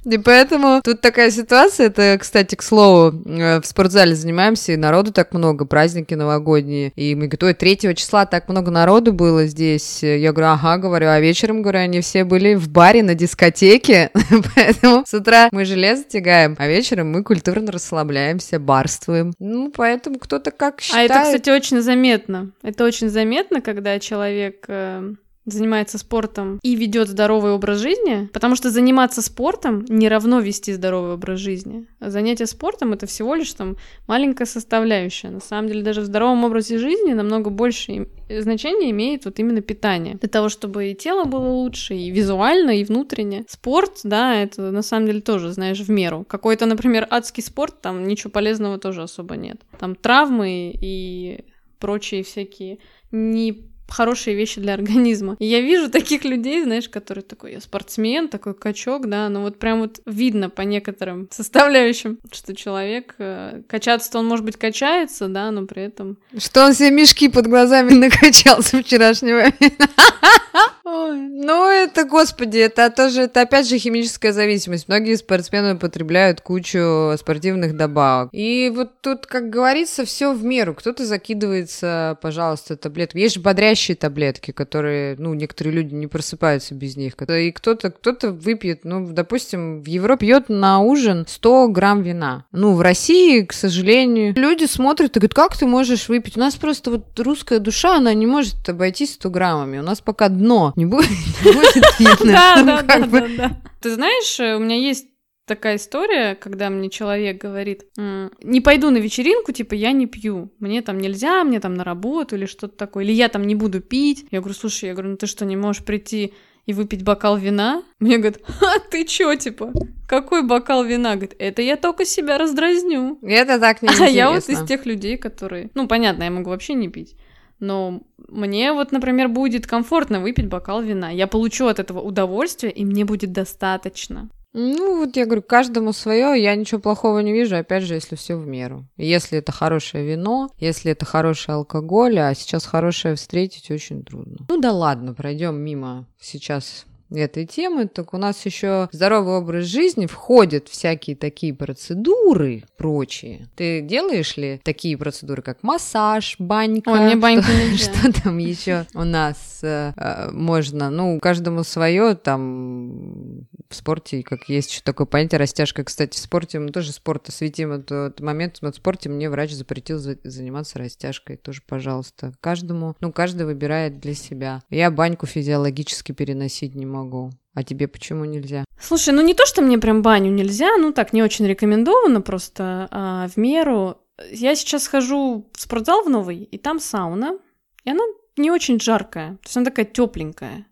И 0.06 0.18
поэтому 0.18 0.82
тут 0.84 1.01
такая 1.01 1.32
ситуация, 1.32 1.88
это, 1.88 2.18
кстати, 2.20 2.56
к 2.56 2.62
слову, 2.62 3.22
э, 3.26 3.62
в 3.62 3.66
спортзале 3.66 4.16
занимаемся, 4.16 4.74
и 4.74 4.78
народу 4.78 5.12
так 5.12 5.34
много, 5.34 5.66
праздники 5.66 6.14
новогодние. 6.14 6.91
И 6.95 7.16
мы 7.16 7.28
говорим, 7.28 7.47
ой, 7.47 7.54
3 7.54 7.95
числа 7.95 8.26
так 8.26 8.49
много 8.49 8.72
народу 8.72 9.14
было 9.14 9.45
здесь. 9.45 10.04
Я 10.04 10.32
говорю, 10.32 10.51
ага, 10.51 10.78
говорю, 10.78 11.08
а 11.08 11.20
вечером, 11.20 11.62
говорю, 11.62 11.80
они 11.80 12.01
все 12.01 12.24
были 12.24 12.56
в 12.56 12.70
баре 12.70 13.04
на 13.04 13.16
дискотеке, 13.16 14.12
поэтому 14.56 15.04
с 15.06 15.14
утра 15.14 15.49
мы 15.51 15.66
железо 15.66 16.04
тягаем, 16.04 16.56
а 16.60 16.68
вечером 16.68 17.12
мы 17.12 17.24
культурно 17.24 17.72
расслабляемся, 17.72 18.60
барствуем. 18.60 19.34
Ну, 19.39 19.72
поэтому 19.76 20.20
кто-то 20.20 20.51
как 20.51 20.80
А 20.80 20.82
считает. 20.82 21.12
это, 21.12 21.24
кстати, 21.24 21.49
очень 21.49 21.82
заметно. 21.82 22.51
Это 22.62 22.84
очень 22.84 23.10
заметно, 23.10 23.62
когда 23.62 23.99
человек 23.99 24.66
э, 24.68 25.14
занимается 25.46 25.98
спортом 25.98 26.60
и 26.64 26.76
ведет 26.76 27.10
здоровый 27.10 27.52
образ 27.52 27.80
жизни, 27.80 28.30
потому 28.34 28.56
что 28.56 28.70
заниматься 28.70 29.22
спортом 29.22 29.86
не 29.89 30.08
равно 30.08 30.39
вести 30.39 30.74
здоровый 30.74 31.14
образ 31.14 31.39
жизни. 31.39 31.86
А 32.00 32.10
занятие 32.10 32.46
спортом 32.46 32.94
это 32.94 33.06
всего 33.06 33.36
лишь 33.36 33.54
там 33.54 33.78
маленькая 34.08 34.46
составляющая. 34.46 35.30
На 35.30 35.39
самом 35.41 35.68
деле 35.68 35.84
даже 35.84 36.02
в 36.02 36.06
здоровом 36.06 36.44
образе 36.46 36.78
жизни 36.78 37.14
намного 37.14 37.50
больше 37.50 37.91
им- 37.91 38.10
значение 38.30 38.91
имеет 38.91 39.26
вот 39.26 39.39
именно 39.39 39.62
питание. 39.62 40.16
Для 40.16 40.30
того, 40.30 40.50
чтобы 40.50 40.91
и 40.91 40.96
тело 40.96 41.26
было 41.26 41.50
лучше, 41.50 41.96
и 41.96 42.10
визуально, 42.10 42.72
и 42.72 42.84
внутренне. 42.84 43.46
Спорт, 43.48 44.00
да, 44.04 44.36
это 44.36 44.72
на 44.72 44.82
самом 44.82 45.08
деле 45.08 45.22
тоже, 45.22 45.52
знаешь, 45.52 45.80
в 45.80 45.89
меру. 45.89 46.26
Какой-то, 46.28 46.66
например, 46.66 47.08
адский 47.10 47.44
спорт, 47.44 47.82
там 47.82 48.08
ничего 48.08 48.32
полезного 48.32 48.78
тоже 48.78 49.04
особо 49.04 49.36
нет. 49.36 49.62
Там 49.80 49.96
травмы 49.96 50.74
и 50.80 51.44
прочие 51.80 52.24
всякие 52.24 52.80
не 53.12 53.73
хорошие 53.90 54.36
вещи 54.36 54.60
для 54.60 54.74
организма. 54.74 55.36
И 55.40 55.46
я 55.46 55.62
вижу 55.62 55.90
таких 55.90 56.26
людей, 56.26 56.64
знаешь, 56.64 56.90
которые 56.90 57.24
такой, 57.24 57.54
я 57.54 57.62
спортсмен, 57.62 58.28
такой 58.28 58.54
качок, 58.54 59.08
да, 59.08 59.30
но 59.30 59.42
вот 59.42 59.60
прям 59.60 59.80
вот 59.82 60.00
видно 60.06 60.50
по 60.50 60.62
некоторым 60.62 61.28
составляющим, 61.32 62.20
что 62.32 62.56
человек, 62.56 63.16
э, 63.18 63.62
качаться-то 63.68 64.20
он, 64.20 64.28
может 64.28 64.46
быть, 64.46 64.58
качается, 64.58 65.28
да, 65.28 65.52
но 65.52 65.66
при 65.66 65.84
этом... 65.84 66.18
Что 66.38 66.66
он 66.66 66.74
себе 66.74 66.92
мешки 66.92 67.30
под 67.30 67.48
глазами 67.48 67.94
накачал 67.94 68.62
с 68.62 68.72
вчерашнего. 68.72 69.46
Ой, 70.86 71.18
Ну, 71.18 71.70
это, 71.70 72.04
господи, 72.04 72.58
это 72.58 72.90
тоже, 72.90 73.24
это 73.24 73.42
опять 73.42 73.70
же 73.70 73.78
химическая 73.78 74.34
зависимость. 74.34 74.88
Многие 74.88 75.16
спортсмены 75.16 75.76
употребляют 75.76 76.42
кучу 76.42 77.14
спортивных 77.18 77.78
добавок. 77.78 78.30
И 78.34 78.72
вот 78.76 79.00
тут, 79.02 79.26
как 79.26 79.50
говорится, 79.50 80.04
все 80.04 80.34
в 80.34 80.44
меру. 80.44 80.74
Кто-то 80.74 81.06
закидывается, 81.06 82.18
пожалуйста, 82.22 82.76
таблетки. 82.76 83.18
Есть 83.18 83.36
же 83.36 83.42
бодрящие 83.42 83.96
таблетки, 83.96 84.52
которые, 84.52 85.16
ну, 85.18 85.34
некоторые 85.34 85.74
люди 85.74 85.94
не 85.94 86.08
просыпаются 86.08 86.76
без 86.76 86.98
них. 86.98 87.14
И 87.14 87.52
кто-то, 87.52 87.90
кто-то 87.90 88.32
выпьет, 88.32 88.82
ну, 88.84 89.08
допустим, 89.08 89.82
в 89.82 89.88
Европе 89.88 90.24
пьет 90.24 90.50
на 90.50 90.80
ужин 90.80 91.26
100 91.28 91.68
грамм 91.70 92.02
вина. 92.02 92.46
Ну, 92.52 92.74
в 92.74 92.82
России, 92.82 93.42
к 93.42 93.54
сожалению, 93.54 94.34
люди 94.36 94.66
смотрят 94.66 95.16
и 95.16 95.20
говорят, 95.20 95.34
как 95.34 95.58
ты 95.58 95.66
можешь 95.66 96.10
выпить? 96.10 96.38
У 96.38 96.40
нас 96.40 96.56
просто 96.56 96.92
вот 96.92 97.20
русская 97.20 97.60
душа, 97.60 97.98
она 97.98 98.14
не 98.14 98.26
может 98.26 98.68
обойтись 98.68 99.14
100 99.14 99.30
граммами. 99.30 99.80
У 99.80 99.84
нас 99.84 100.02
пока 100.02 100.30
дно 100.30 100.73
не 100.76 100.86
будет, 100.86 101.10
не 101.46 101.52
будет 101.52 101.76
видно. 102.00 102.34
Да, 102.34 102.56
Ну, 102.58 102.66
да, 102.66 102.82
да, 102.82 102.98
да, 103.08 103.28
да. 103.38 103.62
Ты 103.82 103.92
знаешь, 103.94 104.40
э, 104.40 104.56
у 104.56 104.60
меня 104.60 104.76
есть 104.76 105.08
такая 105.46 105.76
история, 105.76 106.36
когда 106.36 106.70
мне 106.70 106.90
человек 106.90 107.42
говорит, 107.42 107.84
«М, 107.98 108.32
не 108.42 108.62
пойду 108.62 108.90
на 108.90 108.98
вечеринку, 108.98 109.52
типа, 109.52 109.74
я 109.74 109.92
не 109.92 110.08
пью, 110.08 110.54
мне 110.60 110.82
там 110.82 111.00
нельзя, 111.00 111.44
мне 111.44 111.60
там 111.60 111.74
на 111.74 111.84
работу 111.84 112.36
или 112.36 112.46
что-то 112.46 112.78
такое, 112.78 113.04
или 113.04 113.12
я 113.12 113.28
там 113.30 113.44
не 113.46 113.56
буду 113.56 113.82
пить. 113.82 114.26
Я 114.32 114.40
говорю, 114.40 114.56
слушай, 114.56 114.86
я 114.86 114.94
говорю, 114.94 115.12
ну 115.12 115.18
ты 115.18 115.28
что, 115.28 115.46
не 115.46 115.58
можешь 115.58 115.84
прийти 115.84 116.34
и 116.66 116.74
выпить 116.74 117.04
бокал 117.04 117.38
вина? 117.38 117.84
Мне 118.00 118.18
говорят, 118.18 118.40
а 118.62 118.80
ты 118.90 119.04
чё, 119.04 119.36
типа, 119.36 119.74
какой 120.08 120.44
бокал 120.44 120.86
вина? 120.86 121.16
Говорит, 121.16 121.36
это 121.40 121.62
я 121.62 121.76
только 121.76 122.06
себя 122.06 122.38
раздразню. 122.38 123.20
Это 123.22 123.60
так 123.60 123.82
не 123.82 123.90
А 124.00 124.08
я 124.08 124.32
вот 124.32 124.48
из 124.48 124.66
тех 124.66 124.86
людей, 124.86 125.18
которые... 125.18 125.72
Ну, 125.76 125.88
понятно, 125.88 126.24
я 126.24 126.32
могу 126.32 126.52
вообще 126.52 126.74
не 126.74 126.88
пить. 126.88 127.18
Но 127.64 128.01
мне 128.28 128.74
вот, 128.74 128.91
например, 128.91 129.30
будет 129.30 129.68
комфортно 129.68 130.20
выпить 130.20 130.47
бокал 130.47 130.82
вина. 130.82 131.09
Я 131.09 131.28
получу 131.28 131.68
от 131.68 131.80
этого 131.80 132.01
удовольствие, 132.01 132.74
и 132.74 132.84
мне 132.84 133.05
будет 133.05 133.32
достаточно. 133.32 134.30
Ну, 134.51 134.99
вот 134.99 135.16
я 135.16 135.26
говорю, 135.26 135.41
каждому 135.41 135.93
свое, 135.93 136.43
я 136.43 136.55
ничего 136.55 136.82
плохого 136.82 137.20
не 137.20 137.32
вижу, 137.32 137.55
опять 137.55 137.84
же, 137.84 137.93
если 137.93 138.16
все 138.16 138.36
в 138.36 138.45
меру. 138.45 138.86
Если 138.97 139.39
это 139.39 139.53
хорошее 139.53 140.05
вино, 140.05 140.51
если 140.59 140.91
это 140.91 141.05
хороший 141.05 141.55
алкоголь, 141.55 142.20
а 142.20 142.36
сейчас 142.36 142.66
хорошее 142.66 143.16
встретить 143.16 143.72
очень 143.72 144.03
трудно. 144.03 144.45
Ну 144.49 144.59
да 144.59 144.74
ладно, 144.74 145.14
пройдем 145.14 145.55
мимо 145.55 146.05
сейчас 146.20 146.86
этой 147.22 147.45
темы, 147.45 147.88
так 147.88 148.14
у 148.14 148.18
нас 148.18 148.45
еще 148.45 148.89
здоровый 148.91 149.36
образ 149.36 149.66
жизни 149.66 150.05
входят 150.05 150.68
всякие 150.68 151.16
такие 151.16 151.53
процедуры 151.53 152.64
прочие. 152.78 153.47
Ты 153.55 153.82
делаешь 153.82 154.38
ли 154.38 154.59
такие 154.64 154.97
процедуры, 154.97 155.41
как 155.41 155.64
массаж, 155.64 156.36
банька? 156.39 156.89
Ой, 156.89 156.99
мне 156.99 157.16
баньку 157.16 157.47
что, 157.76 157.78
что 157.78 158.24
там 158.24 158.38
еще 158.38 158.86
у 158.93 159.03
нас 159.03 159.59
э, 159.64 159.93
э, 159.95 160.30
можно? 160.32 160.89
Ну, 160.89 161.20
каждому 161.20 161.64
свое, 161.64 162.16
там 162.16 163.43
в 163.74 163.78
спорте, 163.78 164.24
как 164.24 164.50
есть 164.50 164.72
еще 164.72 164.82
такое 164.84 165.06
понятие 165.06 165.40
растяжка. 165.40 165.84
Кстати, 165.84 166.16
в 166.18 166.20
спорте 166.22 166.60
мы 166.60 166.70
тоже 166.70 166.92
спорт 166.92 167.30
осветим 167.30 167.72
этот 167.72 168.20
момент. 168.22 168.60
Вот 168.62 168.76
в 168.76 168.78
спорте 168.78 169.10
мне 169.10 169.30
врач 169.30 169.52
запретил 169.52 169.98
за- 170.00 170.18
заниматься 170.24 170.80
растяжкой. 170.80 171.38
Тоже, 171.38 171.62
пожалуйста. 171.68 172.34
Каждому, 172.42 172.96
ну, 173.02 173.12
каждый 173.12 173.46
выбирает 173.46 174.00
для 174.00 174.14
себя. 174.14 174.62
Я 174.70 174.90
баньку 174.92 175.26
физиологически 175.26 176.12
переносить 176.12 176.76
не 176.76 176.86
могу. 176.86 177.32
А 177.56 177.64
тебе 177.64 177.88
почему 177.88 178.26
нельзя? 178.26 178.66
Слушай, 178.80 179.14
ну 179.14 179.22
не 179.22 179.34
то, 179.34 179.46
что 179.46 179.62
мне 179.62 179.78
прям 179.78 180.02
баню 180.02 180.32
нельзя, 180.32 180.76
ну 180.78 180.92
так, 180.92 181.14
не 181.14 181.22
очень 181.22 181.46
рекомендовано 181.46 182.22
просто, 182.22 182.88
а 182.92 183.28
в 183.28 183.38
меру. 183.38 183.98
Я 184.32 184.56
сейчас 184.56 184.88
хожу 184.88 185.50
в 185.54 185.60
спортзал 185.62 186.04
в 186.04 186.10
новый, 186.10 186.38
и 186.44 186.58
там 186.58 186.80
сауна, 186.80 187.38
и 187.84 187.90
она 187.92 188.04
не 188.38 188.50
очень 188.52 188.80
жаркая, 188.80 189.34
то 189.34 189.46
есть 189.46 189.58
она 189.58 189.66
такая 189.66 189.86
тепленькая. 189.86 190.66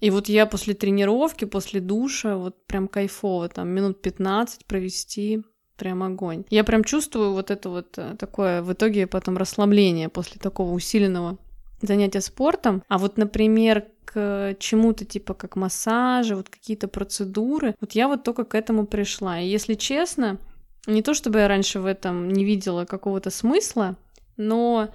И 0.00 0.10
вот 0.10 0.28
я 0.28 0.46
после 0.46 0.74
тренировки, 0.74 1.44
после 1.44 1.80
душа, 1.80 2.36
вот 2.36 2.66
прям 2.66 2.88
кайфово, 2.88 3.48
там 3.48 3.68
минут 3.68 4.02
15 4.02 4.66
провести, 4.66 5.42
прям 5.76 6.02
огонь. 6.02 6.44
Я 6.50 6.64
прям 6.64 6.84
чувствую 6.84 7.32
вот 7.32 7.50
это 7.50 7.70
вот 7.70 7.98
э, 7.98 8.16
такое 8.18 8.62
в 8.62 8.72
итоге 8.72 9.06
потом 9.06 9.36
расслабление 9.36 10.08
после 10.08 10.40
такого 10.40 10.72
усиленного 10.72 11.38
занятия 11.82 12.20
спортом. 12.20 12.82
А 12.88 12.98
вот, 12.98 13.16
например, 13.16 13.86
к 14.04 14.56
чему-то 14.58 15.04
типа 15.04 15.34
как 15.34 15.56
массажи, 15.56 16.36
вот 16.36 16.48
какие-то 16.48 16.88
процедуры, 16.88 17.74
вот 17.80 17.92
я 17.92 18.08
вот 18.08 18.22
только 18.22 18.44
к 18.44 18.54
этому 18.54 18.86
пришла. 18.86 19.40
И 19.40 19.48
если 19.48 19.74
честно, 19.74 20.38
не 20.86 21.02
то 21.02 21.14
чтобы 21.14 21.40
я 21.40 21.48
раньше 21.48 21.80
в 21.80 21.86
этом 21.86 22.30
не 22.30 22.44
видела 22.44 22.84
какого-то 22.84 23.30
смысла, 23.30 23.96
но 24.36 24.88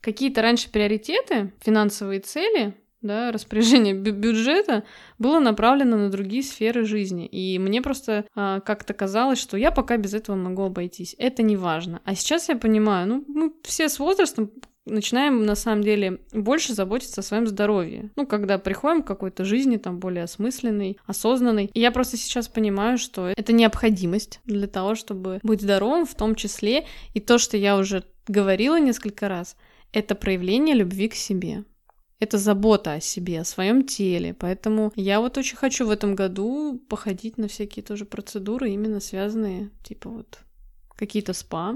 какие-то 0.00 0.42
раньше 0.42 0.70
приоритеты, 0.70 1.52
финансовые 1.60 2.20
цели, 2.20 2.74
да, 3.06 3.32
распоряжение 3.32 3.94
бю- 3.94 4.12
бюджета 4.12 4.84
было 5.18 5.38
направлено 5.40 5.96
на 5.96 6.10
другие 6.10 6.42
сферы 6.42 6.84
жизни. 6.84 7.26
И 7.26 7.58
мне 7.58 7.82
просто 7.82 8.26
а, 8.34 8.60
как-то 8.60 8.94
казалось, 8.94 9.38
что 9.38 9.56
я 9.56 9.70
пока 9.70 9.96
без 9.96 10.14
этого 10.14 10.36
могу 10.36 10.62
обойтись. 10.62 11.14
Это 11.18 11.42
не 11.42 11.56
важно. 11.56 12.00
А 12.04 12.14
сейчас 12.14 12.48
я 12.48 12.56
понимаю, 12.56 13.06
ну, 13.08 13.24
мы 13.28 13.52
все 13.62 13.88
с 13.88 13.98
возрастом 13.98 14.50
начинаем 14.86 15.44
на 15.44 15.54
самом 15.54 15.82
деле 15.82 16.20
больше 16.32 16.72
заботиться 16.72 17.20
о 17.20 17.24
своем 17.24 17.46
здоровье. 17.46 18.10
Ну, 18.16 18.26
когда 18.26 18.58
приходим 18.58 19.02
к 19.02 19.06
какой-то 19.06 19.44
жизни 19.44 19.76
там 19.76 19.98
более 19.98 20.24
осмысленной, 20.24 20.98
осознанной. 21.06 21.70
И 21.74 21.80
я 21.80 21.90
просто 21.90 22.16
сейчас 22.16 22.48
понимаю, 22.48 22.96
что 22.96 23.28
это 23.28 23.52
необходимость 23.52 24.40
для 24.44 24.68
того, 24.68 24.94
чтобы 24.94 25.40
быть 25.42 25.60
здоровым, 25.60 26.06
в 26.06 26.14
том 26.14 26.34
числе 26.34 26.86
и 27.12 27.20
то, 27.20 27.38
что 27.38 27.56
я 27.56 27.76
уже 27.76 28.04
говорила 28.28 28.78
несколько 28.78 29.28
раз, 29.28 29.56
это 29.92 30.14
проявление 30.14 30.74
любви 30.74 31.08
к 31.08 31.14
себе. 31.14 31.64
Это 32.18 32.38
забота 32.38 32.94
о 32.94 33.00
себе, 33.00 33.40
о 33.40 33.44
своем 33.44 33.84
теле. 33.84 34.34
Поэтому 34.34 34.92
я 34.96 35.20
вот 35.20 35.36
очень 35.36 35.56
хочу 35.56 35.86
в 35.86 35.90
этом 35.90 36.14
году 36.14 36.80
походить 36.88 37.36
на 37.36 37.48
всякие 37.48 37.82
тоже 37.84 38.04
процедуры, 38.06 38.70
именно 38.70 39.00
связанные, 39.00 39.70
типа 39.82 40.08
вот 40.08 40.38
какие-то 40.96 41.34
спа, 41.34 41.74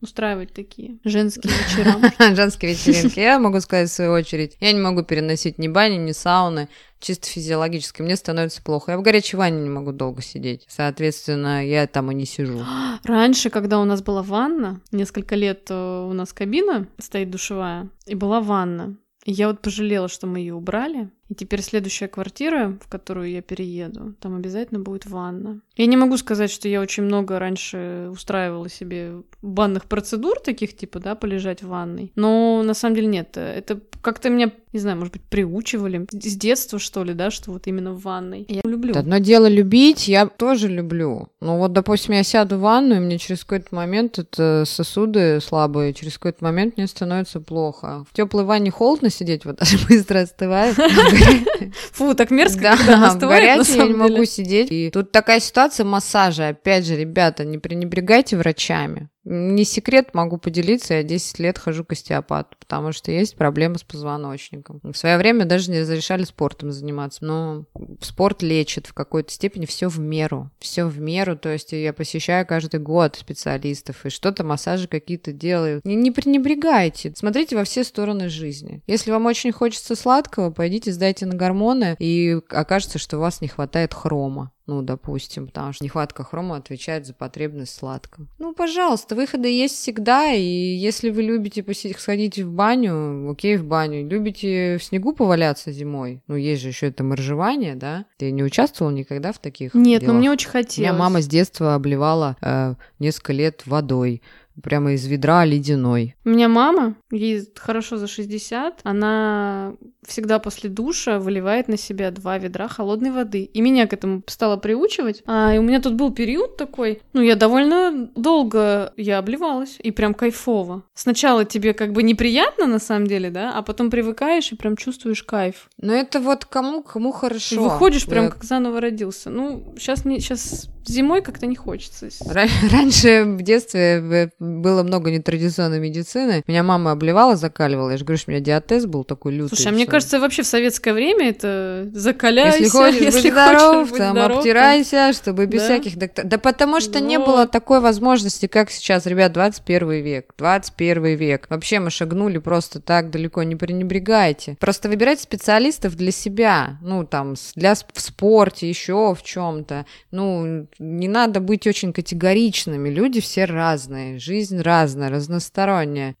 устраивать 0.00 0.52
такие 0.52 0.98
женские 1.04 1.52
вечера. 1.78 2.34
Женские 2.34 2.72
вечеринки. 2.72 3.18
Я 3.18 3.38
могу 3.38 3.60
сказать 3.60 3.90
в 3.90 3.92
свою 3.92 4.12
очередь, 4.12 4.56
я 4.60 4.72
не 4.72 4.80
могу 4.80 5.02
переносить 5.02 5.58
ни 5.58 5.68
бани, 5.68 5.96
ни 5.96 6.12
сауны, 6.12 6.68
чисто 7.00 7.26
физиологически. 7.26 8.02
Мне 8.02 8.16
становится 8.16 8.62
плохо. 8.62 8.92
Я 8.92 8.98
в 8.98 9.02
горячей 9.02 9.36
ванне 9.36 9.62
не 9.62 9.70
могу 9.70 9.92
долго 9.92 10.22
сидеть. 10.22 10.64
Соответственно, 10.68 11.66
я 11.66 11.86
там 11.86 12.10
и 12.10 12.14
не 12.14 12.26
сижу. 12.26 12.64
Раньше, 13.04 13.50
когда 13.50 13.80
у 13.80 13.84
нас 13.84 14.02
была 14.02 14.22
ванна, 14.22 14.80
несколько 14.92 15.34
лет 15.34 15.66
э, 15.70 16.06
у 16.08 16.12
нас 16.12 16.32
кабина 16.32 16.88
стоит 16.98 17.30
душевая, 17.30 17.88
и 18.06 18.14
была 18.14 18.40
ванна. 18.40 18.96
Я 19.28 19.48
вот 19.48 19.60
пожалела, 19.60 20.08
что 20.08 20.28
мы 20.28 20.38
ее 20.38 20.54
убрали. 20.54 21.10
И 21.28 21.34
теперь 21.34 21.62
следующая 21.62 22.08
квартира, 22.08 22.78
в 22.80 22.88
которую 22.88 23.30
я 23.30 23.42
перееду, 23.42 24.14
там 24.20 24.36
обязательно 24.36 24.80
будет 24.80 25.06
ванна. 25.06 25.60
Я 25.76 25.86
не 25.86 25.96
могу 25.96 26.16
сказать, 26.16 26.50
что 26.50 26.68
я 26.68 26.80
очень 26.80 27.02
много 27.02 27.38
раньше 27.38 28.08
устраивала 28.12 28.68
себе 28.68 29.22
банных 29.42 29.86
процедур 29.86 30.38
таких, 30.40 30.76
типа, 30.76 31.00
да, 31.00 31.14
полежать 31.14 31.62
в 31.62 31.68
ванной. 31.68 32.12
Но 32.14 32.62
на 32.62 32.74
самом 32.74 32.94
деле 32.94 33.08
нет. 33.08 33.36
Это 33.36 33.80
как-то 34.00 34.30
меня, 34.30 34.52
не 34.72 34.78
знаю, 34.78 34.98
может 34.98 35.12
быть, 35.12 35.22
приучивали 35.22 36.06
с 36.12 36.36
детства, 36.36 36.78
что 36.78 37.02
ли, 37.02 37.12
да, 37.12 37.32
что 37.32 37.50
вот 37.50 37.66
именно 37.66 37.92
в 37.92 38.02
ванной. 38.02 38.46
Я 38.48 38.60
люблю. 38.64 38.96
Одно 38.96 39.18
дело 39.18 39.48
любить, 39.48 40.06
я 40.06 40.26
тоже 40.26 40.68
люблю. 40.68 41.28
Но 41.40 41.58
вот, 41.58 41.72
допустим, 41.72 42.14
я 42.14 42.22
сяду 42.22 42.56
в 42.56 42.60
ванну, 42.60 42.94
и 42.94 42.98
мне 43.00 43.18
через 43.18 43.42
какой-то 43.42 43.74
момент 43.74 44.20
это 44.20 44.62
сосуды 44.64 45.40
слабые, 45.40 45.92
через 45.92 46.18
какой-то 46.18 46.44
момент 46.44 46.76
мне 46.76 46.86
становится 46.86 47.40
плохо. 47.40 48.04
В 48.08 48.14
теплой 48.14 48.44
ванне 48.44 48.70
холодно 48.70 49.10
сидеть, 49.10 49.44
вот 49.44 49.56
даже 49.58 49.76
быстро 49.88 50.20
остывает. 50.20 50.76
Фу, 51.92 52.14
так 52.14 52.30
мерзко, 52.30 52.60
да, 52.60 52.76
когда 52.76 52.96
на 52.98 53.06
я 53.38 53.56
не 53.86 53.94
могу 53.94 54.24
сидеть. 54.24 54.68
И 54.70 54.90
тут 54.90 55.12
такая 55.12 55.40
ситуация 55.40 55.84
массажа. 55.84 56.48
Опять 56.48 56.86
же, 56.86 56.96
ребята, 56.96 57.44
не 57.44 57.58
пренебрегайте 57.58 58.36
врачами. 58.36 59.08
Не 59.28 59.64
секрет, 59.64 60.10
могу 60.14 60.38
поделиться, 60.38 60.94
я 60.94 61.02
10 61.02 61.40
лет 61.40 61.58
хожу 61.58 61.84
к 61.84 61.90
остеопату, 61.90 62.56
потому 62.60 62.92
что 62.92 63.10
есть 63.10 63.34
проблемы 63.34 63.76
с 63.76 63.82
позвоночником. 63.82 64.80
В 64.84 64.94
свое 64.94 65.18
время 65.18 65.44
даже 65.44 65.72
не 65.72 65.80
разрешали 65.80 66.22
спортом 66.22 66.70
заниматься, 66.70 67.24
но 67.24 67.64
спорт 68.00 68.42
лечит 68.42 68.86
в 68.86 68.94
какой-то 68.94 69.32
степени 69.32 69.66
все 69.66 69.88
в 69.88 69.98
меру. 69.98 70.52
Все 70.60 70.84
в 70.84 71.00
меру, 71.00 71.36
то 71.36 71.48
есть 71.48 71.72
я 71.72 71.92
посещаю 71.92 72.46
каждый 72.46 72.78
год 72.78 73.16
специалистов, 73.16 74.06
и 74.06 74.10
что-то 74.10 74.44
массажи 74.44 74.86
какие-то 74.86 75.32
делаю. 75.32 75.80
Не, 75.82 75.96
не 75.96 76.12
пренебрегайте, 76.12 77.12
смотрите 77.16 77.56
во 77.56 77.64
все 77.64 77.82
стороны 77.82 78.28
жизни. 78.28 78.80
Если 78.86 79.10
вам 79.10 79.26
очень 79.26 79.50
хочется 79.50 79.96
сладкого, 79.96 80.52
пойдите 80.52 80.92
сдайте 80.92 81.26
на 81.26 81.34
гормоны, 81.34 81.96
и 81.98 82.38
окажется, 82.48 83.00
что 83.00 83.16
у 83.16 83.20
вас 83.20 83.40
не 83.40 83.48
хватает 83.48 83.92
хрома 83.92 84.52
ну, 84.66 84.82
допустим, 84.82 85.46
потому 85.46 85.72
что 85.72 85.84
нехватка 85.84 86.24
хрома 86.24 86.56
отвечает 86.56 87.06
за 87.06 87.14
потребность 87.14 87.72
в 87.72 87.78
сладком. 87.78 88.28
Ну, 88.38 88.52
пожалуйста, 88.52 89.14
выходы 89.14 89.48
есть 89.48 89.76
всегда, 89.76 90.32
и 90.32 90.42
если 90.42 91.10
вы 91.10 91.22
любите 91.22 91.62
посидеть, 91.62 91.98
сходить 91.98 92.38
в 92.38 92.50
баню, 92.50 93.30
окей, 93.30 93.56
в 93.56 93.64
баню. 93.64 94.08
Любите 94.08 94.78
в 94.78 94.84
снегу 94.84 95.12
поваляться 95.12 95.70
зимой, 95.70 96.22
ну, 96.26 96.34
есть 96.34 96.62
же 96.62 96.68
еще 96.68 96.88
это 96.88 97.04
моржевание, 97.04 97.76
да? 97.76 98.06
Ты 98.18 98.30
не 98.30 98.42
участвовал 98.42 98.90
никогда 98.90 99.32
в 99.32 99.38
таких 99.38 99.74
Нет, 99.74 100.02
но 100.02 100.08
делах? 100.08 100.18
мне 100.18 100.30
очень 100.30 100.48
хотелось. 100.48 100.78
Меня 100.78 100.92
мама 100.94 101.20
с 101.20 101.28
детства 101.28 101.74
обливала 101.74 102.36
э, 102.40 102.74
несколько 102.98 103.32
лет 103.32 103.62
водой, 103.66 104.22
прямо 104.62 104.92
из 104.92 105.06
ведра 105.06 105.44
ледяной. 105.44 106.14
У 106.24 106.30
меня 106.30 106.48
мама, 106.48 106.96
ей 107.10 107.42
хорошо 107.56 107.96
за 107.96 108.06
60, 108.06 108.80
она 108.82 109.74
всегда 110.06 110.38
после 110.38 110.70
душа 110.70 111.18
выливает 111.18 111.68
на 111.68 111.76
себя 111.76 112.10
два 112.10 112.38
ведра 112.38 112.68
холодной 112.68 113.10
воды. 113.10 113.42
И 113.44 113.60
меня 113.60 113.86
к 113.86 113.92
этому 113.92 114.22
стала 114.26 114.56
приучивать. 114.56 115.22
А, 115.26 115.54
и 115.54 115.58
у 115.58 115.62
меня 115.62 115.80
тут 115.80 115.94
был 115.94 116.12
период 116.12 116.56
такой, 116.56 117.00
ну, 117.12 117.22
я 117.22 117.34
довольно 117.34 118.10
долго 118.14 118.92
я 118.96 119.18
обливалась, 119.18 119.76
и 119.82 119.90
прям 119.90 120.14
кайфово. 120.14 120.84
Сначала 120.94 121.44
тебе 121.44 121.74
как 121.74 121.92
бы 121.92 122.02
неприятно, 122.02 122.66
на 122.66 122.78
самом 122.78 123.06
деле, 123.06 123.30
да, 123.30 123.52
а 123.56 123.62
потом 123.62 123.90
привыкаешь 123.90 124.52
и 124.52 124.56
прям 124.56 124.76
чувствуешь 124.76 125.22
кайф. 125.22 125.68
Но 125.80 125.92
это 125.92 126.20
вот 126.20 126.44
кому, 126.44 126.82
кому 126.82 127.12
хорошо. 127.12 127.56
И 127.56 127.58
выходишь 127.58 128.06
прям 128.06 128.26
Э, 128.26 128.30
как 128.30 128.44
заново 128.44 128.80
родился. 128.80 129.30
Ну, 129.30 129.74
сейчас 129.78 130.04
не, 130.04 130.20
сейчас 130.20 130.68
зимой 130.86 131.22
как-то 131.22 131.46
не 131.46 131.56
хочется. 131.56 132.06
Ра- 132.06 132.48
Раньше 132.72 133.24
в 133.24 133.42
детстве 133.42 133.80
э, 133.80 134.28
было 134.46 134.82
много 134.82 135.10
нетрадиционной 135.10 135.80
медицины. 135.80 136.42
Меня 136.46 136.62
мама 136.62 136.92
обливала, 136.92 137.36
закаливала. 137.36 137.90
Я 137.90 137.96
же 137.96 138.04
говорю, 138.04 138.18
что 138.18 138.30
у 138.30 138.34
меня 138.34 138.42
диатез 138.44 138.86
был 138.86 139.04
такой 139.04 139.32
лютый. 139.32 139.56
Слушай, 139.56 139.68
а 139.68 139.72
мне 139.72 139.86
кажется, 139.86 140.20
вообще 140.20 140.42
в 140.42 140.46
советское 140.46 140.92
время 140.92 141.30
это 141.30 141.88
закаляйся, 141.92 142.58
Если 142.58 142.70
хочешь 142.76 143.00
если 143.00 143.30
быть 143.30 143.32
здоров, 143.32 143.90
быть 143.90 143.98
там 143.98 144.16
здоров, 144.16 144.38
обтирайся, 144.38 145.12
чтобы 145.12 145.46
без 145.46 145.60
Да. 145.60 145.66
всяких 145.66 145.96
докторов. 145.96 146.30
Да 146.30 146.38
потому 146.38 146.80
что 146.80 147.00
не 147.00 147.18
Вот. 147.18 147.26
было 147.26 147.46
такой 147.46 147.80
возможности, 147.80 148.46
как 148.46 148.70
сейчас, 148.70 149.06
ребят, 149.06 149.32
21 149.32 150.02
век. 150.02 150.32
21 150.38 151.16
век. 151.16 151.46
Вообще 151.50 151.80
мы 151.80 151.90
шагнули 151.90 152.38
просто 152.38 152.80
так 152.80 153.10
далеко, 153.10 153.42
не 153.42 153.56
пренебрегайте. 153.56 154.56
Просто 154.60 154.88
выбирайте 154.88 155.22
специалистов 155.22 155.96
для 155.96 156.10
себя. 156.12 156.78
Ну, 156.82 157.04
там, 157.04 157.34
для 157.54 157.74
в 157.74 158.00
спорте, 158.00 158.68
еще 158.68 159.14
в 159.14 159.22
чем-то. 159.22 159.86
Ну, 160.10 160.66
не 160.78 161.08
надо 161.08 161.40
быть 161.40 161.66
очень 161.66 161.92
категоричными. 161.92 162.88
Люди 162.88 163.20
все 163.20 163.44
разные, 163.44 164.18
жизнь 164.18 164.35
разная, 164.62 165.10
разносторонняя. 165.10 166.14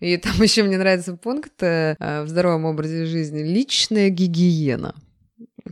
И 0.00 0.16
там 0.18 0.32
еще 0.42 0.62
мне 0.64 0.78
нравится 0.78 1.14
пункт 1.16 1.62
э, 1.62 1.96
в 2.24 2.28
здоровом 2.28 2.64
образе 2.64 3.06
жизни. 3.06 3.42
Личная 3.42 4.08
гигиена. 4.10 4.94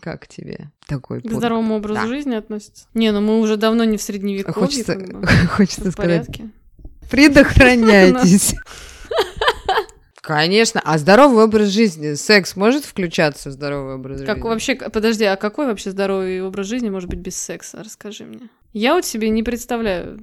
Как 0.00 0.28
тебе 0.28 0.70
такой 0.86 1.18
К 1.18 1.22
пункт? 1.22 1.38
здоровому 1.38 1.76
образу 1.76 2.02
Да. 2.02 2.06
жизни 2.06 2.34
относится. 2.36 2.86
Не, 2.94 3.10
ну 3.10 3.20
мы 3.20 3.40
уже 3.40 3.56
давно 3.56 3.84
не 3.84 3.96
в 3.96 4.02
средневековье. 4.02 4.52
Хочется, 4.54 4.94
как 4.94 5.20
бы. 5.20 5.26
хочется 5.48 5.90
сказать, 5.90 6.26
порядке. 6.26 6.50
предохраняйтесь. 7.10 8.54
Конечно, 10.22 10.80
а 10.84 10.96
здоровый 10.98 11.44
образ 11.44 11.68
жизни, 11.68 12.14
секс 12.14 12.54
может 12.54 12.84
включаться 12.84 13.48
в 13.48 13.52
здоровый 13.52 13.94
образ 13.96 14.20
Как 14.20 14.36
жизни? 14.36 14.48
вообще, 14.48 14.74
подожди, 14.76 15.24
а 15.24 15.36
какой 15.36 15.66
вообще 15.66 15.90
здоровый 15.90 16.40
образ 16.42 16.66
жизни 16.68 16.88
может 16.88 17.08
быть 17.10 17.18
без 17.18 17.36
секса? 17.36 17.82
Расскажи 17.82 18.24
мне. 18.24 18.48
Я 18.72 18.94
вот 18.94 19.04
себе 19.04 19.28
не 19.30 19.42
представляю. 19.42 20.20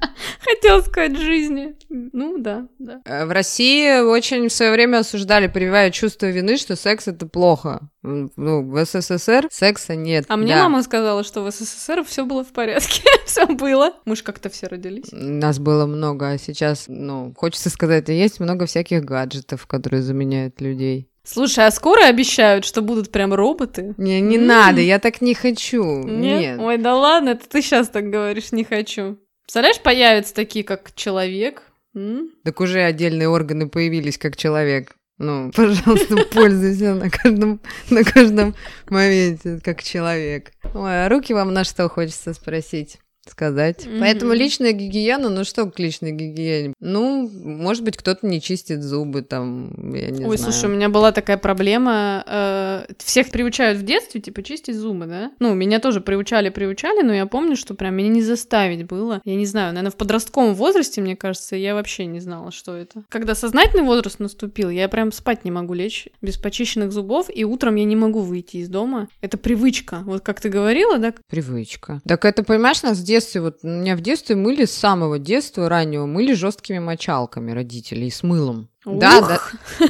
Хотела 0.40 0.80
сказать 0.82 1.16
жизни. 1.16 1.74
Ну 1.88 2.38
да, 2.38 2.66
да. 2.78 3.00
Э, 3.04 3.24
В 3.26 3.30
России 3.30 4.00
очень 4.00 4.48
в 4.48 4.52
свое 4.52 4.72
время 4.72 4.98
осуждали, 4.98 5.46
прививая 5.46 5.90
чувство 5.90 6.26
вины, 6.26 6.56
что 6.56 6.76
секс 6.76 7.08
это 7.08 7.26
плохо. 7.26 7.88
Ну, 8.02 8.62
в 8.62 8.84
СССР 8.84 9.48
секса 9.50 9.94
нет. 9.94 10.24
А 10.28 10.36
мне 10.36 10.54
да. 10.54 10.64
мама 10.64 10.82
сказала, 10.82 11.24
что 11.24 11.42
в 11.42 11.50
СССР 11.50 12.04
все 12.04 12.24
было 12.24 12.44
в 12.44 12.52
порядке, 12.52 13.02
все 13.26 13.46
было. 13.46 13.92
Мы 14.04 14.16
ж 14.16 14.22
как-то 14.22 14.48
все 14.48 14.66
родились. 14.66 15.08
Нас 15.12 15.58
было 15.58 15.86
много, 15.86 16.30
а 16.30 16.38
сейчас, 16.38 16.84
ну, 16.88 17.34
хочется 17.36 17.70
сказать, 17.70 18.08
есть 18.08 18.40
много 18.40 18.66
всяких 18.66 19.04
гаджетов, 19.04 19.66
которые 19.66 20.02
заменяют 20.02 20.60
людей. 20.60 21.08
Слушай, 21.24 21.66
а 21.66 21.70
скоро 21.70 22.06
обещают, 22.06 22.64
что 22.64 22.80
будут 22.80 23.12
прям 23.12 23.34
роботы? 23.34 23.94
Не, 23.98 24.22
не 24.22 24.38
надо, 24.38 24.80
я 24.80 24.98
так 24.98 25.20
не 25.20 25.34
хочу. 25.34 25.84
Нет? 25.98 26.40
Нет. 26.40 26.58
Ой, 26.60 26.78
да 26.78 26.96
ладно, 26.96 27.30
это 27.30 27.46
ты 27.46 27.60
сейчас 27.60 27.88
так 27.88 28.08
говоришь, 28.08 28.50
не 28.52 28.64
хочу. 28.64 29.18
Представляешь, 29.48 29.80
появятся 29.80 30.34
такие, 30.34 30.62
как 30.62 30.94
человек. 30.94 31.62
М? 31.94 32.32
Так 32.44 32.60
уже 32.60 32.82
отдельные 32.82 33.30
органы 33.30 33.66
появились 33.66 34.18
как 34.18 34.36
человек. 34.36 34.94
Ну, 35.16 35.50
пожалуйста, 35.56 36.18
пользуйся 36.30 36.92
на 36.92 37.08
каждом, 37.08 37.58
на 37.88 38.04
каждом 38.04 38.54
моменте 38.90 39.58
как 39.64 39.82
человек. 39.82 40.52
Ой, 40.74 41.06
а 41.06 41.08
руки 41.08 41.32
вам 41.32 41.54
на 41.54 41.64
что 41.64 41.88
хочется 41.88 42.34
спросить? 42.34 42.98
Сказать. 43.30 43.86
Мгм. 43.86 44.00
Поэтому 44.00 44.32
личная 44.32 44.72
гигиена, 44.72 45.28
ну 45.28 45.44
что 45.44 45.66
к 45.70 45.78
личной 45.78 46.12
гигиене? 46.12 46.74
Ну, 46.80 47.28
может 47.32 47.84
быть, 47.84 47.96
кто-то 47.96 48.26
не 48.26 48.40
чистит 48.40 48.82
зубы, 48.82 49.22
там, 49.22 49.92
я 49.94 50.10
не 50.10 50.24
Ой, 50.24 50.36
знаю. 50.36 50.52
слушай, 50.52 50.70
у 50.70 50.74
меня 50.74 50.88
была 50.88 51.12
такая 51.12 51.38
проблема. 51.38 52.24
э, 52.26 52.86
всех 52.98 53.30
приучают 53.30 53.78
в 53.78 53.84
детстве, 53.84 54.20
типа, 54.20 54.42
чистить 54.42 54.76
зубы, 54.76 55.06
да? 55.06 55.32
Ну, 55.38 55.54
меня 55.54 55.80
тоже 55.80 56.00
приучали, 56.00 56.48
приучали, 56.48 57.02
но 57.02 57.12
я 57.12 57.26
помню, 57.26 57.56
что 57.56 57.74
прям 57.74 57.94
меня 57.94 58.08
не 58.08 58.22
заставить 58.22 58.86
было. 58.86 59.20
Я 59.24 59.34
не 59.34 59.46
знаю, 59.46 59.72
наверное, 59.72 59.90
в 59.90 59.96
подростковом 59.96 60.54
возрасте, 60.54 61.00
мне 61.00 61.16
кажется, 61.16 61.56
я 61.56 61.74
вообще 61.74 62.06
не 62.06 62.20
знала, 62.20 62.50
что 62.52 62.76
это. 62.76 63.04
Когда 63.08 63.34
сознательный 63.34 63.84
возраст 63.84 64.18
наступил, 64.18 64.70
я 64.70 64.88
прям 64.88 65.12
спать 65.12 65.44
не 65.44 65.50
могу 65.50 65.74
лечь 65.74 66.08
без 66.22 66.36
почищенных 66.36 66.92
зубов, 66.92 67.28
и 67.34 67.44
утром 67.44 67.74
я 67.76 67.84
не 67.84 67.96
могу 67.96 68.20
выйти 68.20 68.58
из 68.58 68.68
дома. 68.68 69.08
Это 69.20 69.36
привычка. 69.38 70.02
Вот 70.04 70.22
как 70.22 70.40
ты 70.40 70.48
говорила, 70.48 70.98
да? 70.98 71.12
Привычка. 71.28 72.00
Так 72.06 72.24
это, 72.24 72.42
понимаешь, 72.42 72.82
нас 72.82 72.98
в 72.98 73.04
детстве, 73.04 73.17
вот 73.40 73.62
меня 73.62 73.96
в 73.96 74.00
детстве 74.00 74.36
мыли 74.36 74.64
с 74.64 74.72
самого 74.72 75.18
детства 75.18 75.68
раннего, 75.68 76.06
мыли 76.06 76.32
жесткими 76.34 76.78
мочалками 76.78 77.52
родителей 77.52 78.10
с 78.10 78.22
мылом. 78.22 78.68
Да, 78.84 79.18
Ух, 79.18 79.28
да. 79.28 79.40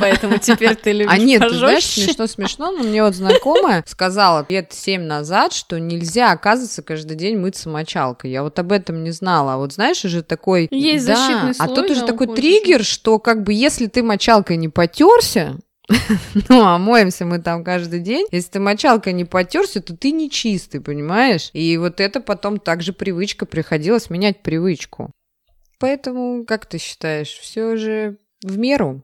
Поэтому 0.00 0.38
теперь 0.38 0.74
ты 0.76 0.92
любишь 0.92 1.12
А 1.12 1.18
нет, 1.18 1.40
ты 1.42 1.54
знаешь, 1.54 1.84
пожестче. 1.84 2.02
смешно, 2.02 2.26
смешно, 2.26 2.70
но 2.72 2.82
мне 2.82 3.02
вот 3.02 3.14
знакомая 3.14 3.84
сказала 3.86 4.44
лет 4.48 4.72
семь 4.72 5.02
назад, 5.02 5.52
что 5.52 5.78
нельзя, 5.78 6.32
оказывается, 6.32 6.82
каждый 6.82 7.16
день 7.16 7.38
мыться 7.38 7.68
мочалкой. 7.68 8.30
Я 8.32 8.42
вот 8.42 8.58
об 8.58 8.72
этом 8.72 9.02
не 9.04 9.12
знала. 9.12 9.54
А 9.54 9.56
вот 9.56 9.72
знаешь, 9.72 10.02
же 10.02 10.22
такой... 10.22 10.68
Есть 10.70 11.06
да, 11.06 11.16
защитный 11.16 11.50
А 11.58 11.66
слой 11.66 11.76
тут 11.76 11.90
уже 11.90 12.04
такой 12.04 12.26
уходе. 12.26 12.42
триггер, 12.42 12.84
что 12.84 13.18
как 13.18 13.44
бы 13.44 13.52
если 13.52 13.86
ты 13.86 14.02
мочалкой 14.02 14.56
не 14.56 14.68
потерся, 14.68 15.56
ну, 16.48 16.62
а 16.62 16.78
моемся 16.78 17.26
мы 17.26 17.38
там 17.38 17.62
каждый 17.62 18.00
день. 18.00 18.26
Если 18.30 18.52
ты 18.52 18.60
мочалкой 18.60 19.12
не 19.12 19.24
потерся, 19.24 19.82
то 19.82 19.96
ты 19.96 20.12
не 20.12 20.30
чистый, 20.30 20.80
понимаешь? 20.80 21.50
И 21.52 21.76
вот 21.76 22.00
это 22.00 22.20
потом 22.20 22.58
также 22.58 22.92
привычка, 22.92 23.46
приходилось 23.46 24.10
менять 24.10 24.42
привычку. 24.42 25.10
Поэтому, 25.78 26.44
как 26.44 26.66
ты 26.66 26.78
считаешь, 26.78 27.28
все 27.28 27.76
же 27.76 28.18
в 28.42 28.56
меру? 28.56 29.02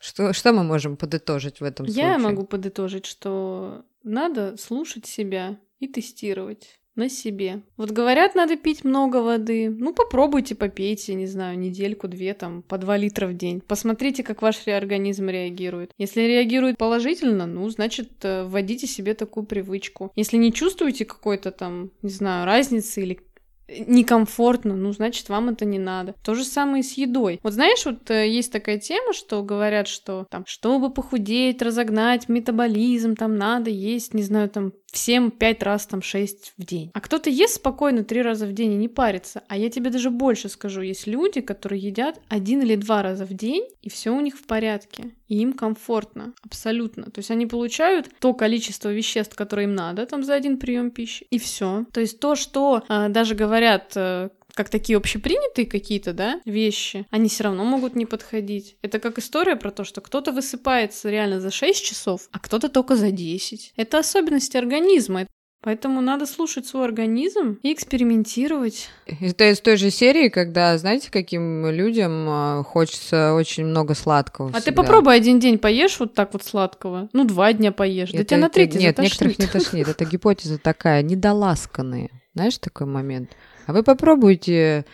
Что, 0.00 0.32
что 0.32 0.52
мы 0.52 0.62
можем 0.64 0.96
подытожить 0.96 1.60
в 1.60 1.64
этом 1.64 1.86
случае? 1.86 2.04
Я 2.04 2.18
могу 2.18 2.44
подытожить, 2.44 3.06
что 3.06 3.84
надо 4.02 4.56
слушать 4.56 5.06
себя 5.06 5.58
и 5.80 5.88
тестировать. 5.88 6.78
На 6.96 7.08
себе. 7.08 7.62
Вот 7.76 7.90
говорят, 7.90 8.34
надо 8.34 8.56
пить 8.56 8.84
много 8.84 9.18
воды. 9.18 9.68
Ну, 9.70 9.92
попробуйте, 9.92 10.54
попейте, 10.54 11.14
не 11.14 11.26
знаю, 11.26 11.58
недельку-две, 11.58 12.34
там, 12.34 12.62
по 12.62 12.78
2 12.78 12.96
литра 12.96 13.26
в 13.26 13.34
день. 13.34 13.60
Посмотрите, 13.60 14.22
как 14.22 14.42
ваш 14.42 14.66
организм 14.66 15.28
реагирует. 15.28 15.90
Если 15.98 16.22
реагирует 16.22 16.78
положительно, 16.78 17.46
ну, 17.46 17.68
значит, 17.68 18.10
э, 18.22 18.44
вводите 18.44 18.86
себе 18.86 19.14
такую 19.14 19.44
привычку. 19.44 20.12
Если 20.16 20.36
не 20.36 20.52
чувствуете 20.52 21.04
какой-то 21.04 21.50
там, 21.50 21.90
не 22.02 22.10
знаю, 22.10 22.46
разницы 22.46 23.02
или 23.02 23.20
некомфортно, 23.68 24.76
ну, 24.76 24.92
значит, 24.92 25.28
вам 25.28 25.48
это 25.48 25.64
не 25.64 25.78
надо. 25.78 26.14
То 26.22 26.34
же 26.34 26.44
самое 26.44 26.80
и 26.80 26.86
с 26.86 26.96
едой. 26.96 27.40
Вот 27.42 27.54
знаешь, 27.54 27.84
вот 27.84 28.10
э, 28.10 28.28
есть 28.28 28.52
такая 28.52 28.78
тема, 28.78 29.12
что 29.12 29.42
говорят, 29.42 29.88
что 29.88 30.26
там, 30.30 30.44
чтобы 30.46 30.90
похудеть, 30.90 31.62
разогнать 31.62 32.28
метаболизм, 32.28 33.16
там 33.16 33.36
надо 33.36 33.70
есть, 33.70 34.14
не 34.14 34.22
знаю, 34.22 34.50
там, 34.50 34.72
всем 34.94 35.30
пять 35.30 35.62
раз, 35.62 35.86
там, 35.86 36.02
шесть 36.02 36.54
в 36.56 36.64
день. 36.64 36.90
А 36.94 37.00
кто-то 37.00 37.28
ест 37.28 37.56
спокойно 37.56 38.04
три 38.04 38.22
раза 38.22 38.46
в 38.46 38.52
день 38.52 38.72
и 38.72 38.76
не 38.76 38.88
парится. 38.88 39.42
А 39.48 39.56
я 39.56 39.68
тебе 39.68 39.90
даже 39.90 40.10
больше 40.10 40.48
скажу, 40.48 40.82
есть 40.82 41.06
люди, 41.06 41.40
которые 41.40 41.80
едят 41.82 42.20
один 42.28 42.62
или 42.62 42.76
два 42.76 43.02
раза 43.02 43.26
в 43.26 43.34
день, 43.34 43.64
и 43.82 43.90
все 43.90 44.10
у 44.10 44.20
них 44.20 44.38
в 44.38 44.44
порядке. 44.44 45.10
И 45.28 45.38
им 45.38 45.52
комфортно, 45.52 46.32
абсолютно. 46.42 47.10
То 47.10 47.18
есть 47.18 47.30
они 47.30 47.46
получают 47.46 48.08
то 48.20 48.34
количество 48.34 48.92
веществ, 48.92 49.34
которое 49.34 49.64
им 49.64 49.74
надо, 49.74 50.06
там, 50.06 50.22
за 50.22 50.34
один 50.34 50.58
прием 50.58 50.90
пищи, 50.90 51.26
и 51.28 51.38
все. 51.38 51.84
То 51.92 52.00
есть 52.00 52.20
то, 52.20 52.36
что 52.36 52.84
э, 52.88 53.08
даже 53.08 53.34
говорят 53.34 53.92
э, 53.96 54.28
как 54.54 54.68
такие 54.68 54.96
общепринятые 54.96 55.66
какие-то, 55.66 56.12
да, 56.12 56.40
вещи, 56.44 57.06
они 57.10 57.28
все 57.28 57.44
равно 57.44 57.64
могут 57.64 57.96
не 57.96 58.06
подходить. 58.06 58.76
Это 58.82 58.98
как 59.00 59.18
история 59.18 59.56
про 59.56 59.70
то, 59.70 59.84
что 59.84 60.00
кто-то 60.00 60.32
высыпается 60.32 61.10
реально 61.10 61.40
за 61.40 61.50
6 61.50 61.84
часов, 61.84 62.28
а 62.32 62.38
кто-то 62.38 62.68
только 62.68 62.96
за 62.96 63.10
10. 63.10 63.74
Это 63.76 63.98
особенности 63.98 64.56
организма. 64.56 65.26
Поэтому 65.64 66.02
надо 66.02 66.26
слушать 66.26 66.66
свой 66.66 66.84
организм 66.84 67.58
и 67.62 67.72
экспериментировать. 67.72 68.90
Это 69.06 69.50
из 69.50 69.60
той 69.60 69.78
же 69.78 69.88
серии, 69.88 70.28
когда, 70.28 70.76
знаете, 70.76 71.10
каким 71.10 71.66
людям 71.70 72.26
а, 72.28 72.62
хочется 72.64 73.32
очень 73.32 73.64
много 73.64 73.94
сладкого. 73.94 74.50
А 74.52 74.60
ты 74.60 74.72
попробуй 74.72 75.16
один 75.16 75.40
день 75.40 75.56
поешь 75.56 75.98
вот 75.98 76.12
так 76.12 76.34
вот 76.34 76.44
сладкого. 76.44 77.08
Ну, 77.14 77.24
два 77.24 77.54
дня 77.54 77.72
поешь. 77.72 78.10
Это, 78.10 78.18
да 78.18 78.24
тебя 78.24 78.36
на 78.40 78.50
третий 78.50 78.76
Нет, 78.76 78.98
некоторых 78.98 79.38
не 79.38 79.46
тошнит. 79.46 79.88
Это 79.88 80.04
гипотеза 80.10 80.58
такая, 80.58 81.00
недоласканные. 81.00 82.10
Знаешь 82.34 82.58
такой 82.58 82.86
момент? 82.86 83.30
А 83.66 83.72
вы 83.72 83.82
попробуйте 83.82 84.84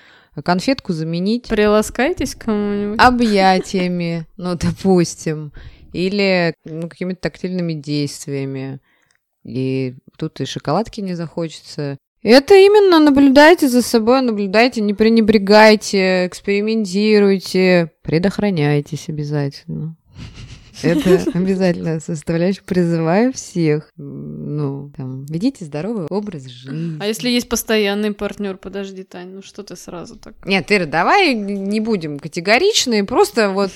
конфетку 0.45 0.93
заменить. 0.93 1.49
Приласкайтесь 1.49 2.35
кому-нибудь. 2.35 3.01
Объятиями, 3.01 4.27
ну, 4.37 4.55
допустим. 4.55 5.53
Или 5.93 6.55
ну, 6.65 6.89
какими-то 6.89 7.21
тактильными 7.21 7.73
действиями. 7.73 8.81
И 9.45 9.95
тут 10.17 10.41
и 10.41 10.45
шоколадки 10.45 11.01
не 11.01 11.15
захочется. 11.15 11.99
Это 12.23 12.55
именно 12.55 12.99
наблюдайте 12.99 13.69
за 13.69 13.81
собой, 13.81 14.21
наблюдайте, 14.21 14.83
не 14.83 14.93
пренебрегайте, 14.93 16.27
экспериментируйте, 16.27 17.93
предохраняйтесь 18.03 19.09
обязательно. 19.09 19.97
Это 20.83 21.31
обязательно 21.35 22.01
составляющая. 22.01 22.63
Призываю 22.63 23.33
всех, 23.33 23.91
ну, 23.97 24.93
там, 24.97 25.25
ведите 25.27 25.65
здоровый 25.65 26.07
образ 26.09 26.47
жизни. 26.47 26.99
А 27.01 27.07
если 27.07 27.29
есть 27.29 27.49
постоянный 27.49 28.13
партнер, 28.13 28.57
подожди, 28.57 29.03
Тань, 29.03 29.29
ну 29.29 29.43
что 29.43 29.63
ты 29.63 29.77
сразу 29.77 30.17
так? 30.17 30.35
Нет, 30.45 30.71
Ира, 30.71 30.87
давай 30.87 31.35
не 31.35 31.81
будем 31.81 32.19
категоричны, 32.19 33.05
просто 33.07 33.51
вот, 33.51 33.73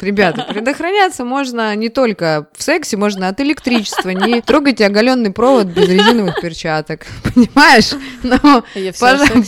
ребята, 0.00 0.42
предохраняться 0.48 1.24
можно 1.24 1.74
не 1.76 1.88
только 1.88 2.48
в 2.54 2.62
сексе, 2.62 2.96
можно 2.96 3.28
от 3.28 3.40
электричества, 3.40 4.10
не 4.10 4.40
трогайте 4.40 4.86
оголенный 4.86 5.32
провод 5.32 5.66
без 5.66 5.88
резиновых 5.88 6.40
перчаток, 6.40 7.06
понимаешь? 7.34 7.92
Но, 8.22 8.64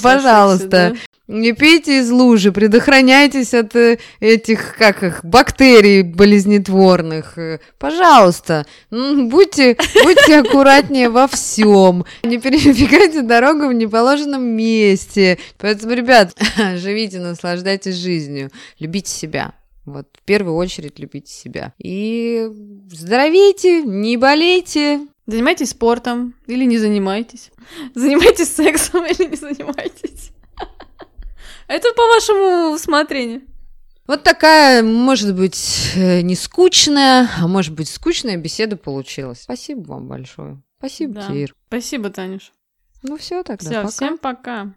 пожалуйста, 0.02 0.96
не 1.28 1.52
пейте 1.52 1.98
из 2.00 2.10
лужи, 2.10 2.52
предохраняйтесь 2.52 3.54
от 3.54 3.74
э, 3.74 3.98
этих, 4.20 4.76
как 4.76 5.02
их, 5.02 5.24
бактерий 5.24 6.02
болезнетворных. 6.02 7.36
Пожалуйста, 7.78 8.66
будьте, 8.90 9.76
будьте 10.04 10.38
аккуратнее 10.38 11.08
во 11.10 11.26
всем. 11.26 12.04
Не 12.22 12.38
перебегайте 12.38 13.22
дорогу 13.22 13.68
в 13.68 13.72
неположенном 13.72 14.44
месте. 14.44 15.38
Поэтому, 15.58 15.94
ребят, 15.94 16.36
живите, 16.76 17.18
наслаждайтесь 17.18 17.96
жизнью, 17.96 18.50
любите 18.78 19.10
себя. 19.10 19.54
Вот, 19.84 20.08
в 20.20 20.24
первую 20.24 20.56
очередь 20.56 20.98
любите 20.98 21.32
себя. 21.32 21.72
И 21.78 22.48
здоровейте, 22.90 23.82
не 23.82 24.16
болейте. 24.16 25.00
Занимайтесь 25.26 25.70
спортом 25.70 26.34
или 26.46 26.64
не 26.64 26.78
занимайтесь. 26.78 27.50
Занимайтесь 27.94 28.54
сексом 28.54 29.04
или 29.06 29.28
не 29.28 29.36
занимайтесь. 29.36 30.30
Это 31.68 31.92
по 31.94 32.02
вашему 32.02 32.74
усмотрению. 32.74 33.42
Вот 34.06 34.22
такая, 34.22 34.82
может 34.84 35.34
быть, 35.34 35.92
э, 35.96 36.20
не 36.20 36.36
скучная, 36.36 37.28
а 37.38 37.48
может 37.48 37.74
быть, 37.74 37.88
скучная 37.88 38.36
беседа 38.36 38.76
получилась. 38.76 39.42
Спасибо 39.42 39.82
вам 39.88 40.06
большое. 40.06 40.62
Спасибо, 40.78 41.14
да. 41.14 41.26
Тир. 41.28 41.54
Спасибо, 41.66 42.10
Танюш. 42.10 42.52
Ну 43.02 43.16
все 43.16 43.42
тогда. 43.42 43.84
Все, 43.84 43.88
всем 43.88 44.18
пока. 44.18 44.64